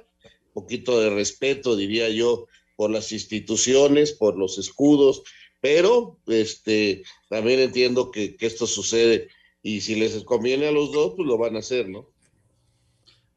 poquito 0.52 1.00
de 1.00 1.10
respeto, 1.10 1.76
diría 1.76 2.08
yo, 2.10 2.46
por 2.76 2.90
las 2.90 3.12
instituciones, 3.12 4.12
por 4.12 4.36
los 4.36 4.58
escudos, 4.58 5.22
pero 5.62 6.18
este, 6.26 7.02
también 7.30 7.60
entiendo 7.60 8.10
que, 8.10 8.36
que, 8.36 8.44
esto 8.44 8.66
sucede 8.66 9.30
y 9.62 9.80
si 9.80 9.94
les 9.94 10.22
conviene 10.24 10.66
a 10.66 10.72
los 10.72 10.92
dos, 10.92 11.14
pues 11.16 11.26
lo 11.26 11.38
van 11.38 11.56
a 11.56 11.60
hacer, 11.60 11.88
¿no? 11.88 12.10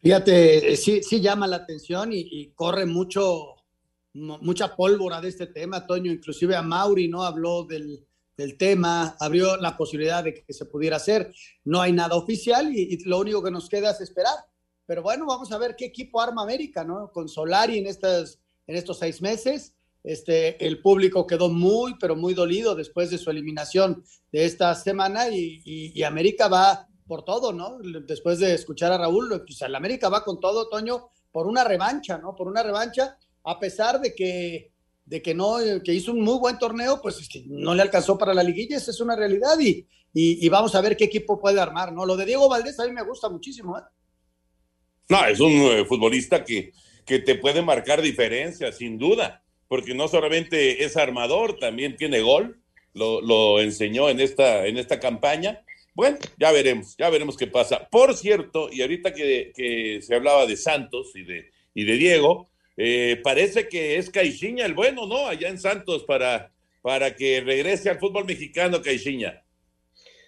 Fíjate, 0.01 0.75
sí, 0.75 1.01
sí 1.01 1.21
llama 1.21 1.47
la 1.47 1.55
atención 1.55 2.11
y, 2.11 2.27
y 2.29 2.47
corre 2.55 2.85
mucho, 2.85 3.55
mucha 4.13 4.75
pólvora 4.75 5.21
de 5.21 5.29
este 5.29 5.47
tema, 5.47 5.87
Toño, 5.87 6.11
inclusive 6.11 6.57
a 6.57 6.61
Mauri, 6.61 7.07
¿no? 7.07 7.23
Habló 7.23 7.63
del, 7.63 8.05
del 8.35 8.57
tema, 8.57 9.15
abrió 9.21 9.55
la 9.55 9.77
posibilidad 9.77 10.21
de 10.21 10.33
que 10.33 10.53
se 10.53 10.65
pudiera 10.65 10.97
hacer. 10.97 11.33
No 11.63 11.79
hay 11.79 11.93
nada 11.93 12.15
oficial 12.15 12.75
y, 12.75 12.93
y 12.93 13.03
lo 13.05 13.19
único 13.19 13.41
que 13.41 13.51
nos 13.51 13.69
queda 13.69 13.91
es 13.91 14.01
esperar 14.01 14.35
pero 14.85 15.01
bueno, 15.01 15.25
vamos 15.25 15.51
a 15.51 15.57
ver 15.57 15.75
qué 15.75 15.85
equipo 15.85 16.21
arma 16.21 16.43
América, 16.43 16.83
¿no? 16.83 17.11
Con 17.11 17.27
Solari 17.27 17.79
en, 17.79 17.87
estas, 17.87 18.39
en 18.67 18.75
estos 18.75 18.99
seis 18.99 19.21
meses. 19.21 19.73
Este, 20.05 20.63
el 20.63 20.81
público 20.81 21.25
quedó 21.25 21.49
muy, 21.49 21.95
pero 21.99 22.15
muy 22.15 22.35
dolido 22.35 22.75
después 22.75 23.09
de 23.09 23.17
su 23.17 23.31
eliminación 23.31 24.03
de 24.31 24.45
esta 24.45 24.75
semana 24.75 25.29
y, 25.29 26.03
América 26.03 26.47
va 26.47 26.87
por 27.07 27.25
todo, 27.25 27.51
¿no? 27.51 27.79
Después 28.05 28.37
de 28.37 28.53
escuchar 28.53 28.91
a 28.91 28.99
Raúl, 28.99 29.43
pues 29.45 29.63
América 29.63 30.09
va 30.09 30.23
con 30.23 30.39
todo, 30.39 30.69
Toño, 30.69 31.09
por 31.31 31.47
una 31.47 31.63
revancha, 31.63 32.19
¿no? 32.19 32.35
Por 32.35 32.47
una 32.47 32.61
revancha, 32.61 33.17
a 33.45 33.59
pesar 33.59 33.99
de 33.99 34.13
que, 34.13 34.71
de 35.05 35.23
que 35.23 35.33
no, 35.33 35.57
que 35.83 35.93
hizo 35.93 36.11
un 36.11 36.21
muy 36.21 36.37
buen 36.37 36.59
torneo, 36.59 37.01
pues 37.01 37.19
es 37.19 37.27
que 37.27 37.43
no 37.47 37.73
le 37.73 37.81
alcanzó 37.81 38.15
para 38.15 38.35
la 38.35 38.43
liguilla, 38.43 38.77
esa 38.77 38.91
es 38.91 39.01
una 39.01 39.15
realidad 39.15 39.59
y, 39.59 39.87
y, 40.13 40.45
y 40.45 40.49
vamos 40.49 40.75
a 40.75 40.81
ver 40.81 40.95
qué 40.95 41.05
equipo 41.05 41.39
puede 41.39 41.59
armar, 41.59 41.91
¿no? 41.91 42.05
Lo 42.05 42.15
de 42.15 42.25
Diego 42.25 42.47
Valdés 42.47 42.79
a 42.79 42.85
mí 42.85 42.91
me 42.91 43.03
gusta 43.03 43.27
muchísimo, 43.27 43.75
¿eh? 43.75 43.83
No, 45.09 45.25
es 45.25 45.39
un 45.39 45.51
eh, 45.51 45.85
futbolista 45.85 46.43
que, 46.43 46.73
que 47.05 47.19
te 47.19 47.35
puede 47.35 47.63
marcar 47.63 48.03
diferencias, 48.03 48.77
sin 48.77 48.99
duda, 48.99 49.44
porque 49.75 49.93
no 49.93 50.07
solamente 50.07 50.85
es 50.85 50.95
armador, 50.95 51.59
también 51.59 51.97
tiene 51.97 52.21
gol, 52.21 52.61
lo, 52.93 53.59
enseñó 53.59 54.07
en 54.07 54.21
esta, 54.21 54.67
en 54.67 54.77
esta 54.77 55.01
campaña. 55.01 55.65
Bueno, 55.93 56.17
ya 56.39 56.53
veremos, 56.53 56.95
ya 56.97 57.09
veremos 57.09 57.35
qué 57.35 57.47
pasa. 57.47 57.89
Por 57.89 58.15
cierto, 58.15 58.69
y 58.71 58.81
ahorita 58.81 59.13
que, 59.13 59.51
que 59.53 59.99
se 60.01 60.15
hablaba 60.15 60.45
de 60.45 60.55
Santos 60.55 61.11
y 61.13 61.23
de, 61.23 61.51
y 61.73 61.83
de 61.83 61.97
Diego, 61.97 62.49
eh, 62.77 63.19
parece 63.21 63.67
que 63.67 63.97
es 63.97 64.09
Caixinha 64.09 64.65
el 64.65 64.75
bueno, 64.75 65.07
¿no? 65.07 65.27
Allá 65.27 65.49
en 65.49 65.59
Santos 65.59 66.05
para, 66.05 66.53
para 66.81 67.13
que 67.13 67.41
regrese 67.41 67.89
al 67.89 67.99
fútbol 67.99 68.23
mexicano, 68.23 68.81
Caixinha. 68.81 69.43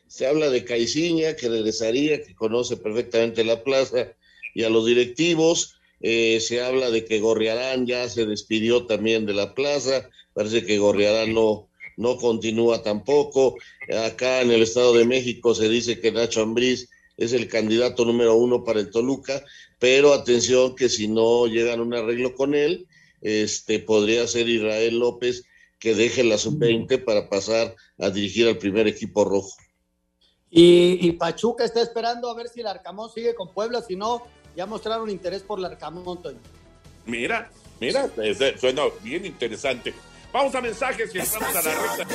Se 0.07 0.27
habla 0.27 0.49
de 0.49 0.65
Caixinha, 0.65 1.37
que 1.37 1.47
regresaría, 1.47 2.21
que 2.21 2.35
conoce 2.35 2.75
perfectamente 2.75 3.45
la 3.45 3.63
plaza, 3.63 4.13
y 4.53 4.63
a 4.65 4.69
los 4.69 4.85
directivos. 4.85 5.76
Eh, 5.99 6.39
se 6.39 6.61
habla 6.61 6.91
de 6.91 7.05
que 7.05 7.19
Gorriarán 7.19 7.85
ya 7.85 8.07
se 8.09 8.25
despidió 8.25 8.85
también 8.85 9.25
de 9.25 9.33
la 9.33 9.55
plaza, 9.55 10.09
parece 10.33 10.63
que 10.65 10.77
Gorriarán 10.77 11.33
no, 11.33 11.69
no 11.97 12.17
continúa 12.17 12.83
tampoco. 12.83 13.55
Acá 14.05 14.41
en 14.41 14.51
el 14.51 14.61
Estado 14.61 14.93
de 14.93 15.05
México 15.05 15.55
se 15.55 15.67
dice 15.69 15.99
que 15.99 16.11
Nacho 16.11 16.41
Ambriz 16.41 16.89
es 17.17 17.33
el 17.33 17.47
candidato 17.47 18.05
número 18.05 18.35
uno 18.35 18.63
para 18.63 18.79
el 18.79 18.91
Toluca, 18.91 19.43
pero 19.79 20.13
atención 20.13 20.75
que 20.75 20.87
si 20.87 21.07
no 21.07 21.47
llegan 21.47 21.79
a 21.79 21.83
un 21.83 21.93
arreglo 21.93 22.35
con 22.35 22.53
él, 22.53 22.87
este 23.21 23.79
podría 23.79 24.27
ser 24.27 24.47
Israel 24.47 24.99
López 24.99 25.43
que 25.79 25.95
deje 25.95 26.23
la 26.23 26.37
sub-20 26.37 27.03
para 27.03 27.29
pasar 27.29 27.75
a 27.97 28.09
dirigir 28.09 28.47
al 28.47 28.57
primer 28.57 28.87
equipo 28.87 29.25
rojo. 29.25 29.55
Y, 30.49 30.97
y, 31.05 31.11
Pachuca 31.13 31.65
está 31.65 31.81
esperando 31.81 32.29
a 32.29 32.33
ver 32.33 32.47
si 32.47 32.61
el 32.61 32.67
Arcamón 32.67 33.09
sigue 33.11 33.35
con 33.35 33.53
Puebla, 33.53 33.81
si 33.81 33.97
no, 33.97 34.23
ya 34.57 34.65
mostraron 34.65 35.09
interés 35.09 35.43
por 35.43 35.59
el 35.59 35.65
Arcamón, 35.65 36.21
Toño. 36.21 36.39
Mira, 37.05 37.49
mira, 37.79 38.09
suena 38.59 38.81
bien 39.03 39.25
interesante. 39.25 39.93
Vamos 40.33 40.53
a 40.55 40.61
mensajes 40.61 41.13
y 41.13 41.19
entramos 41.19 41.55
a 41.55 41.61
la 41.61 41.71
recta. 41.71 42.07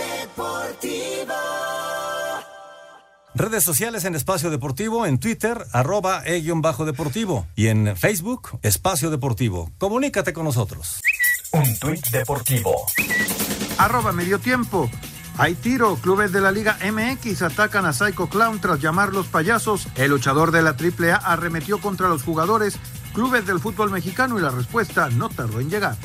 Redes 3.35 3.65
sociales 3.65 4.05
en 4.05 4.17
Espacio 4.17 4.51
Deportivo, 4.51 5.07
en 5.07 5.19
Twitter, 5.19 5.65
arroba 5.73 6.23
e-deportivo 6.27 7.47
y 7.55 7.69
en 7.69 7.97
Facebook, 7.97 8.59
Espacio 8.63 9.11
Deportivo. 9.11 9.71
Comunícate 9.79 10.33
con 10.33 10.45
nosotros. 10.45 11.01
Un 11.53 11.79
tuit 11.79 12.05
deportivo. 12.09 12.87
Arroba 13.79 14.13
medio 14.13 14.41
tiempo. 14.41 14.91
Hay 15.39 15.55
tiro. 15.55 15.97
Clubes 15.97 16.33
de 16.33 16.41
la 16.41 16.53
Liga 16.53 16.79
MX 16.83 17.43
atacan 17.43 17.87
a 17.87 17.93
Psycho 17.93 18.29
Clown 18.29 18.61
tras 18.61 18.81
llamarlos 18.81 19.27
payasos. 19.27 19.89
El 19.97 20.11
luchador 20.11 20.53
de 20.53 20.63
la 20.63 20.71
AAA 20.71 21.17
arremetió 21.17 21.81
contra 21.81 22.09
los 22.09 22.23
jugadores, 22.23 22.79
clubes 23.15 23.47
del 23.47 23.61
fútbol 23.61 23.91
mexicano 23.91 24.39
y 24.39 24.43
la 24.43 24.51
respuesta 24.51 25.09
no 25.11 25.29
tardó 25.29 25.61
en 25.61 25.71
llegar. 25.71 25.97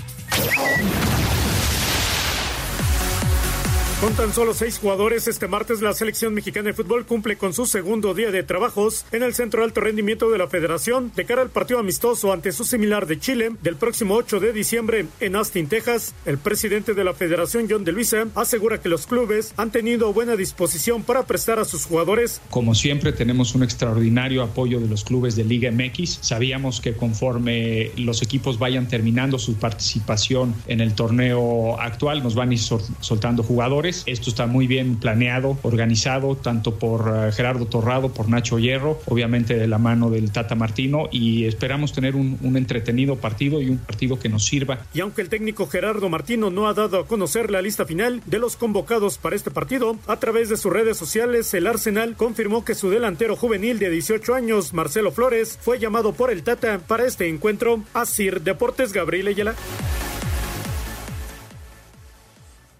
Con 3.99 4.13
tan 4.13 4.31
solo 4.31 4.53
seis 4.53 4.77
jugadores, 4.77 5.27
este 5.27 5.47
martes 5.47 5.81
la 5.81 5.91
selección 5.91 6.31
mexicana 6.35 6.67
de 6.67 6.75
fútbol 6.75 7.07
cumple 7.07 7.35
con 7.35 7.51
su 7.55 7.65
segundo 7.65 8.13
día 8.13 8.29
de 8.29 8.43
trabajos 8.43 9.07
en 9.11 9.23
el 9.23 9.33
Centro 9.33 9.61
de 9.61 9.65
Alto 9.65 9.81
Rendimiento 9.81 10.29
de 10.29 10.37
la 10.37 10.47
Federación 10.47 11.11
de 11.15 11.25
cara 11.25 11.41
al 11.41 11.49
partido 11.49 11.79
amistoso 11.79 12.31
ante 12.31 12.51
su 12.51 12.63
similar 12.63 13.07
de 13.07 13.19
Chile 13.19 13.53
del 13.63 13.75
próximo 13.75 14.13
8 14.13 14.39
de 14.39 14.53
diciembre 14.53 15.07
en 15.19 15.35
Austin, 15.35 15.67
Texas. 15.67 16.13
El 16.27 16.37
presidente 16.37 16.93
de 16.93 17.03
la 17.03 17.15
Federación, 17.15 17.65
John 17.67 17.85
de 17.85 17.91
Luisa, 17.91 18.27
asegura 18.35 18.79
que 18.79 18.87
los 18.87 19.07
clubes 19.07 19.55
han 19.57 19.71
tenido 19.71 20.13
buena 20.13 20.35
disposición 20.35 21.01
para 21.01 21.23
prestar 21.23 21.57
a 21.57 21.65
sus 21.65 21.87
jugadores. 21.87 22.39
Como 22.51 22.75
siempre, 22.75 23.13
tenemos 23.13 23.55
un 23.55 23.63
extraordinario 23.63 24.43
apoyo 24.43 24.79
de 24.79 24.87
los 24.87 25.03
clubes 25.03 25.35
de 25.35 25.43
Liga 25.43 25.71
MX. 25.71 26.19
Sabíamos 26.21 26.81
que 26.81 26.93
conforme 26.93 27.89
los 27.97 28.21
equipos 28.21 28.59
vayan 28.59 28.87
terminando 28.87 29.39
su 29.39 29.55
participación 29.55 30.53
en 30.67 30.81
el 30.81 30.93
torneo 30.93 31.81
actual, 31.81 32.21
nos 32.21 32.35
van 32.35 32.51
a 32.51 32.53
ir 32.53 32.59
soltando 32.59 33.41
jugadores 33.41 33.86
esto 33.87 34.29
está 34.29 34.47
muy 34.47 34.67
bien 34.67 34.97
planeado, 34.97 35.57
organizado, 35.63 36.35
tanto 36.35 36.75
por 36.75 37.13
eh, 37.13 37.31
Gerardo 37.31 37.65
Torrado, 37.65 38.09
por 38.09 38.29
Nacho 38.29 38.59
Hierro, 38.59 38.99
obviamente 39.05 39.55
de 39.55 39.67
la 39.67 39.77
mano 39.77 40.09
del 40.09 40.31
Tata 40.31 40.55
Martino, 40.55 41.07
y 41.11 41.45
esperamos 41.45 41.93
tener 41.93 42.15
un, 42.15 42.37
entretenido 42.57 43.17
partido 43.17 43.61
y 43.61 43.69
un 43.69 43.77
partido 43.77 44.17
que 44.17 44.29
nos 44.29 44.45
sirva. 44.45 44.79
Y 44.93 45.01
aunque 45.01 45.21
el 45.21 45.29
técnico 45.29 45.67
Gerardo 45.67 46.09
Martino 46.09 46.49
no 46.49 46.67
ha 46.67 46.73
dado 46.73 46.99
a 46.99 47.07
conocer 47.07 47.51
la 47.51 47.61
lista 47.61 47.85
final 47.85 48.21
de 48.25 48.39
los 48.39 48.57
convocados 48.57 49.17
para 49.17 49.35
este 49.35 49.51
partido, 49.51 49.97
a 50.07 50.17
través 50.17 50.49
de 50.49 50.57
sus 50.57 50.73
redes 50.73 50.97
sociales, 50.97 51.53
el 51.53 51.67
Arsenal 51.67 52.15
confirmó 52.15 52.65
que 52.65 52.75
su 52.75 52.89
delantero 52.89 53.35
juvenil 53.35 53.79
de 53.79 53.89
18 53.89 54.33
años, 54.33 54.73
Marcelo 54.73 55.11
Flores, 55.11 55.59
fue 55.61 55.79
llamado 55.79 56.13
por 56.13 56.31
el 56.31 56.43
Tata 56.43 56.79
para 56.79 57.05
este 57.05 57.27
encuentro. 57.27 57.83
Asir 57.93 58.41
Deportes 58.41 58.91
Gabriel 58.91 59.27
Ayala. 59.27 59.55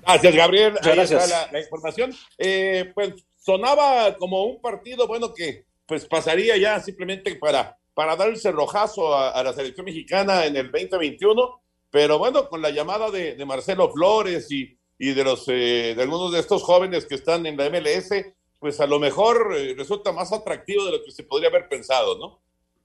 Gracias, 0.08 0.36
Gabriel. 0.36 0.74
Ahí 0.82 1.00
está 1.00 1.50
la, 1.52 1.60
información. 1.60 2.16
Eh, 2.38 2.92
pues 2.96 3.14
sonaba 3.38 4.16
como 4.18 4.46
un 4.46 4.62
partido, 4.62 5.06
bueno, 5.06 5.34
que 5.34 5.66
pues 5.86 6.06
pasaría 6.06 6.56
ya 6.58 6.80
simplemente 6.82 7.36
para, 7.36 7.78
para 7.94 8.16
dar 8.16 8.30
el 8.30 8.38
cerrojazo 8.38 9.16
a, 9.16 9.42
la 9.44 9.54
selección 9.54 9.86
mexicana 9.86 10.46
en 10.46 10.56
el 10.56 10.72
2021, 10.72 11.62
pero 11.90 12.18
bueno, 12.20 12.48
con 12.50 12.62
la 12.62 12.70
llamada 12.70 13.12
de, 13.12 13.44
Marcelo 13.46 13.92
Flores 13.92 14.52
y, 14.52 14.78
y 14.98 15.14
de, 15.14 15.24
los, 15.24 15.46
eh, 15.48 15.94
de 15.96 16.02
algunos 16.02 16.32
de 16.32 16.40
estos 16.40 16.64
jóvenes 16.64 17.06
que 17.06 17.16
están 17.16 17.46
en 17.46 17.58
la 17.58 17.70
MLS, 17.70 18.10
pues 18.60 18.80
a 18.80 18.88
lo 18.88 19.00
mejor 19.00 19.56
eh, 19.58 19.76
resulta 19.78 20.12
más 20.12 20.32
atractivo 20.32 20.86
de 20.86 20.92
lo 20.94 21.04
que 21.04 21.12
se 21.12 21.24
podría 21.24 21.50
haber 21.50 21.70
pensado, 21.70 22.18
¿no? 22.18 22.40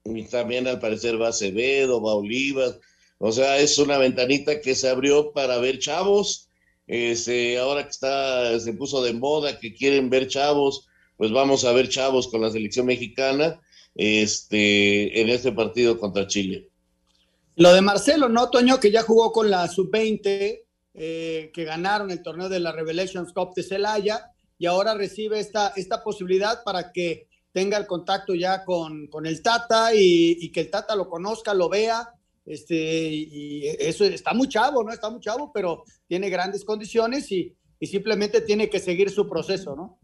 Y 0.05 0.23
también 0.23 0.67
al 0.67 0.79
parecer 0.79 1.21
va 1.21 1.29
Acevedo, 1.29 2.01
va 2.01 2.15
Olivas, 2.15 2.79
o 3.17 3.31
sea, 3.31 3.57
es 3.57 3.77
una 3.77 3.97
ventanita 3.97 4.59
que 4.59 4.75
se 4.75 4.89
abrió 4.89 5.31
para 5.31 5.57
ver 5.57 5.79
chavos 5.79 6.49
este, 6.87 7.57
ahora 7.57 7.83
que 7.83 7.89
está, 7.89 8.59
se 8.59 8.73
puso 8.73 9.03
de 9.03 9.13
moda, 9.13 9.59
que 9.59 9.73
quieren 9.73 10.09
ver 10.09 10.27
chavos, 10.27 10.87
pues 11.17 11.31
vamos 11.31 11.63
a 11.65 11.71
ver 11.71 11.89
chavos 11.89 12.27
con 12.27 12.41
la 12.41 12.51
selección 12.51 12.85
mexicana 12.85 13.59
este, 13.95 15.21
en 15.21 15.29
este 15.29 15.51
partido 15.51 15.99
contra 15.99 16.27
Chile. 16.27 16.69
Lo 17.55 17.73
de 17.73 17.81
Marcelo, 17.81 18.29
¿no, 18.29 18.49
Toño? 18.49 18.79
Que 18.79 18.91
ya 18.91 19.03
jugó 19.03 19.31
con 19.31 19.49
la 19.49 19.67
sub-20, 19.67 20.61
eh, 20.95 21.51
que 21.53 21.63
ganaron 21.63 22.09
el 22.11 22.23
torneo 22.23 22.49
de 22.49 22.59
la 22.59 22.71
Revelations 22.71 23.31
Cup 23.31 23.53
de 23.53 23.63
Celaya, 23.63 24.31
y 24.57 24.65
ahora 24.65 24.95
recibe 24.95 25.39
esta, 25.39 25.73
esta 25.75 26.03
posibilidad 26.03 26.63
para 26.63 26.91
que 26.91 27.27
tenga 27.51 27.77
el 27.77 27.85
contacto 27.85 28.33
ya 28.33 28.65
con, 28.65 29.07
con 29.07 29.25
el 29.25 29.41
Tata 29.43 29.93
y, 29.93 30.37
y, 30.39 30.51
que 30.51 30.61
el 30.61 30.71
Tata 30.71 30.95
lo 30.95 31.07
conozca, 31.07 31.53
lo 31.53 31.69
vea 31.69 32.13
este, 32.45 32.75
y 32.75 33.67
eso 33.79 34.05
está 34.05 34.33
muy 34.33 34.47
chavo, 34.47 34.83
¿no? 34.83 34.91
Está 34.91 35.09
muy 35.09 35.21
chavo, 35.21 35.51
pero 35.53 35.83
tiene 36.07 36.29
grandes 36.29 36.63
condiciones 36.65 37.31
y, 37.31 37.55
simplemente 37.81 38.39
tiene 38.39 38.69
que 38.69 38.79
seguir 38.79 39.09
su 39.09 39.27
proceso, 39.27 39.75
¿no? 39.75 39.99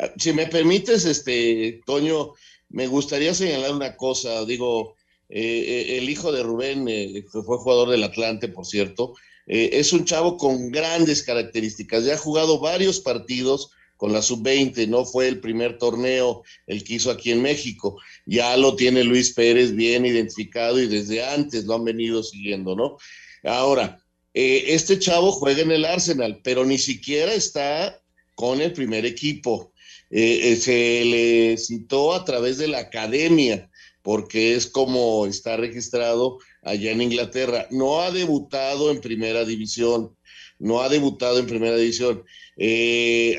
Ah, 0.00 0.10
si 0.18 0.32
me 0.32 0.48
permites, 0.48 1.04
este, 1.04 1.80
Toño, 1.86 2.32
me 2.70 2.88
gustaría 2.88 3.34
señalar 3.34 3.72
una 3.72 3.96
cosa. 3.96 4.44
Digo, 4.44 4.96
eh, 5.28 5.38
eh, 5.40 5.98
el 5.98 6.10
hijo 6.10 6.32
de 6.32 6.42
Rubén, 6.42 6.88
eh, 6.88 7.24
que 7.32 7.42
fue 7.42 7.58
jugador 7.58 7.90
del 7.90 8.02
Atlante, 8.02 8.48
por 8.48 8.66
cierto, 8.66 9.14
es 9.48 9.92
un 9.92 10.04
chavo 10.04 10.36
con 10.36 10.72
grandes 10.72 11.22
características. 11.22 12.04
Ya 12.04 12.14
ha 12.14 12.18
jugado 12.18 12.58
varios 12.58 12.98
partidos 12.98 13.70
con 13.96 14.12
la 14.12 14.20
sub-20, 14.20 14.88
no 14.88 15.04
fue 15.04 15.28
el 15.28 15.40
primer 15.40 15.78
torneo 15.78 16.42
el 16.66 16.84
que 16.84 16.94
hizo 16.94 17.10
aquí 17.10 17.30
en 17.30 17.42
México, 17.42 17.96
ya 18.26 18.56
lo 18.56 18.74
tiene 18.74 19.04
Luis 19.04 19.32
Pérez 19.32 19.74
bien 19.74 20.04
identificado 20.04 20.80
y 20.80 20.88
desde 20.88 21.24
antes 21.24 21.64
lo 21.64 21.76
han 21.76 21.84
venido 21.84 22.22
siguiendo, 22.22 22.74
¿no? 22.74 22.98
Ahora, 23.44 23.98
eh, 24.34 24.74
este 24.74 24.98
chavo 24.98 25.32
juega 25.32 25.62
en 25.62 25.70
el 25.70 25.84
Arsenal, 25.84 26.40
pero 26.44 26.64
ni 26.64 26.76
siquiera 26.76 27.32
está 27.32 28.02
con 28.34 28.60
el 28.60 28.72
primer 28.72 29.06
equipo. 29.06 29.72
Eh, 30.10 30.52
eh, 30.52 30.56
se 30.56 31.04
le 31.06 31.56
citó 31.56 32.12
a 32.12 32.24
través 32.24 32.58
de 32.58 32.68
la 32.68 32.80
academia, 32.80 33.70
porque 34.02 34.54
es 34.54 34.66
como 34.66 35.26
está 35.26 35.56
registrado 35.56 36.38
allá 36.62 36.90
en 36.90 37.02
Inglaterra. 37.02 37.66
No 37.70 38.02
ha 38.02 38.10
debutado 38.10 38.90
en 38.90 39.00
primera 39.00 39.44
división, 39.44 40.14
no 40.58 40.82
ha 40.82 40.88
debutado 40.88 41.38
en 41.38 41.46
primera 41.46 41.76
división. 41.76 42.22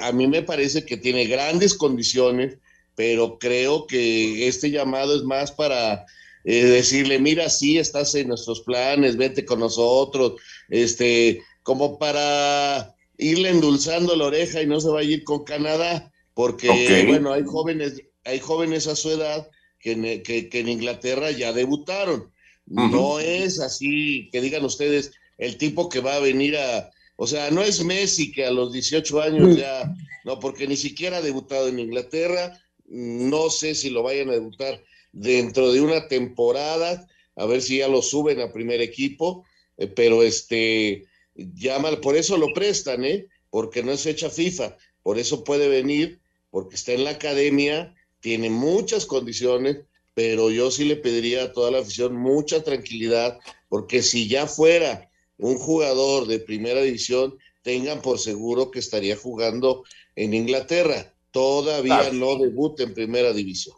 A 0.01 0.11
mí 0.13 0.27
me 0.27 0.41
parece 0.41 0.83
que 0.85 0.97
tiene 0.97 1.25
grandes 1.25 1.73
condiciones, 1.75 2.57
pero 2.97 3.37
creo 3.37 3.85
que 3.85 4.47
este 4.47 4.71
llamado 4.71 5.15
es 5.15 5.21
más 5.21 5.51
para 5.51 6.07
eh, 6.43 6.65
decirle, 6.65 7.19
mira, 7.19 7.47
sí, 7.47 7.77
estás 7.77 8.15
en 8.15 8.27
nuestros 8.27 8.61
planes, 8.61 9.17
vente 9.17 9.45
con 9.45 9.59
nosotros, 9.59 10.41
este, 10.67 11.43
como 11.61 11.99
para 11.99 12.95
irle 13.19 13.49
endulzando 13.49 14.15
la 14.15 14.25
oreja 14.25 14.63
y 14.63 14.65
no 14.65 14.81
se 14.81 14.89
va 14.89 15.01
a 15.01 15.03
ir 15.03 15.23
con 15.25 15.43
Canadá, 15.43 16.11
porque, 16.33 17.05
bueno, 17.07 17.33
hay 17.33 17.43
jóvenes, 17.45 18.01
hay 18.25 18.39
jóvenes 18.39 18.87
a 18.87 18.95
su 18.95 19.11
edad 19.11 19.47
que 19.79 19.91
en, 19.91 20.23
que, 20.23 20.49
en 20.51 20.67
Inglaterra 20.67 21.29
ya 21.29 21.53
debutaron. 21.53 22.33
No 22.65 23.19
es 23.19 23.59
así 23.59 24.27
que 24.31 24.41
digan 24.41 24.65
ustedes 24.65 25.11
el 25.37 25.57
tipo 25.57 25.87
que 25.87 25.99
va 25.99 26.15
a 26.15 26.19
venir 26.19 26.57
a, 26.57 26.89
o 27.15 27.27
sea, 27.27 27.51
no 27.51 27.61
es 27.61 27.83
Messi 27.83 28.31
que 28.31 28.43
a 28.43 28.51
los 28.51 28.73
18 28.73 29.21
años 29.21 29.55
ya, 29.55 29.93
no, 30.25 30.39
porque 30.39 30.67
ni 30.67 30.77
siquiera 30.77 31.17
ha 31.17 31.21
debutado 31.21 31.67
en 31.67 31.77
Inglaterra, 31.77 32.59
no 32.87 33.49
sé 33.49 33.75
si 33.75 33.89
lo 33.89 34.03
vayan 34.03 34.29
a 34.29 34.33
debutar 34.33 34.83
dentro 35.11 35.71
de 35.71 35.81
una 35.81 36.07
temporada, 36.07 37.07
a 37.35 37.45
ver 37.45 37.61
si 37.61 37.77
ya 37.79 37.87
lo 37.87 38.01
suben 38.01 38.39
a 38.39 38.51
primer 38.51 38.81
equipo, 38.81 39.45
eh, 39.77 39.87
pero 39.87 40.23
este, 40.23 41.05
llama, 41.35 41.99
por 42.01 42.15
eso 42.15 42.37
lo 42.37 42.53
prestan, 42.53 43.05
¿eh? 43.05 43.27
Porque 43.49 43.83
no 43.83 43.91
es 43.91 44.01
fecha 44.01 44.29
FIFA, 44.29 44.77
por 45.03 45.17
eso 45.19 45.43
puede 45.43 45.67
venir, 45.67 46.19
porque 46.49 46.75
está 46.75 46.93
en 46.93 47.03
la 47.03 47.11
academia, 47.11 47.95
tiene 48.19 48.49
muchas 48.49 49.05
condiciones, 49.05 49.77
pero 50.13 50.49
yo 50.49 50.71
sí 50.71 50.85
le 50.85 50.95
pediría 50.95 51.43
a 51.43 51.53
toda 51.53 51.71
la 51.71 51.79
afición 51.79 52.15
mucha 52.15 52.63
tranquilidad, 52.63 53.39
porque 53.69 54.01
si 54.01 54.27
ya 54.27 54.47
fuera 54.47 55.09
un 55.37 55.57
jugador 55.57 56.27
de 56.27 56.39
primera 56.39 56.81
división, 56.81 57.37
tengan 57.61 58.01
por 58.01 58.17
seguro 58.17 58.71
que 58.71 58.79
estaría 58.79 59.15
jugando 59.15 59.83
en 60.15 60.33
Inglaterra. 60.33 61.13
Todavía 61.37 62.11
no 62.13 62.35
debuta 62.37 62.81
en 62.81 62.95
primera 62.95 63.31
división. 63.31 63.75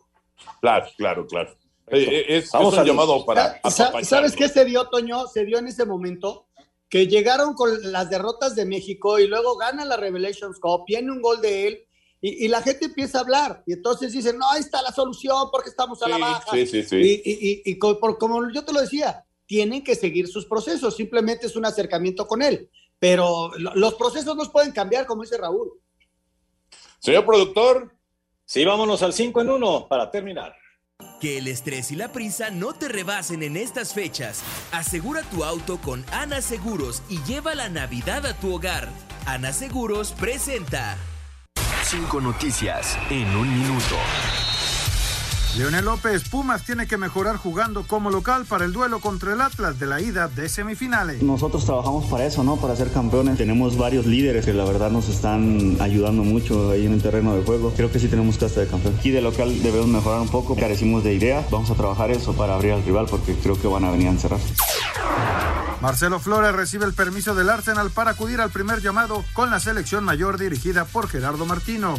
Claro, 0.61 0.87
claro, 0.95 1.27
claro. 1.27 1.51
Eh, 1.87 2.03
eh, 2.03 2.37
es, 2.37 2.51
Vamos 2.51 2.77
un 2.77 2.85
llamado 2.85 3.25
para. 3.25 3.59
¿Sabes 3.69 4.35
qué 4.37 4.47
se 4.47 4.63
dio, 4.63 4.87
Toño? 4.87 5.27
Se 5.27 5.43
dio 5.43 5.57
en 5.57 5.67
ese 5.67 5.85
momento 5.85 6.45
que 6.87 7.07
llegaron 7.07 7.55
con 7.55 7.91
las 7.91 8.09
derrotas 8.09 8.55
de 8.55 8.65
México 8.65 9.19
y 9.19 9.27
luego 9.27 9.57
gana 9.57 9.83
la 9.83 9.97
Revelations 9.97 10.57
Cup, 10.59 10.85
tiene 10.87 11.11
un 11.11 11.21
gol 11.21 11.41
de 11.41 11.67
él 11.67 11.83
y, 12.21 12.47
la 12.47 12.61
gente 12.61 12.85
empieza 12.85 13.19
a 13.19 13.21
hablar 13.21 13.63
y 13.67 13.73
entonces 13.73 14.13
dicen, 14.13 14.37
no, 14.37 14.49
ahí 14.49 14.61
está 14.61 14.81
la 14.81 14.91
solución 14.91 15.49
porque 15.51 15.69
estamos 15.69 16.01
a 16.01 16.07
la 16.07 16.17
baja. 16.17 16.51
Sí, 16.51 16.65
sí, 16.65 16.83
sí. 16.83 16.95
Y, 16.95 17.71
y, 17.71 17.77
como 17.77 18.51
yo 18.51 18.63
te 18.63 18.71
lo 18.71 18.81
decía, 18.81 19.25
tienen 19.45 19.83
que 19.83 19.95
seguir 19.95 20.29
sus 20.29 20.45
procesos, 20.45 20.95
simplemente 20.95 21.47
es 21.47 21.55
un 21.55 21.65
acercamiento 21.65 22.25
con 22.25 22.41
él, 22.41 22.69
pero 22.99 23.51
los 23.57 23.95
procesos 23.95 24.35
no 24.35 24.49
pueden 24.49 24.71
cambiar, 24.71 25.05
como 25.05 25.23
dice 25.23 25.37
Raúl. 25.37 25.71
Señor 26.99 27.25
productor. 27.25 27.95
Sí, 28.45 28.65
vámonos 28.65 29.03
al 29.03 29.13
5 29.13 29.41
en 29.41 29.49
1 29.51 29.87
para 29.87 30.09
terminar. 30.11 30.55
Que 31.21 31.37
el 31.37 31.47
estrés 31.47 31.91
y 31.91 31.95
la 31.95 32.11
prisa 32.11 32.49
no 32.49 32.73
te 32.73 32.87
rebasen 32.87 33.43
en 33.43 33.57
estas 33.57 33.93
fechas. 33.93 34.43
Asegura 34.71 35.21
tu 35.23 35.43
auto 35.43 35.77
con 35.77 36.03
Ana 36.11 36.41
Seguros 36.41 37.03
y 37.09 37.21
lleva 37.23 37.55
la 37.55 37.69
Navidad 37.69 38.25
a 38.25 38.33
tu 38.33 38.53
hogar. 38.53 38.89
Ana 39.25 39.53
Seguros 39.53 40.11
presenta. 40.13 40.97
Cinco 41.83 42.21
noticias 42.21 42.97
en 43.09 43.35
un 43.35 43.49
minuto. 43.59 43.95
Leonel 45.57 45.83
López, 45.85 46.29
Pumas 46.29 46.63
tiene 46.63 46.87
que 46.87 46.97
mejorar 46.97 47.35
jugando 47.35 47.83
como 47.85 48.11
local 48.11 48.45
para 48.45 48.65
el 48.65 48.71
duelo 48.71 48.99
contra 48.99 49.33
el 49.33 49.41
Atlas 49.41 49.79
de 49.79 49.87
la 49.87 49.99
ida 49.99 50.27
de 50.27 50.47
semifinales. 50.47 51.23
Nosotros 51.23 51.65
trabajamos 51.65 52.05
para 52.05 52.25
eso, 52.25 52.43
¿no? 52.43 52.57
Para 52.57 52.75
ser 52.75 52.91
campeones. 52.91 53.37
Tenemos 53.37 53.75
varios 53.75 54.05
líderes 54.05 54.45
que 54.45 54.53
la 54.53 54.63
verdad 54.63 54.91
nos 54.91 55.09
están 55.09 55.77
ayudando 55.79 56.23
mucho 56.23 56.71
ahí 56.71 56.85
en 56.85 56.93
el 56.93 57.01
terreno 57.01 57.35
de 57.35 57.43
juego. 57.43 57.73
Creo 57.75 57.91
que 57.91 57.99
sí 57.99 58.07
tenemos 58.07 58.37
casta 58.37 58.61
de 58.61 58.67
campeón. 58.67 58.95
Aquí 58.99 59.09
de 59.09 59.21
local 59.21 59.61
debemos 59.63 59.87
mejorar 59.87 60.21
un 60.21 60.29
poco. 60.29 60.55
Carecimos 60.55 61.03
de 61.03 61.15
idea. 61.15 61.45
Vamos 61.49 61.69
a 61.71 61.75
trabajar 61.75 62.11
eso 62.11 62.33
para 62.33 62.53
abrir 62.53 62.73
al 62.73 62.83
rival 62.83 63.07
porque 63.09 63.33
creo 63.33 63.59
que 63.59 63.67
van 63.67 63.83
a 63.83 63.91
venir 63.91 64.07
a 64.07 64.11
encerrarse. 64.11 64.53
Marcelo 65.81 66.19
Flores 66.19 66.53
recibe 66.53 66.85
el 66.85 66.93
permiso 66.93 67.33
del 67.35 67.49
Arsenal 67.49 67.89
para 67.89 68.11
acudir 68.11 68.39
al 68.39 68.51
primer 68.51 68.81
llamado 68.81 69.23
con 69.33 69.49
la 69.49 69.59
selección 69.59 70.03
mayor 70.03 70.37
dirigida 70.37 70.85
por 70.85 71.07
Gerardo 71.07 71.45
Martino. 71.45 71.95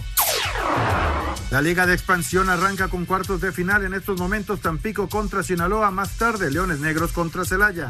La 1.51 1.61
Liga 1.61 1.85
de 1.85 1.95
Expansión 1.95 2.49
arranca 2.49 2.87
con 2.87 3.07
cuartos 3.07 3.41
de 3.41 3.51
final 3.51 3.85
en 3.85 3.93
estos 3.93 4.21
momentos 4.21 4.61
Tampico 4.61 5.09
contra 5.09 5.43
Sinaloa, 5.43 5.91
más 5.91 6.11
tarde 6.11 6.49
Leones 6.49 6.79
Negros 6.79 7.11
contra 7.11 7.45
Celaya. 7.45 7.89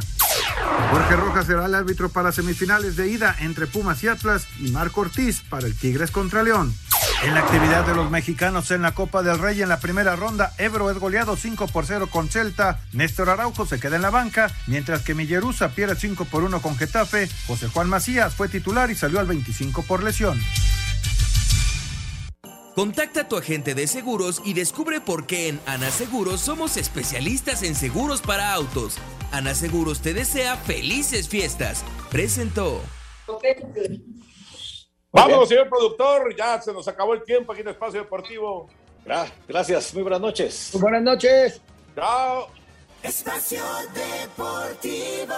Jorge 0.91 1.17
Rojas 1.17 1.47
será 1.47 1.67
el 1.67 1.75
árbitro 1.75 2.09
para 2.09 2.33
semifinales 2.33 2.97
de 2.97 3.09
ida 3.09 3.37
entre 3.41 3.67
Pumas 3.67 4.03
y 4.03 4.09
Atlas 4.09 4.47
y 4.59 4.71
Marco 4.71 5.03
Ortiz 5.03 5.43
para 5.43 5.67
el 5.67 5.77
Tigres 5.77 6.11
contra 6.11 6.43
León. 6.43 6.75
En 7.23 7.35
la 7.35 7.41
actividad 7.41 7.85
de 7.85 7.95
los 7.95 8.11
mexicanos 8.11 8.71
en 8.71 8.81
la 8.81 8.95
Copa 8.95 9.23
del 9.23 9.39
Rey 9.39 9.61
en 9.61 9.69
la 9.69 9.79
primera 9.79 10.17
ronda, 10.17 10.55
Ebro 10.57 10.91
es 10.91 10.99
goleado 10.99 11.37
5 11.37 11.69
por 11.69 11.85
0 11.85 12.09
con 12.11 12.31
Celta, 12.31 12.81
Néstor 12.93 13.29
Araujo 13.29 13.67
se 13.67 13.79
queda 13.79 13.97
en 13.97 14.03
la 14.03 14.11
banca, 14.11 14.51
mientras 14.69 15.03
que 15.03 15.15
Millerusa 15.15 15.69
pierde 15.69 15.97
5 15.97 16.25
por 16.25 16.45
1 16.45 16.63
con 16.63 16.79
Getafe, 16.79 17.29
José 17.47 17.69
Juan 17.69 17.91
Macías 17.91 18.35
fue 18.35 18.49
titular 18.49 18.91
y 18.91 18.95
salió 18.95 19.21
al 19.21 19.27
25 19.27 19.83
por 19.83 20.03
lesión. 20.03 20.41
Contacta 22.81 23.21
a 23.21 23.29
tu 23.29 23.37
agente 23.37 23.75
de 23.75 23.87
seguros 23.87 24.41
y 24.43 24.55
descubre 24.55 25.03
por 25.03 25.27
qué 25.27 25.49
en 25.49 25.61
Ana 25.67 25.91
Seguros 25.91 26.41
somos 26.41 26.79
especialistas 26.79 27.63
en 27.63 27.75
seguros 27.75 28.23
para 28.23 28.55
autos. 28.55 28.97
Ana 29.33 29.55
Seguros 29.55 30.01
te 30.01 30.15
desea 30.15 30.57
felices 30.57 31.29
fiestas. 31.29 31.85
Presentó. 32.11 32.81
Vamos, 35.13 35.51
señor 35.51 35.69
productor, 35.69 36.35
ya 36.35 36.59
se 36.63 36.73
nos 36.73 36.89
acabó 36.89 37.13
el 37.13 37.23
tiempo 37.23 37.53
aquí 37.53 37.61
en 37.61 37.69
Espacio 37.69 38.01
Deportivo. 38.01 38.71
Gracias, 39.47 39.93
muy 39.93 40.03
buenas 40.03 40.23
noches. 40.23 40.71
Buenas 40.73 41.03
noches. 41.03 41.61
Chao. 41.95 42.49
Espacio 43.03 43.63
Deportivo. 43.93 45.35